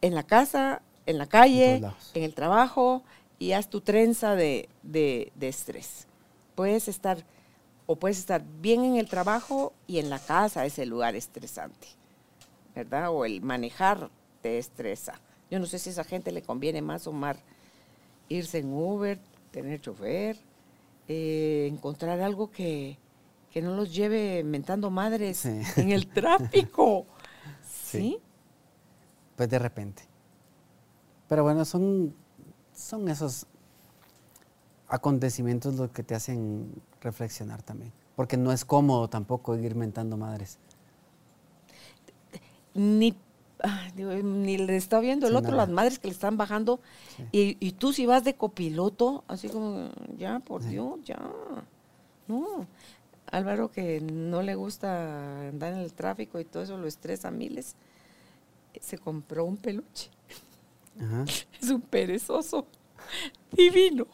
[0.00, 1.82] en la casa, en la calle,
[2.14, 3.02] en, el trabajo
[3.40, 6.06] y haz tu trenza de, de, de estrés.
[6.54, 7.24] Puedes estar
[7.86, 11.88] o puedes estar bien en el trabajo y en la casa, ese lugar estresante.
[12.78, 13.10] ¿Verdad?
[13.10, 14.10] O el manejar
[14.40, 15.20] te estresa.
[15.50, 17.36] Yo no sé si a esa gente le conviene más o más
[18.28, 19.18] irse en Uber,
[19.50, 20.36] tener chofer,
[21.08, 22.98] eh, encontrar algo que,
[23.60, 25.44] no los lleve mentando madres
[25.76, 27.06] en el tráfico.
[27.68, 28.20] ¿Sí?
[29.34, 30.04] Pues de repente.
[31.28, 32.14] Pero bueno, son,
[32.72, 33.46] son esos
[34.86, 37.92] acontecimientos los que te hacen reflexionar también.
[38.14, 40.60] Porque no es cómodo tampoco ir mentando madres
[42.78, 43.14] ni,
[44.22, 46.80] ni le está viendo el otro, las madres que le están bajando,
[47.32, 51.18] y, tú si vas de copiloto, así como, ya, por Dios, ya.
[52.26, 52.66] No.
[53.30, 57.30] Álvaro, que no le gusta andar en el tráfico y todo eso lo estresa a
[57.30, 57.76] miles,
[58.80, 60.10] se compró un peluche.
[61.60, 62.66] Es un perezoso
[63.52, 64.06] divino.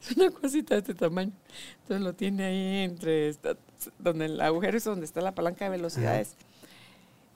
[0.00, 1.32] Es una cosita de este tamaño.
[1.82, 3.34] Entonces lo tiene ahí entre,
[3.98, 6.36] donde el agujero es donde está la palanca de velocidades.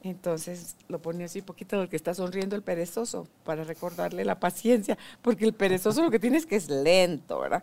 [0.04, 5.44] Entonces lo pone así poquito porque está sonriendo el perezoso para recordarle la paciencia, porque
[5.44, 7.62] el perezoso lo que tiene es que es lento, ¿verdad?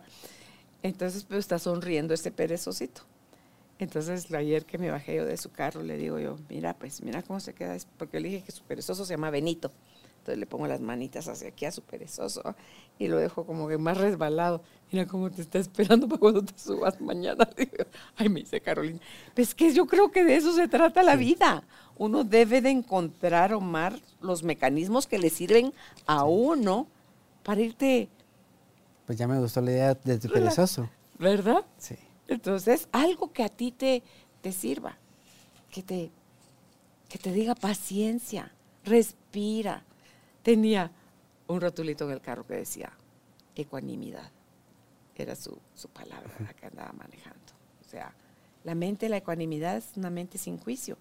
[0.82, 3.02] Entonces pues está sonriendo ese perezosito.
[3.78, 7.22] Entonces ayer que me bajé yo de su carro le digo yo, mira pues mira
[7.22, 9.70] cómo se queda, porque le dije que su perezoso se llama Benito.
[10.20, 12.54] Entonces le pongo las manitas hacia aquí a su perezoso
[12.98, 14.62] y lo dejo como que más resbalado.
[14.92, 17.48] Mira cómo te está esperando para cuando te subas mañana.
[18.16, 19.00] Ay, me dice Carolina.
[19.34, 21.64] Pues que yo creo que de eso se trata la vida.
[22.00, 25.74] Uno debe de encontrar, Omar, los mecanismos que le sirven
[26.06, 26.86] a uno
[27.42, 28.08] para irte...
[29.04, 30.88] Pues ya me gustó la idea de tu perezoso.
[31.18, 31.62] ¿Verdad?
[31.76, 31.96] Sí.
[32.26, 34.02] Entonces, algo que a ti te,
[34.40, 34.96] te sirva,
[35.70, 36.10] que te,
[37.10, 38.50] que te diga paciencia,
[38.82, 39.84] respira,
[40.42, 40.90] tenía
[41.48, 42.90] un rotulito en el carro que decía
[43.54, 44.30] ecuanimidad.
[45.16, 45.60] Era su,
[45.92, 47.52] palabra la que andaba manejando.
[47.86, 48.14] O sea,
[48.64, 50.96] la mente, la ecuanimidad es una mente sin juicio.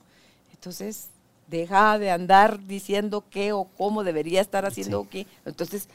[0.60, 1.07] Entonces,
[1.48, 5.26] deja de andar diciendo qué o cómo debería estar haciendo qué.
[5.45, 5.88] Entonces,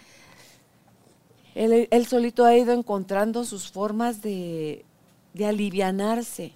[1.55, 4.87] él, él, solito ha ido encontrando sus formas de,
[5.35, 6.53] de alivianarse.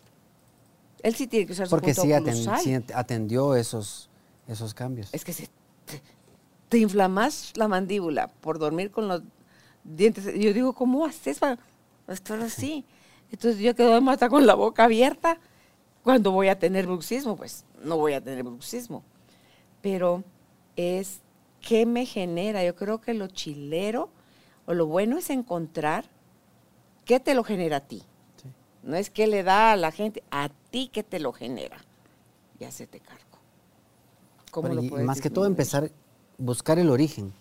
[1.02, 2.08] Él sí tiene que usar Porque su sí,
[2.62, 4.08] sí atendió esos,
[4.48, 5.10] esos cambios.
[5.12, 5.50] Es que se,
[6.70, 9.22] te inflamas la mandíbula por dormir con los
[9.84, 10.24] dientes.
[10.24, 11.58] yo digo, ¿cómo haces para
[12.08, 12.86] estar así?
[13.30, 15.38] Entonces yo quedo hasta con la boca abierta.
[16.02, 19.02] Cuando voy a tener bruxismo, pues no voy a tener bruxismo.
[19.82, 20.24] Pero
[20.76, 21.20] es
[21.60, 22.64] qué me genera.
[22.64, 24.10] Yo creo que lo chilero
[24.66, 26.06] o lo bueno es encontrar
[27.04, 28.02] qué te lo genera a ti.
[28.82, 31.78] No es qué le da a la gente, a ti qué te lo genera.
[32.58, 33.24] Ya se te cargo.
[34.50, 35.90] ¿Cómo lo más que todo empezar
[36.38, 37.32] buscar el origen.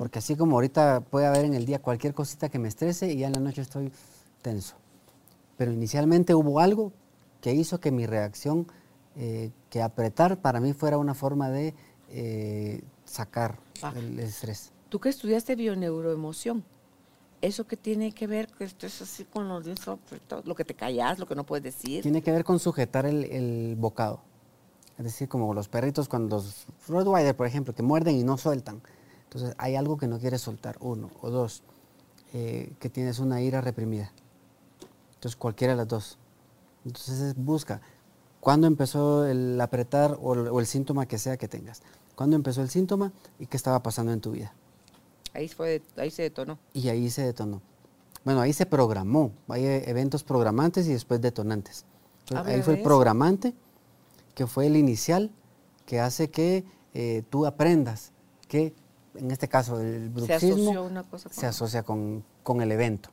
[0.00, 3.18] Porque así como ahorita puede haber en el día cualquier cosita que me estrese y
[3.18, 3.92] ya en la noche estoy
[4.40, 4.74] tenso.
[5.56, 6.92] Pero inicialmente hubo algo
[7.40, 8.66] que hizo que mi reacción,
[9.16, 11.74] eh, que apretar para mí fuera una forma de
[12.10, 13.92] eh, sacar Ah.
[13.96, 14.70] el estrés.
[14.88, 16.62] Tú que estudiaste bioneuroemoción,
[17.40, 20.46] ¿eso que tiene que ver que esto es así con los dientes apretados?
[20.46, 22.02] Lo que te callas, lo que no puedes decir.
[22.02, 24.20] Tiene que ver con sujetar el, el bocado.
[24.98, 28.82] Es decir, como los perritos cuando los Rottweiler, por ejemplo, que muerden y no sueltan.
[29.24, 31.10] Entonces hay algo que no quieres soltar, uno.
[31.22, 31.62] O dos,
[32.34, 34.12] eh, que tienes una ira reprimida.
[35.14, 36.18] Entonces cualquiera de las dos.
[36.84, 37.80] Entonces es- busca
[38.42, 41.80] cuándo empezó el apretar o el, o el síntoma que sea que tengas.
[42.16, 44.52] ¿Cuándo empezó el síntoma y qué estaba pasando en tu vida?
[45.32, 46.58] Ahí, fue, ahí se detonó.
[46.74, 47.62] Y ahí se detonó.
[48.24, 49.30] Bueno, ahí se programó.
[49.46, 51.84] Hay eh, eventos programantes y después detonantes.
[52.20, 53.54] Entonces, Habla ahí fue el programante,
[54.34, 55.30] que fue el inicial,
[55.86, 56.64] que hace que
[56.94, 58.10] eh, tú aprendas
[58.48, 58.74] que,
[59.14, 62.72] en este caso, el Se bruxismo asoció una cosa con se asocia con, con el
[62.72, 63.10] evento.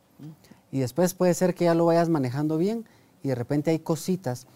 [0.72, 2.86] Y después puede ser que ya lo vayas manejando bien
[3.22, 4.48] y de repente hay cositas.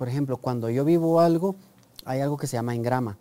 [0.00, 1.56] Por ejemplo, cuando yo vivo algo,
[2.06, 3.18] hay algo que se llama engrama.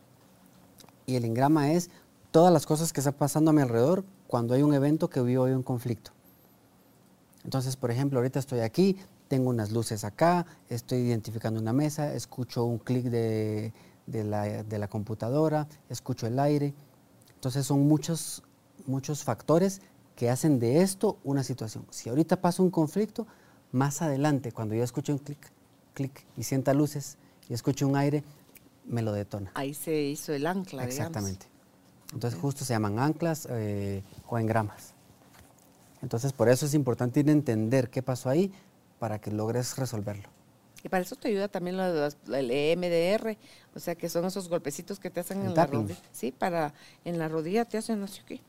[1.06, 1.90] Y el engrama es
[2.32, 5.44] todas las cosas que están pasando a mi alrededor cuando hay un evento que vivo
[5.44, 6.12] hoy un conflicto.
[7.44, 8.96] Entonces, por ejemplo, ahorita estoy aquí,
[9.28, 13.74] tengo unas luces acá, estoy identificando una mesa, escucho un clic de,
[14.08, 16.74] de la, de la computadora, escucho el aire.
[17.36, 18.42] Entonces son muchos,
[18.86, 19.82] muchos factores
[20.16, 21.86] que hacen de esto una situación.
[21.90, 23.28] Si ahorita pasa un conflicto,
[23.74, 25.52] más adelante, cuando yo escucho un clic,
[26.00, 27.18] clic y sienta luces
[27.50, 28.24] y escucho un aire,
[28.86, 29.52] me lo detona.
[29.56, 30.94] Ahí se hizo el ancla, digamos.
[30.96, 31.46] Exactamente.
[32.14, 34.94] Entonces justo se llaman anclas eh, o engramas.
[36.02, 38.52] Entonces por eso es importante ir a entender qué pasó ahí
[38.98, 40.30] para que logres resolverlo.
[40.84, 43.38] Y para eso te ayuda también lo de las- el EMDR,
[43.76, 46.00] o sea, que son esos golpecitos que te hacen El en la rodilla.
[46.14, 46.74] Sí, para
[47.04, 48.40] en la rodilla te hacen así que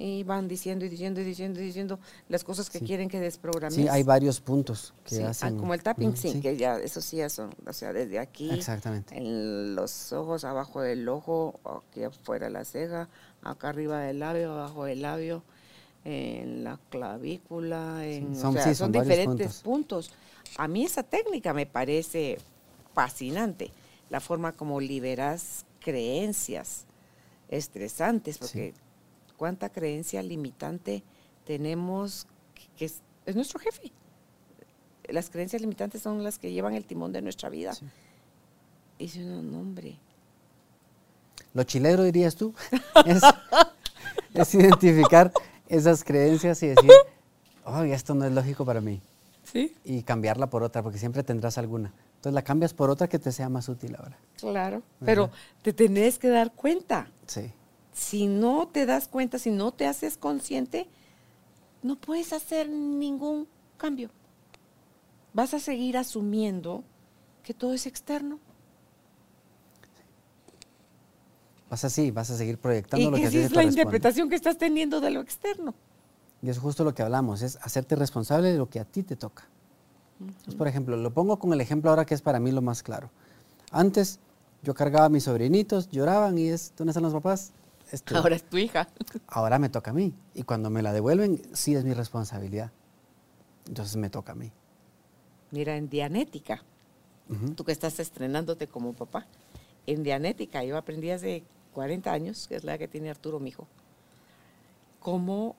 [0.00, 1.98] y van diciendo y diciendo y diciendo y diciendo
[2.28, 2.84] las cosas que Sí.
[2.84, 3.74] quieren que desprogrames.
[3.74, 5.58] Sí, hay varios puntos que Sí, ah, hacen.
[5.58, 9.16] como el tapping, sí, que ya, eso sí ya son, o sea, desde aquí, Exactamente.
[9.16, 11.58] en los ojos, abajo del ojo,
[11.88, 13.08] aquí afuera de la ceja,
[13.42, 15.42] acá arriba del labio, abajo del labio,
[16.04, 20.12] en la clavícula, en, o son- sea, sí, son, diferentes puntos.
[20.58, 22.38] A mí esa técnica me parece
[22.94, 23.72] fascinante,
[24.10, 26.84] la forma como liberas creencias
[27.48, 28.74] estresantes, porque
[29.38, 31.02] cuánta creencia limitante
[31.46, 32.26] tenemos
[32.76, 33.90] que, es, es nuestro jefe.
[35.04, 37.72] Las creencias limitantes son las que llevan el timón de nuestra vida.
[37.72, 37.86] Sí.
[38.98, 39.96] Y dice uno, no, hombre,
[41.54, 42.52] Lo chilero dirías tú
[43.06, 43.22] es,
[44.34, 45.32] es identificar
[45.68, 46.90] esas creencias y decir,
[47.64, 49.00] ay, esto no es lógico para mí.
[49.44, 49.74] ¿sí?
[49.84, 51.94] Y cambiarla por otra, porque siempre tendrás alguna.
[52.16, 54.18] Entonces la cambias por otra que te sea más útil ahora.
[54.36, 55.30] Claro, pero
[55.62, 57.08] te tenés que dar cuenta.
[57.26, 57.52] Sí.
[57.98, 60.86] Si no te das cuenta, si no te haces consciente,
[61.82, 64.10] no puedes hacer ningún cambio.
[65.32, 66.84] Vas a seguir asumiendo
[67.42, 68.38] que todo es externo.
[71.68, 75.00] Vas así, vas a seguir proyectando Y lo que es la interpretación que estás teniendo
[75.00, 75.74] de lo externo.
[76.40, 79.16] Y es justo lo que hablamos, es hacerte responsable de lo que a ti te
[79.16, 79.48] toca.
[80.20, 82.84] Entonces, por ejemplo, lo pongo con el ejemplo ahora que es para mí lo más
[82.84, 83.10] claro.
[83.72, 84.20] Antes
[84.62, 87.52] yo cargaba a mis sobrinitos, lloraban y es, ¿dónde están los papás?
[87.90, 88.88] Este, Ahora es tu hija.
[89.26, 90.14] ahora me toca a mí.
[90.34, 92.70] Y cuando me la devuelven, sí es mi responsabilidad.
[93.66, 94.52] Entonces me toca a mí.
[95.50, 96.62] Mira, en Dianética,
[97.56, 99.26] tú que estás estrenándote como papá,
[99.86, 103.66] en Dianética yo aprendí hace 40 años, que es la que tiene Arturo, mi hijo,
[105.00, 105.56] cómo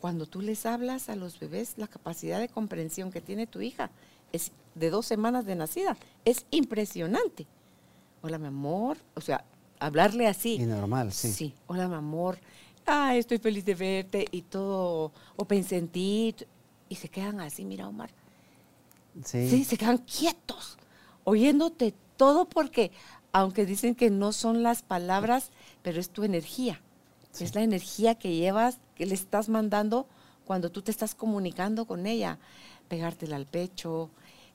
[0.00, 3.90] cuando tú les hablas a los bebés, la capacidad de comprensión que tiene tu hija
[4.32, 7.46] es de dos semanas de nacida, es impresionante.
[8.22, 9.44] Hola, mi amor, o sea,
[9.80, 10.54] hablarle así.
[10.54, 11.32] Y normal, sí.
[11.32, 12.38] Sí, hola, mi amor.
[12.86, 15.12] Ay, estoy feliz de verte y todo.
[15.36, 16.34] O pensé en ti.
[16.88, 18.10] Y se quedan así, mira, Omar.
[19.24, 19.48] Sí.
[19.48, 20.78] Sí, se quedan quietos,
[21.24, 22.92] oyéndote todo porque,
[23.32, 25.50] aunque dicen que no son las palabras,
[25.82, 26.80] pero es tu energía.
[27.32, 27.44] Sí.
[27.44, 30.06] Es la energía que llevas, que le estás mandando
[30.44, 32.38] cuando tú te estás comunicando con ella.
[32.88, 34.10] Pegártela al pecho,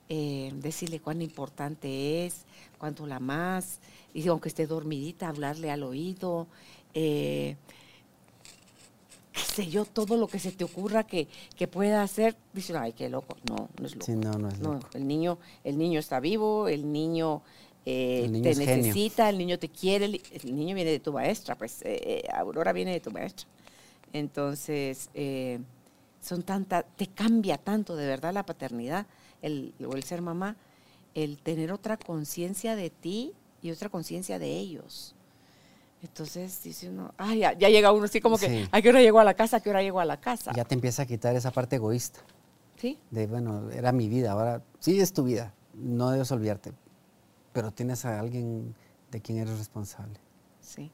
[0.08, 2.44] eh, decirle cuán importante es,
[2.78, 3.80] cuánto la más,
[4.14, 6.46] y aunque esté dormidita, hablarle al oído.
[6.94, 7.56] eh,
[9.32, 12.94] qué sé yo, todo lo que se te ocurra que, que pueda hacer, dicen, ay,
[12.94, 13.36] qué loco.
[13.48, 14.06] No, no es loco.
[14.06, 14.88] Sí, no, no es loco.
[14.94, 17.42] el niño, el niño está vivo, el niño,
[17.84, 18.76] eh, El niño te genio.
[18.76, 22.28] necesita, el niño te quiere, el, el niño viene de tu maestra, pues eh, eh,
[22.32, 23.46] Aurora viene de tu maestra.
[24.14, 25.10] Entonces,
[26.22, 29.06] son tanta, te cambia tanto de verdad la paternidad,
[29.46, 30.56] el, o el ser mamá,
[31.14, 33.32] el tener otra conciencia de ti
[33.62, 35.14] y otra conciencia de ellos.
[36.02, 38.68] Entonces dice uno, ay, ya, ya llega uno así como que, Sí.
[38.70, 39.56] ¿a qué hora llegó a la casa?
[39.56, 40.52] ¿A qué hora llegó a la casa?
[40.54, 42.20] Ya te empieza a quitar esa parte egoísta.
[42.76, 42.98] ¿Sí?
[43.10, 45.54] De, bueno, era mi vida, ahora sí es tu vida.
[45.74, 46.72] no debes olvidarte,
[47.52, 48.74] pero tienes a alguien
[49.10, 50.18] de quien eres responsable.
[50.60, 50.90] Sí.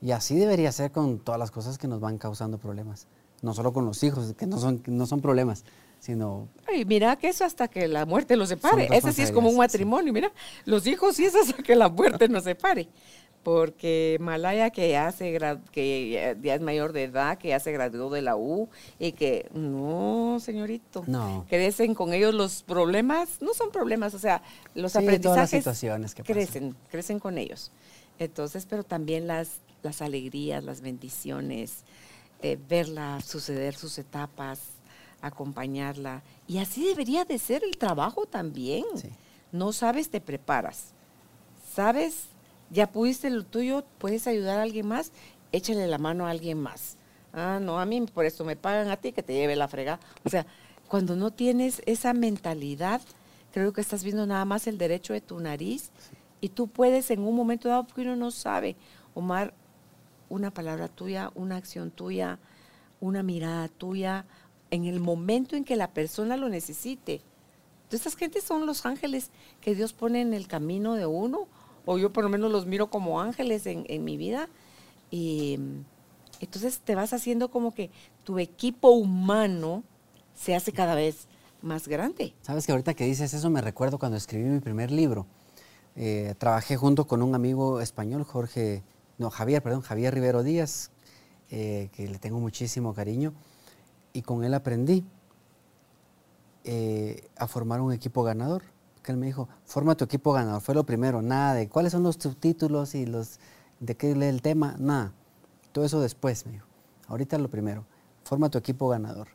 [0.00, 3.06] Y así debería ser con todas las cosas que nos van causando problemas.
[3.42, 5.64] No solo con los hijos, que no son, no son problemas,
[5.98, 6.48] sino...
[6.68, 8.88] Ay, mira que eso hasta que la muerte los separe.
[8.92, 9.58] Ese sí es como un sí.
[9.58, 10.30] matrimonio, mira.
[10.64, 12.88] Los hijos sí es hasta que la muerte nos separe.
[13.42, 15.38] Porque Malaya, que ya, se
[15.70, 18.68] que ya- es mayor de edad, que ya se graduó de la U,
[18.98, 21.46] y que, no, señorito, No.
[21.48, 24.42] crecen con ellos los problemas, no son problemas, o sea,
[24.74, 26.34] los Sí, todas las aprendizajes situaciones que pasan.
[26.34, 27.70] crecen, crecen con ellos.
[28.18, 31.84] Entonces, pero también las, las alegrías, las bendiciones,
[32.42, 34.58] eh, verla suceder sus etapas,
[35.26, 36.22] acompañarla.
[36.46, 38.84] Y así debería de ser el trabajo también.
[38.96, 39.08] Sí.
[39.52, 40.92] No sabes, te preparas.
[41.74, 42.28] ¿Sabes?
[42.70, 45.12] Ya pudiste lo tuyo, puedes ayudar a alguien más,
[45.52, 46.96] échale la mano a alguien más.
[47.32, 50.00] Ah, no, a mí por eso me pagan a ti que te lleve la frega.
[50.24, 50.46] O sea,
[50.88, 53.00] cuando no tienes esa mentalidad,
[53.52, 55.90] creo que estás viendo nada más el derecho de tu nariz
[56.40, 58.76] y tú puedes en un momento dado, porque uno no sabe,
[59.14, 59.54] Omar,
[60.28, 62.38] una palabra tuya, una acción tuya,
[63.00, 64.26] una mirada tuya,
[64.70, 67.20] en el momento en que la persona lo necesite.
[67.84, 69.30] Entonces, estas gentes son los ángeles
[69.60, 71.46] que Dios pone en el camino de uno,
[71.84, 74.48] o yo por lo menos los miro como ángeles en, en mi vida.
[75.10, 75.84] Y mm,
[76.40, 77.90] entonces te vas haciendo como que
[78.24, 79.84] tu equipo humano
[80.34, 81.28] se hace cada vez
[81.62, 82.34] más grande.
[82.42, 85.26] Sabes que ahorita que dices eso me recuerdo cuando escribí mi primer libro.
[85.96, 88.82] Eh, trabajé junto con un amigo español, Jorge,
[89.18, 90.90] no, Javier, perdón, Javier Rivero Díaz,
[91.50, 93.32] eh, que le tengo muchísimo cariño,
[94.16, 95.04] y con él aprendí
[96.64, 98.62] eh, a formar un equipo ganador.
[99.02, 102.02] Que él me dijo, forma tu equipo ganador, fue lo primero, nada de cuáles son
[102.02, 103.38] los subtítulos y los
[103.78, 105.12] de qué lee el tema, nada.
[105.70, 106.66] Todo eso después, me dijo.
[107.08, 107.84] Ahorita lo primero,
[108.24, 109.28] forma tu equipo ganador.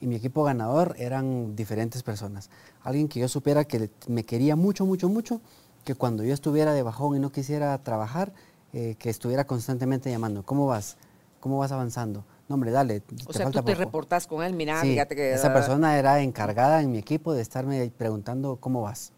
[0.00, 2.50] Y mi equipo ganador eran diferentes personas.
[2.82, 5.40] Alguien que yo supiera que me quería mucho, mucho, mucho,
[5.84, 8.32] que cuando yo estuviera de bajón y no quisiera trabajar,
[8.72, 10.96] eh, que estuviera constantemente llamando, ¿cómo vas?
[11.38, 12.24] ¿Cómo vas avanzando?
[12.50, 13.04] No, hombre, dale.
[13.26, 15.34] O sea, tú te reportas con él, mira, Sí, fíjate que...
[15.34, 19.12] esa persona era encargada en mi equipo de estarme preguntando cómo vas.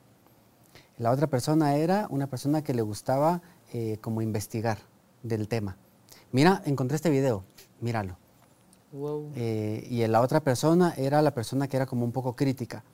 [0.99, 3.41] La otra persona era una persona que le gustaba
[3.73, 4.77] eh, como investigar
[5.23, 5.79] del tema.
[6.31, 7.43] Mira, encontré este video,
[7.81, 8.19] míralo.
[8.93, 9.33] Wow.
[9.35, 12.85] Eh, y la otra persona era la persona que era como un poco crítica.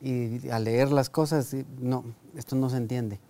[0.00, 2.02] Y al leer las cosas, no,
[2.34, 3.20] esto no se entiende.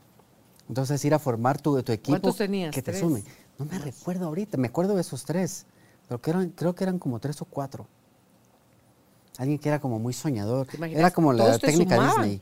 [0.69, 2.73] Entonces ir a formar tu, tu equipo ¿Cuántos tenías?
[2.73, 3.01] que te ¿Tres?
[3.01, 3.25] sume.
[3.59, 5.67] No me recuerdo ahorita, me acuerdo de esos tres,
[6.09, 7.87] pero que eran, creo que eran como tres o cuatro.
[9.39, 10.67] Alguien que era como muy soñador.
[10.81, 12.03] Era como la técnica.
[12.03, 12.41] Disney.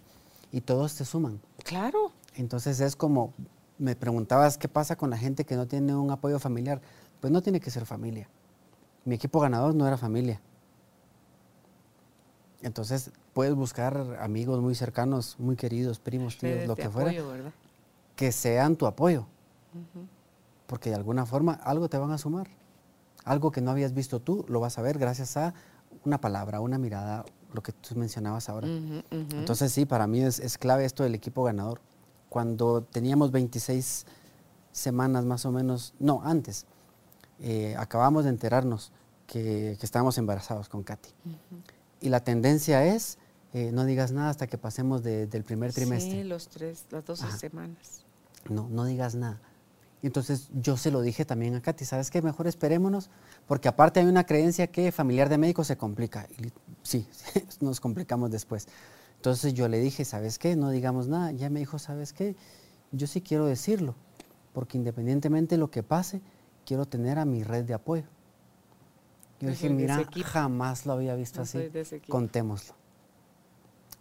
[0.52, 1.40] Y todos te suman.
[1.64, 2.12] Claro.
[2.36, 3.32] Entonces es como,
[3.78, 6.80] me preguntabas qué pasa con la gente que no tiene un apoyo familiar.
[7.20, 8.28] Pues no tiene que ser familia.
[9.04, 10.40] Mi equipo ganador no era familia.
[12.62, 17.12] Entonces puedes buscar amigos muy cercanos, muy queridos, primos, tíos, lo que fuera,
[18.16, 19.26] que sean tu apoyo.
[20.66, 22.48] Porque de alguna forma algo te van a sumar.
[23.24, 25.54] Algo que no habías visto tú, lo vas a ver gracias a
[26.04, 28.68] una palabra, una mirada, lo que tú mencionabas ahora.
[29.10, 31.80] Entonces sí, para mí es, es clave esto del equipo ganador.
[32.28, 34.06] Cuando teníamos 26
[34.72, 36.66] semanas más o menos, no, antes,
[37.40, 38.92] eh, acabamos de enterarnos
[39.26, 41.10] que, que estábamos embarazados con Katy.
[42.00, 43.18] Y la tendencia es,
[43.54, 46.22] eh, no digas nada hasta que pasemos de- del primer trimestre.
[46.22, 47.38] Sí, los tres, las 12 Ajá.
[47.38, 48.04] semanas.
[48.50, 49.40] No, no digas nada.
[50.04, 52.20] Y entonces yo se lo dije también a Katy, ¿sabes qué?
[52.20, 53.08] Mejor esperémonos,
[53.46, 56.28] porque aparte hay una creencia que familiar de médico se complica.
[56.38, 56.52] Y
[56.82, 57.08] sí,
[57.62, 58.68] nos complicamos después.
[59.16, 60.56] Entonces yo le dije, ¿sabes qué?
[60.56, 61.32] No digamos nada.
[61.32, 62.36] Ya me dijo, ¿sabes qué?
[62.92, 63.94] Yo sí quiero decirlo,
[64.52, 66.20] porque independientemente de lo que pase,
[66.66, 68.04] quiero tener a mi red de apoyo.
[69.40, 71.70] Yo dije, mira, jamás lo había visto así.
[72.10, 72.74] Contémoslo.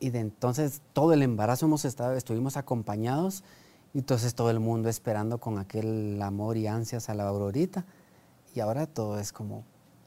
[0.01, 3.45] Y de entonces todo el embarazo hemos estado, estuvimos acompañados
[3.93, 7.85] y entonces todo el mundo esperando con aquel amor y ansias a la aurorita
[8.55, 9.63] y ahora todo es como,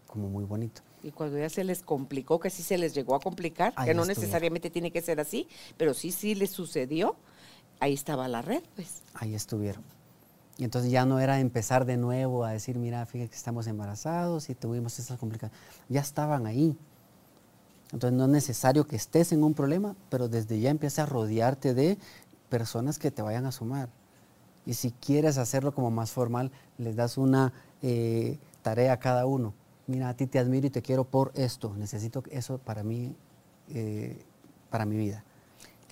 [0.06, 0.82] como muy bonito.
[1.02, 3.94] Y cuando ya se les complicó, que sí se les llegó a complicar, Ahí que
[3.94, 4.22] no estuvieron.
[4.22, 7.16] necesariamente tiene que ser así, pero sí, sí les sucedió,
[7.78, 9.02] ahí estaba la red, pues.
[9.14, 9.84] Ahí estuvieron.
[10.58, 14.48] Y entonces ya no era empezar de nuevo a decir, mira, fíjate que estamos embarazados
[14.48, 15.58] y tuvimos estas complicaciones.
[15.88, 16.76] Ya estaban ahí.
[17.92, 21.72] Entonces no es necesario que estés en un problema, pero desde ya empieza a rodearte
[21.72, 21.98] de
[22.48, 23.88] personas que te vayan a sumar.
[24.64, 27.52] Y si quieres hacerlo como más formal, les das una
[27.82, 29.54] eh, tarea a cada uno.
[29.86, 31.72] Mira, a ti te admiro y te quiero por esto.
[31.76, 33.14] Necesito eso para mí,
[33.72, 34.20] eh,
[34.70, 35.22] para mi vida.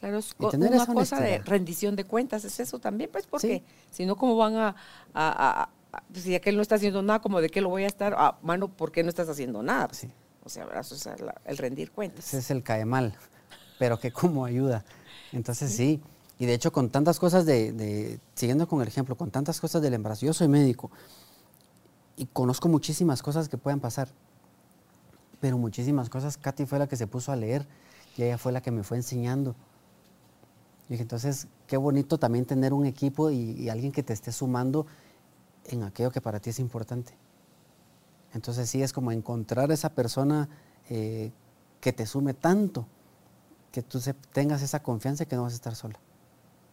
[0.01, 3.63] Claro, es una cosa de rendición de cuentas, es eso también, pues, porque Sí.
[3.93, 4.75] si no, ¿cómo van a, a-
[5.15, 5.63] a-
[5.93, 8.37] a- si aquel no está haciendo nada, como de qué lo voy a estar, ah,
[8.43, 9.89] mano, ¿por qué no estás haciendo nada?
[9.93, 10.11] Sí.
[10.45, 10.67] O sea,
[11.47, 12.27] el rendir cuentas.
[12.27, 13.15] Ese es el cae mal.
[13.79, 14.85] pero que como ayuda.
[15.33, 16.01] Entonces sí.
[16.39, 19.95] Y de hecho con tantas cosas de, siguiendo con el ejemplo, con tantas cosas del
[19.95, 20.91] embarazo, yo soy médico
[22.17, 24.09] y conozco muchísimas cosas que puedan pasar,
[25.41, 27.67] pero muchísimas cosas, Katy fue la que se puso a leer
[28.17, 29.55] y ella fue la que me fue enseñando.
[30.89, 34.87] Y entonces, qué bonito también tener un equipo y, alguien que te esté sumando
[35.67, 37.15] en aquello que para ti es importante.
[38.33, 40.49] Entonces sí es como encontrar esa persona
[40.91, 41.33] eh,
[41.81, 42.87] que te sume tanto,
[43.73, 44.01] que tú
[44.33, 45.99] tengas esa confianza que no vas a estar sola.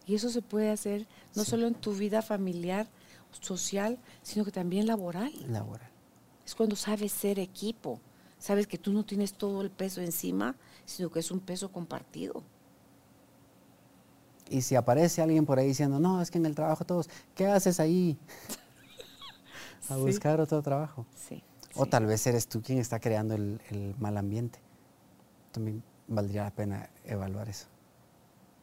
[0.06, 2.88] Y eso se puede hacer no solo en tu vida familiar,
[3.40, 5.32] social, sino que también laboral.
[5.48, 5.90] Laboral.
[6.44, 8.00] Es cuando sabes ser equipo,
[8.38, 12.42] sabes que tú no tienes todo el peso encima, sino que es un peso compartido.
[14.50, 17.46] Y si aparece alguien por ahí diciendo, no, es que en el trabajo todos, ¿qué
[17.46, 18.18] haces ahí?
[19.88, 21.06] a buscar otro trabajo.
[21.16, 21.42] Sí,
[21.74, 24.58] o tal vez eres tú quien está creando el, el mal ambiente.
[25.52, 27.66] También valdría la pena evaluar eso.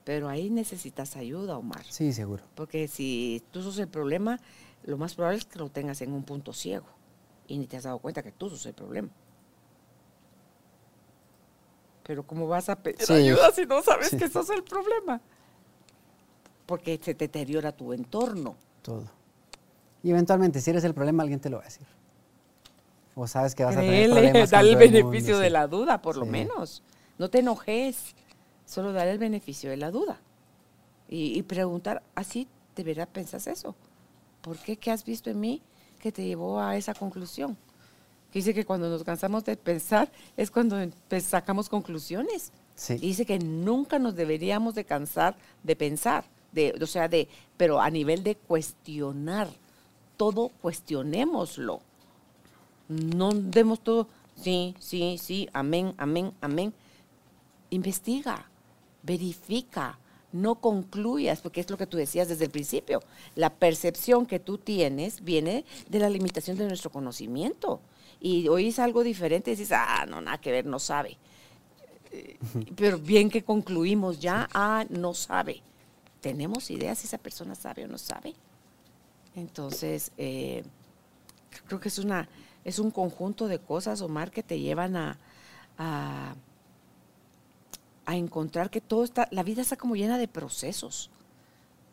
[0.03, 1.83] Pero ahí necesitas ayuda, Omar.
[1.89, 2.43] Sí, seguro.
[2.55, 4.39] Porque si tú sos el problema,
[4.83, 6.87] lo más probable es que lo tengas en un punto ciego
[7.47, 9.09] y ni te has dado cuenta que tú sos el problema.
[12.03, 15.21] Pero ¿cómo vas a pedir ayuda si no sabes que sos el problema?
[16.65, 18.55] Porque se deteriora tu entorno.
[18.81, 19.05] Todo.
[20.01, 21.85] Y eventualmente, si eres el problema, alguien te lo va a decir.
[23.15, 24.49] O sabes que vas a tener problemas.
[24.49, 26.81] Dale el beneficio de la duda, por lo menos.
[27.17, 28.15] No te enojes
[28.69, 30.21] solo dar el beneficio de la duda
[31.09, 33.75] y, preguntar, ¿así de verdad pensas eso?
[34.41, 34.77] ¿Por qué?
[34.77, 35.61] ¿Qué has visto en mí
[35.99, 37.57] que te llevó a esa conclusión?
[38.31, 40.77] dice que cuando nos cansamos de pensar es cuando
[41.19, 42.51] sacamos conclusiones.
[42.89, 47.27] Y dice que nunca nos deberíamos de cansar de pensar, de, o sea, de,
[47.57, 49.49] pero a nivel de cuestionar,
[50.15, 51.81] todo cuestionémoslo.
[52.87, 56.73] No demos todo, sí, sí, sí, amén, amén, amén.
[57.71, 58.48] Investiga,
[59.09, 59.97] verifica,
[60.31, 63.01] no concluyas, porque es lo que tú decías desde el principio.
[63.35, 67.81] La percepción que tú tienes viene de la limitación de nuestro conocimiento.
[68.21, 71.17] Y oís algo diferente y dices, ah, no, nada que ver, no sabe.
[72.75, 75.63] Pero bien que concluimos ya, ah, no sabe.
[76.21, 78.35] ¿Tenemos idea si esa persona sabe o no sabe?
[79.35, 80.63] Entonces, eh,
[81.65, 82.29] creo que es, una,
[82.63, 85.17] es un conjunto de cosas, Omar, que te llevan a
[85.79, 86.35] a
[88.07, 91.09] encontrar que todo está, la vida está como llena de procesos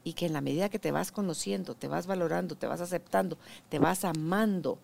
[0.07, 3.39] y que en la medida que te vas conociendo, te vas valorando, te vas aceptando,
[3.69, 4.79] te vas amando,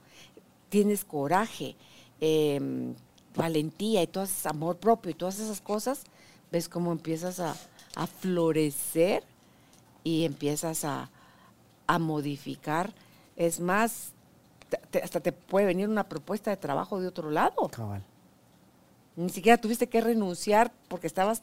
[0.69, 1.77] tienes coraje,
[2.21, 2.95] em,
[3.37, 6.03] valentía y todo ese amor propio y todas esas cosas,
[6.51, 7.55] ves cómo empiezas a,
[8.21, 9.23] florecer
[10.03, 11.09] y empiezas a,
[12.01, 12.93] modificar.
[13.37, 14.13] Es más,
[15.03, 17.71] hasta te puede venir una propuesta de trabajo de otro lado.
[19.17, 21.43] Ni siquiera tuviste que renunciar porque estabas,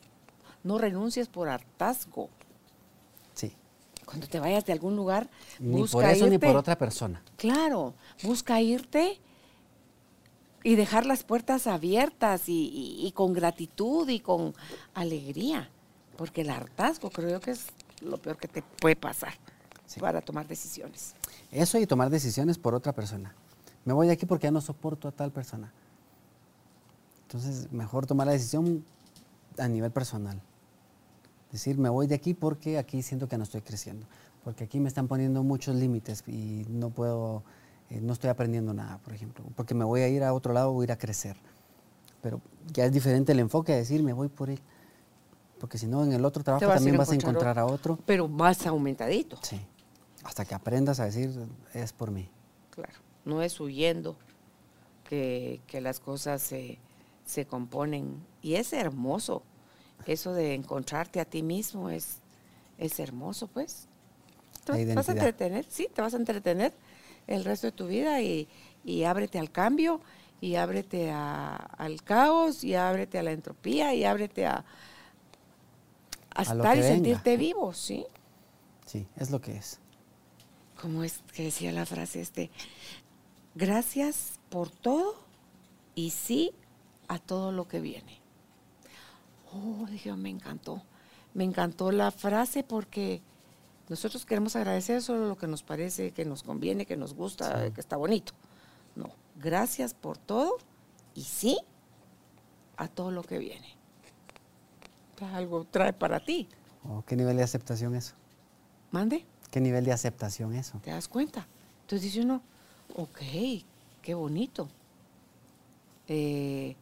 [0.63, 2.29] no renuncies por hartazgo.
[3.33, 3.53] Sí.
[4.05, 5.29] Cuando te vayas de algún lugar,
[5.59, 7.21] ni por eso ni por otra persona.
[7.37, 7.93] Claro,
[8.23, 9.19] busca irte
[10.63, 14.53] y dejar las puertas abiertas y, con gratitud y con
[14.93, 15.69] alegría,
[16.17, 17.67] porque el hartazgo creo yo que es
[18.01, 19.33] lo peor que te puede pasar
[19.99, 21.15] para tomar decisiones.
[21.51, 23.33] Eso y tomar decisiones por otra persona.
[23.85, 25.71] Me voy de aquí porque ya no soporto a tal persona.
[27.29, 28.83] Entonces, mejor tomar la decisión
[29.59, 30.41] a nivel personal.
[31.51, 34.07] Decir, me voy de aquí porque aquí siento que no estoy creciendo,
[34.43, 37.43] porque aquí me están poniendo muchos límites y no puedo,
[37.91, 40.71] eh, no estoy aprendiendo nada, por ejemplo, porque me voy a ir a otro lado,
[40.71, 41.37] voy a ir a crecer.
[42.23, 42.41] Pero
[42.73, 44.59] ya es diferente el enfoque a decir, me voy por él.
[45.59, 47.99] Porque si no, en el otro trabajo también vas a encontrar a otro.
[48.07, 49.37] Pero más aumentadito.
[49.43, 49.61] Sí.
[50.23, 51.31] Hasta que aprendas a decir,
[51.75, 52.27] es por mí.
[52.71, 52.97] Claro.
[53.23, 54.17] No es huyendo
[55.03, 56.79] que, que las cosas se
[57.29, 58.25] se componen.
[58.41, 59.43] Y es hermoso.
[60.05, 62.17] Eso de encontrarte a ti mismo es,
[62.77, 63.87] es hermoso, pues.
[64.65, 66.73] Te vas a entretener, sí, te vas a entretener
[67.27, 68.47] el resto de tu vida y,
[68.83, 70.01] y ábrete al cambio
[70.41, 74.65] y ábrete al caos y ábrete a la entropía y ábrete a,
[76.35, 78.05] a, estar y sentirte vivo, ¿sí?
[78.85, 79.79] Sí, es lo que es.
[80.79, 82.51] Como es que decía la frase este,
[83.55, 85.15] gracias por todo
[85.95, 86.53] y sí
[87.09, 88.21] a todo lo que viene.
[89.51, 90.81] Oh, dije, me encantó.
[91.33, 93.21] Me encantó la frase porque
[93.89, 97.81] nosotros queremos agradecer solo lo que nos parece, que nos conviene, que nos gusta, que
[97.81, 98.33] está bonito.
[98.95, 100.57] No, gracias por todo
[101.15, 101.57] y sí
[102.77, 103.75] a todo lo que viene.
[105.33, 106.47] Algo trae para ti.
[106.87, 108.13] Oh, ¿Qué nivel de aceptación eso?
[108.91, 109.25] ¿Mande?
[109.51, 110.79] ¿Qué nivel de aceptación eso?
[110.83, 111.47] ¿Te das cuenta?
[111.81, 112.41] Entonces dice uno,
[112.95, 113.19] ok,
[114.01, 114.69] qué bonito.
[116.07, 116.75] Eh,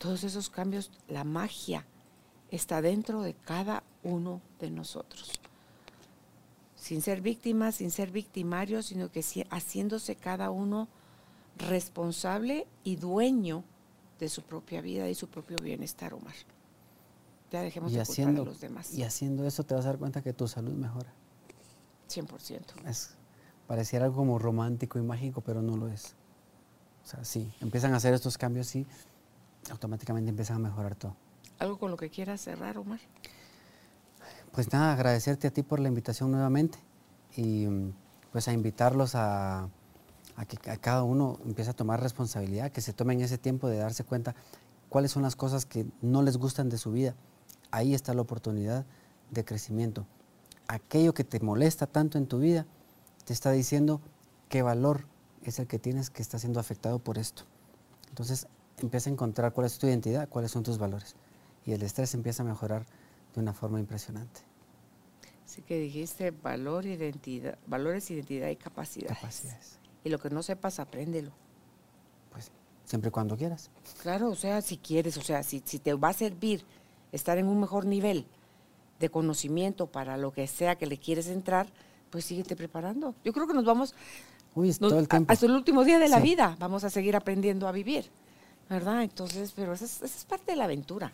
[0.00, 1.84] todos esos cambios, la magia
[2.50, 5.38] está dentro de cada uno de nosotros.
[6.74, 10.88] Sin ser víctimas, sin ser victimarios, sino que haciéndose cada uno
[11.58, 13.62] responsable y dueño
[14.18, 16.34] de su propia vida y su propio bienestar, Omar.
[17.52, 18.94] Ya dejemos de haciendo, a los demás.
[18.94, 21.12] Y haciendo eso te vas a dar cuenta que tu salud mejora.
[22.08, 22.88] 100%.
[22.88, 23.10] Es,
[23.66, 26.14] pareciera algo como romántico y mágico, pero no lo es.
[27.04, 28.86] O sea, sí, empiezan a hacer estos cambios y
[29.70, 31.16] automáticamente empiezan a mejorar todo.
[31.58, 33.00] ¿Algo con lo que quieras cerrar, Omar?
[34.52, 36.78] Pues nada, agradecerte a ti por la invitación nuevamente
[37.36, 37.66] y
[38.32, 39.68] pues a invitarlos a,
[40.36, 44.04] a que cada uno empiece a tomar responsabilidad, que se tomen ese tiempo de darse
[44.04, 44.34] cuenta
[44.88, 47.14] cuáles son las cosas que no les gustan de su vida.
[47.70, 48.86] Ahí está la oportunidad
[49.30, 50.06] de crecimiento.
[50.66, 52.66] Aquello que te molesta tanto en tu vida
[53.24, 54.00] te está diciendo
[54.48, 55.06] qué valor
[55.44, 57.44] es el que tienes que está siendo afectado por esto.
[58.08, 58.46] Entonces
[58.86, 61.16] empieza a encontrar cuál es tu identidad, cuáles son tus valores.
[61.66, 62.86] Y el estrés empieza a mejorar
[63.34, 64.40] de una forma impresionante.
[65.44, 69.18] Sí que dijiste valor, identidad, valores, identidad y capacidades.
[69.18, 69.78] Capacidades.
[70.04, 71.32] Y lo que no sepas, apréndelo.
[72.30, 72.50] Pues
[72.84, 73.70] siempre y cuando quieras.
[74.02, 76.64] Claro, o sea, si quieres, o sea, si, si te va a servir
[77.12, 78.26] estar en un mejor nivel
[79.00, 81.66] de conocimiento para lo que sea que le quieres entrar,
[82.10, 83.14] pues síguete preparando.
[83.24, 83.94] Yo creo que nos vamos
[84.54, 85.32] Uy, todo el tiempo.
[85.32, 88.10] hasta el último día de la vida vamos a seguir aprendiendo a vivir,
[88.70, 89.02] ¿verdad?
[89.02, 91.12] Entonces, pero esa es, parte de la aventura,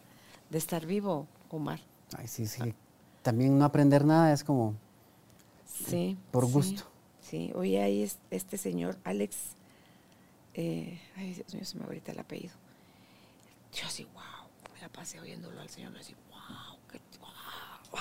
[0.50, 1.80] de estar vivo, Omar.
[2.16, 2.74] Ay, sí, sí.
[3.22, 4.74] También no aprender nada es como
[5.64, 6.84] sí, por gusto.
[7.20, 9.36] Sí, hoy ahí este señor, Alex,
[10.54, 12.54] eh, ay Dios mío, se me ahorita el apellido.
[13.72, 17.28] Yo así, wow, me la pasé oyéndolo al señor, así, wow, qué, wow,
[17.90, 18.00] wow.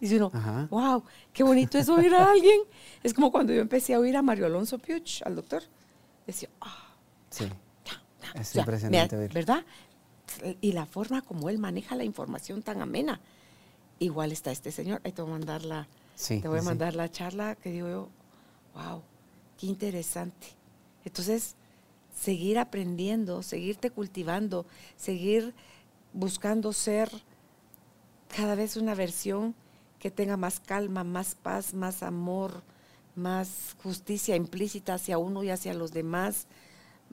[0.00, 0.30] Dice uno,
[0.70, 2.60] wow, qué bonito es oír a alguien.
[3.02, 5.62] Es como cuando yo empecé a oír a Mario Alonso Piuch, al doctor.
[6.26, 6.94] Decía, ah.
[7.30, 7.44] sí.
[8.34, 9.64] Es impresionante ¿Verdad?
[10.60, 13.20] Y la forma como él maneja la información tan amena.
[13.98, 15.00] Igual está este señor.
[15.04, 15.88] Ahí te voy a mandar la,
[16.26, 18.08] te voy a mandar la charla que digo yo,
[18.74, 19.02] wow,
[19.58, 20.48] qué interesante.
[21.04, 21.56] Entonces,
[22.14, 25.54] seguir aprendiendo, seguirte cultivando, seguir
[26.12, 27.10] buscando ser
[28.34, 29.54] cada vez una versión
[29.98, 32.62] que tenga más calma, más paz, más amor,
[33.14, 36.46] más justicia implícita hacia uno y hacia los demás,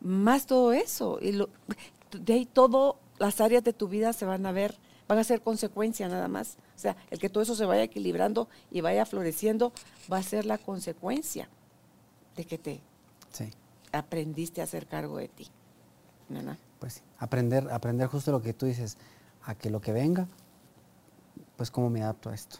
[0.01, 1.19] más todo eso.
[1.21, 4.77] Y de ahí todas las áreas de tu vida se van a ver,
[5.07, 6.57] van a ser consecuencia nada más.
[6.75, 9.73] O sea, el que todo eso se vaya equilibrando y vaya floreciendo
[10.11, 11.49] va a ser la consecuencia
[12.35, 12.81] de que te
[13.91, 15.47] aprendiste a hacer cargo de ti.
[16.29, 18.97] ¿No, Pues sí, aprender, aprender justo lo que tú dices,
[19.43, 20.27] a que lo que venga,
[21.57, 22.59] pues cómo me adapto a esto.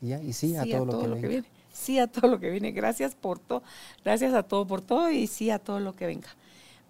[0.00, 1.48] y, ya, y sí, a todo, lo, que, viene.
[1.78, 2.72] Sí, a todo lo que viene.
[2.72, 3.62] Gracias por todo.
[4.04, 6.28] Gracias a todo por todo y sí a todo lo que venga.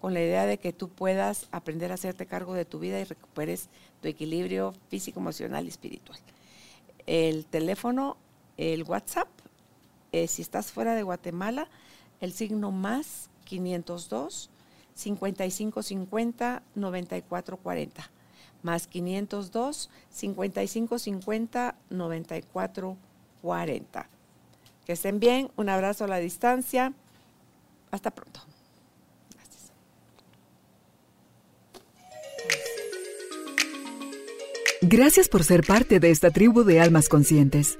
[0.00, 3.04] con la idea de que tú puedas aprender a hacerte cargo de tu vida y
[3.04, 3.68] recuperes
[4.00, 6.18] tu equilibrio físico, emocional y espiritual.
[7.06, 8.16] El teléfono,
[8.56, 9.28] el WhatsApp,
[10.12, 11.68] eh, si estás fuera de Guatemala,
[12.20, 14.50] el signo más 502
[14.94, 18.10] 5550 9440
[18.62, 24.08] más 502 5550 9440.
[24.84, 26.92] Que estén bien, un abrazo a la distancia.
[27.90, 28.40] Hasta pronto.
[34.82, 37.78] Gracias por ser parte de esta tribu de almas conscientes.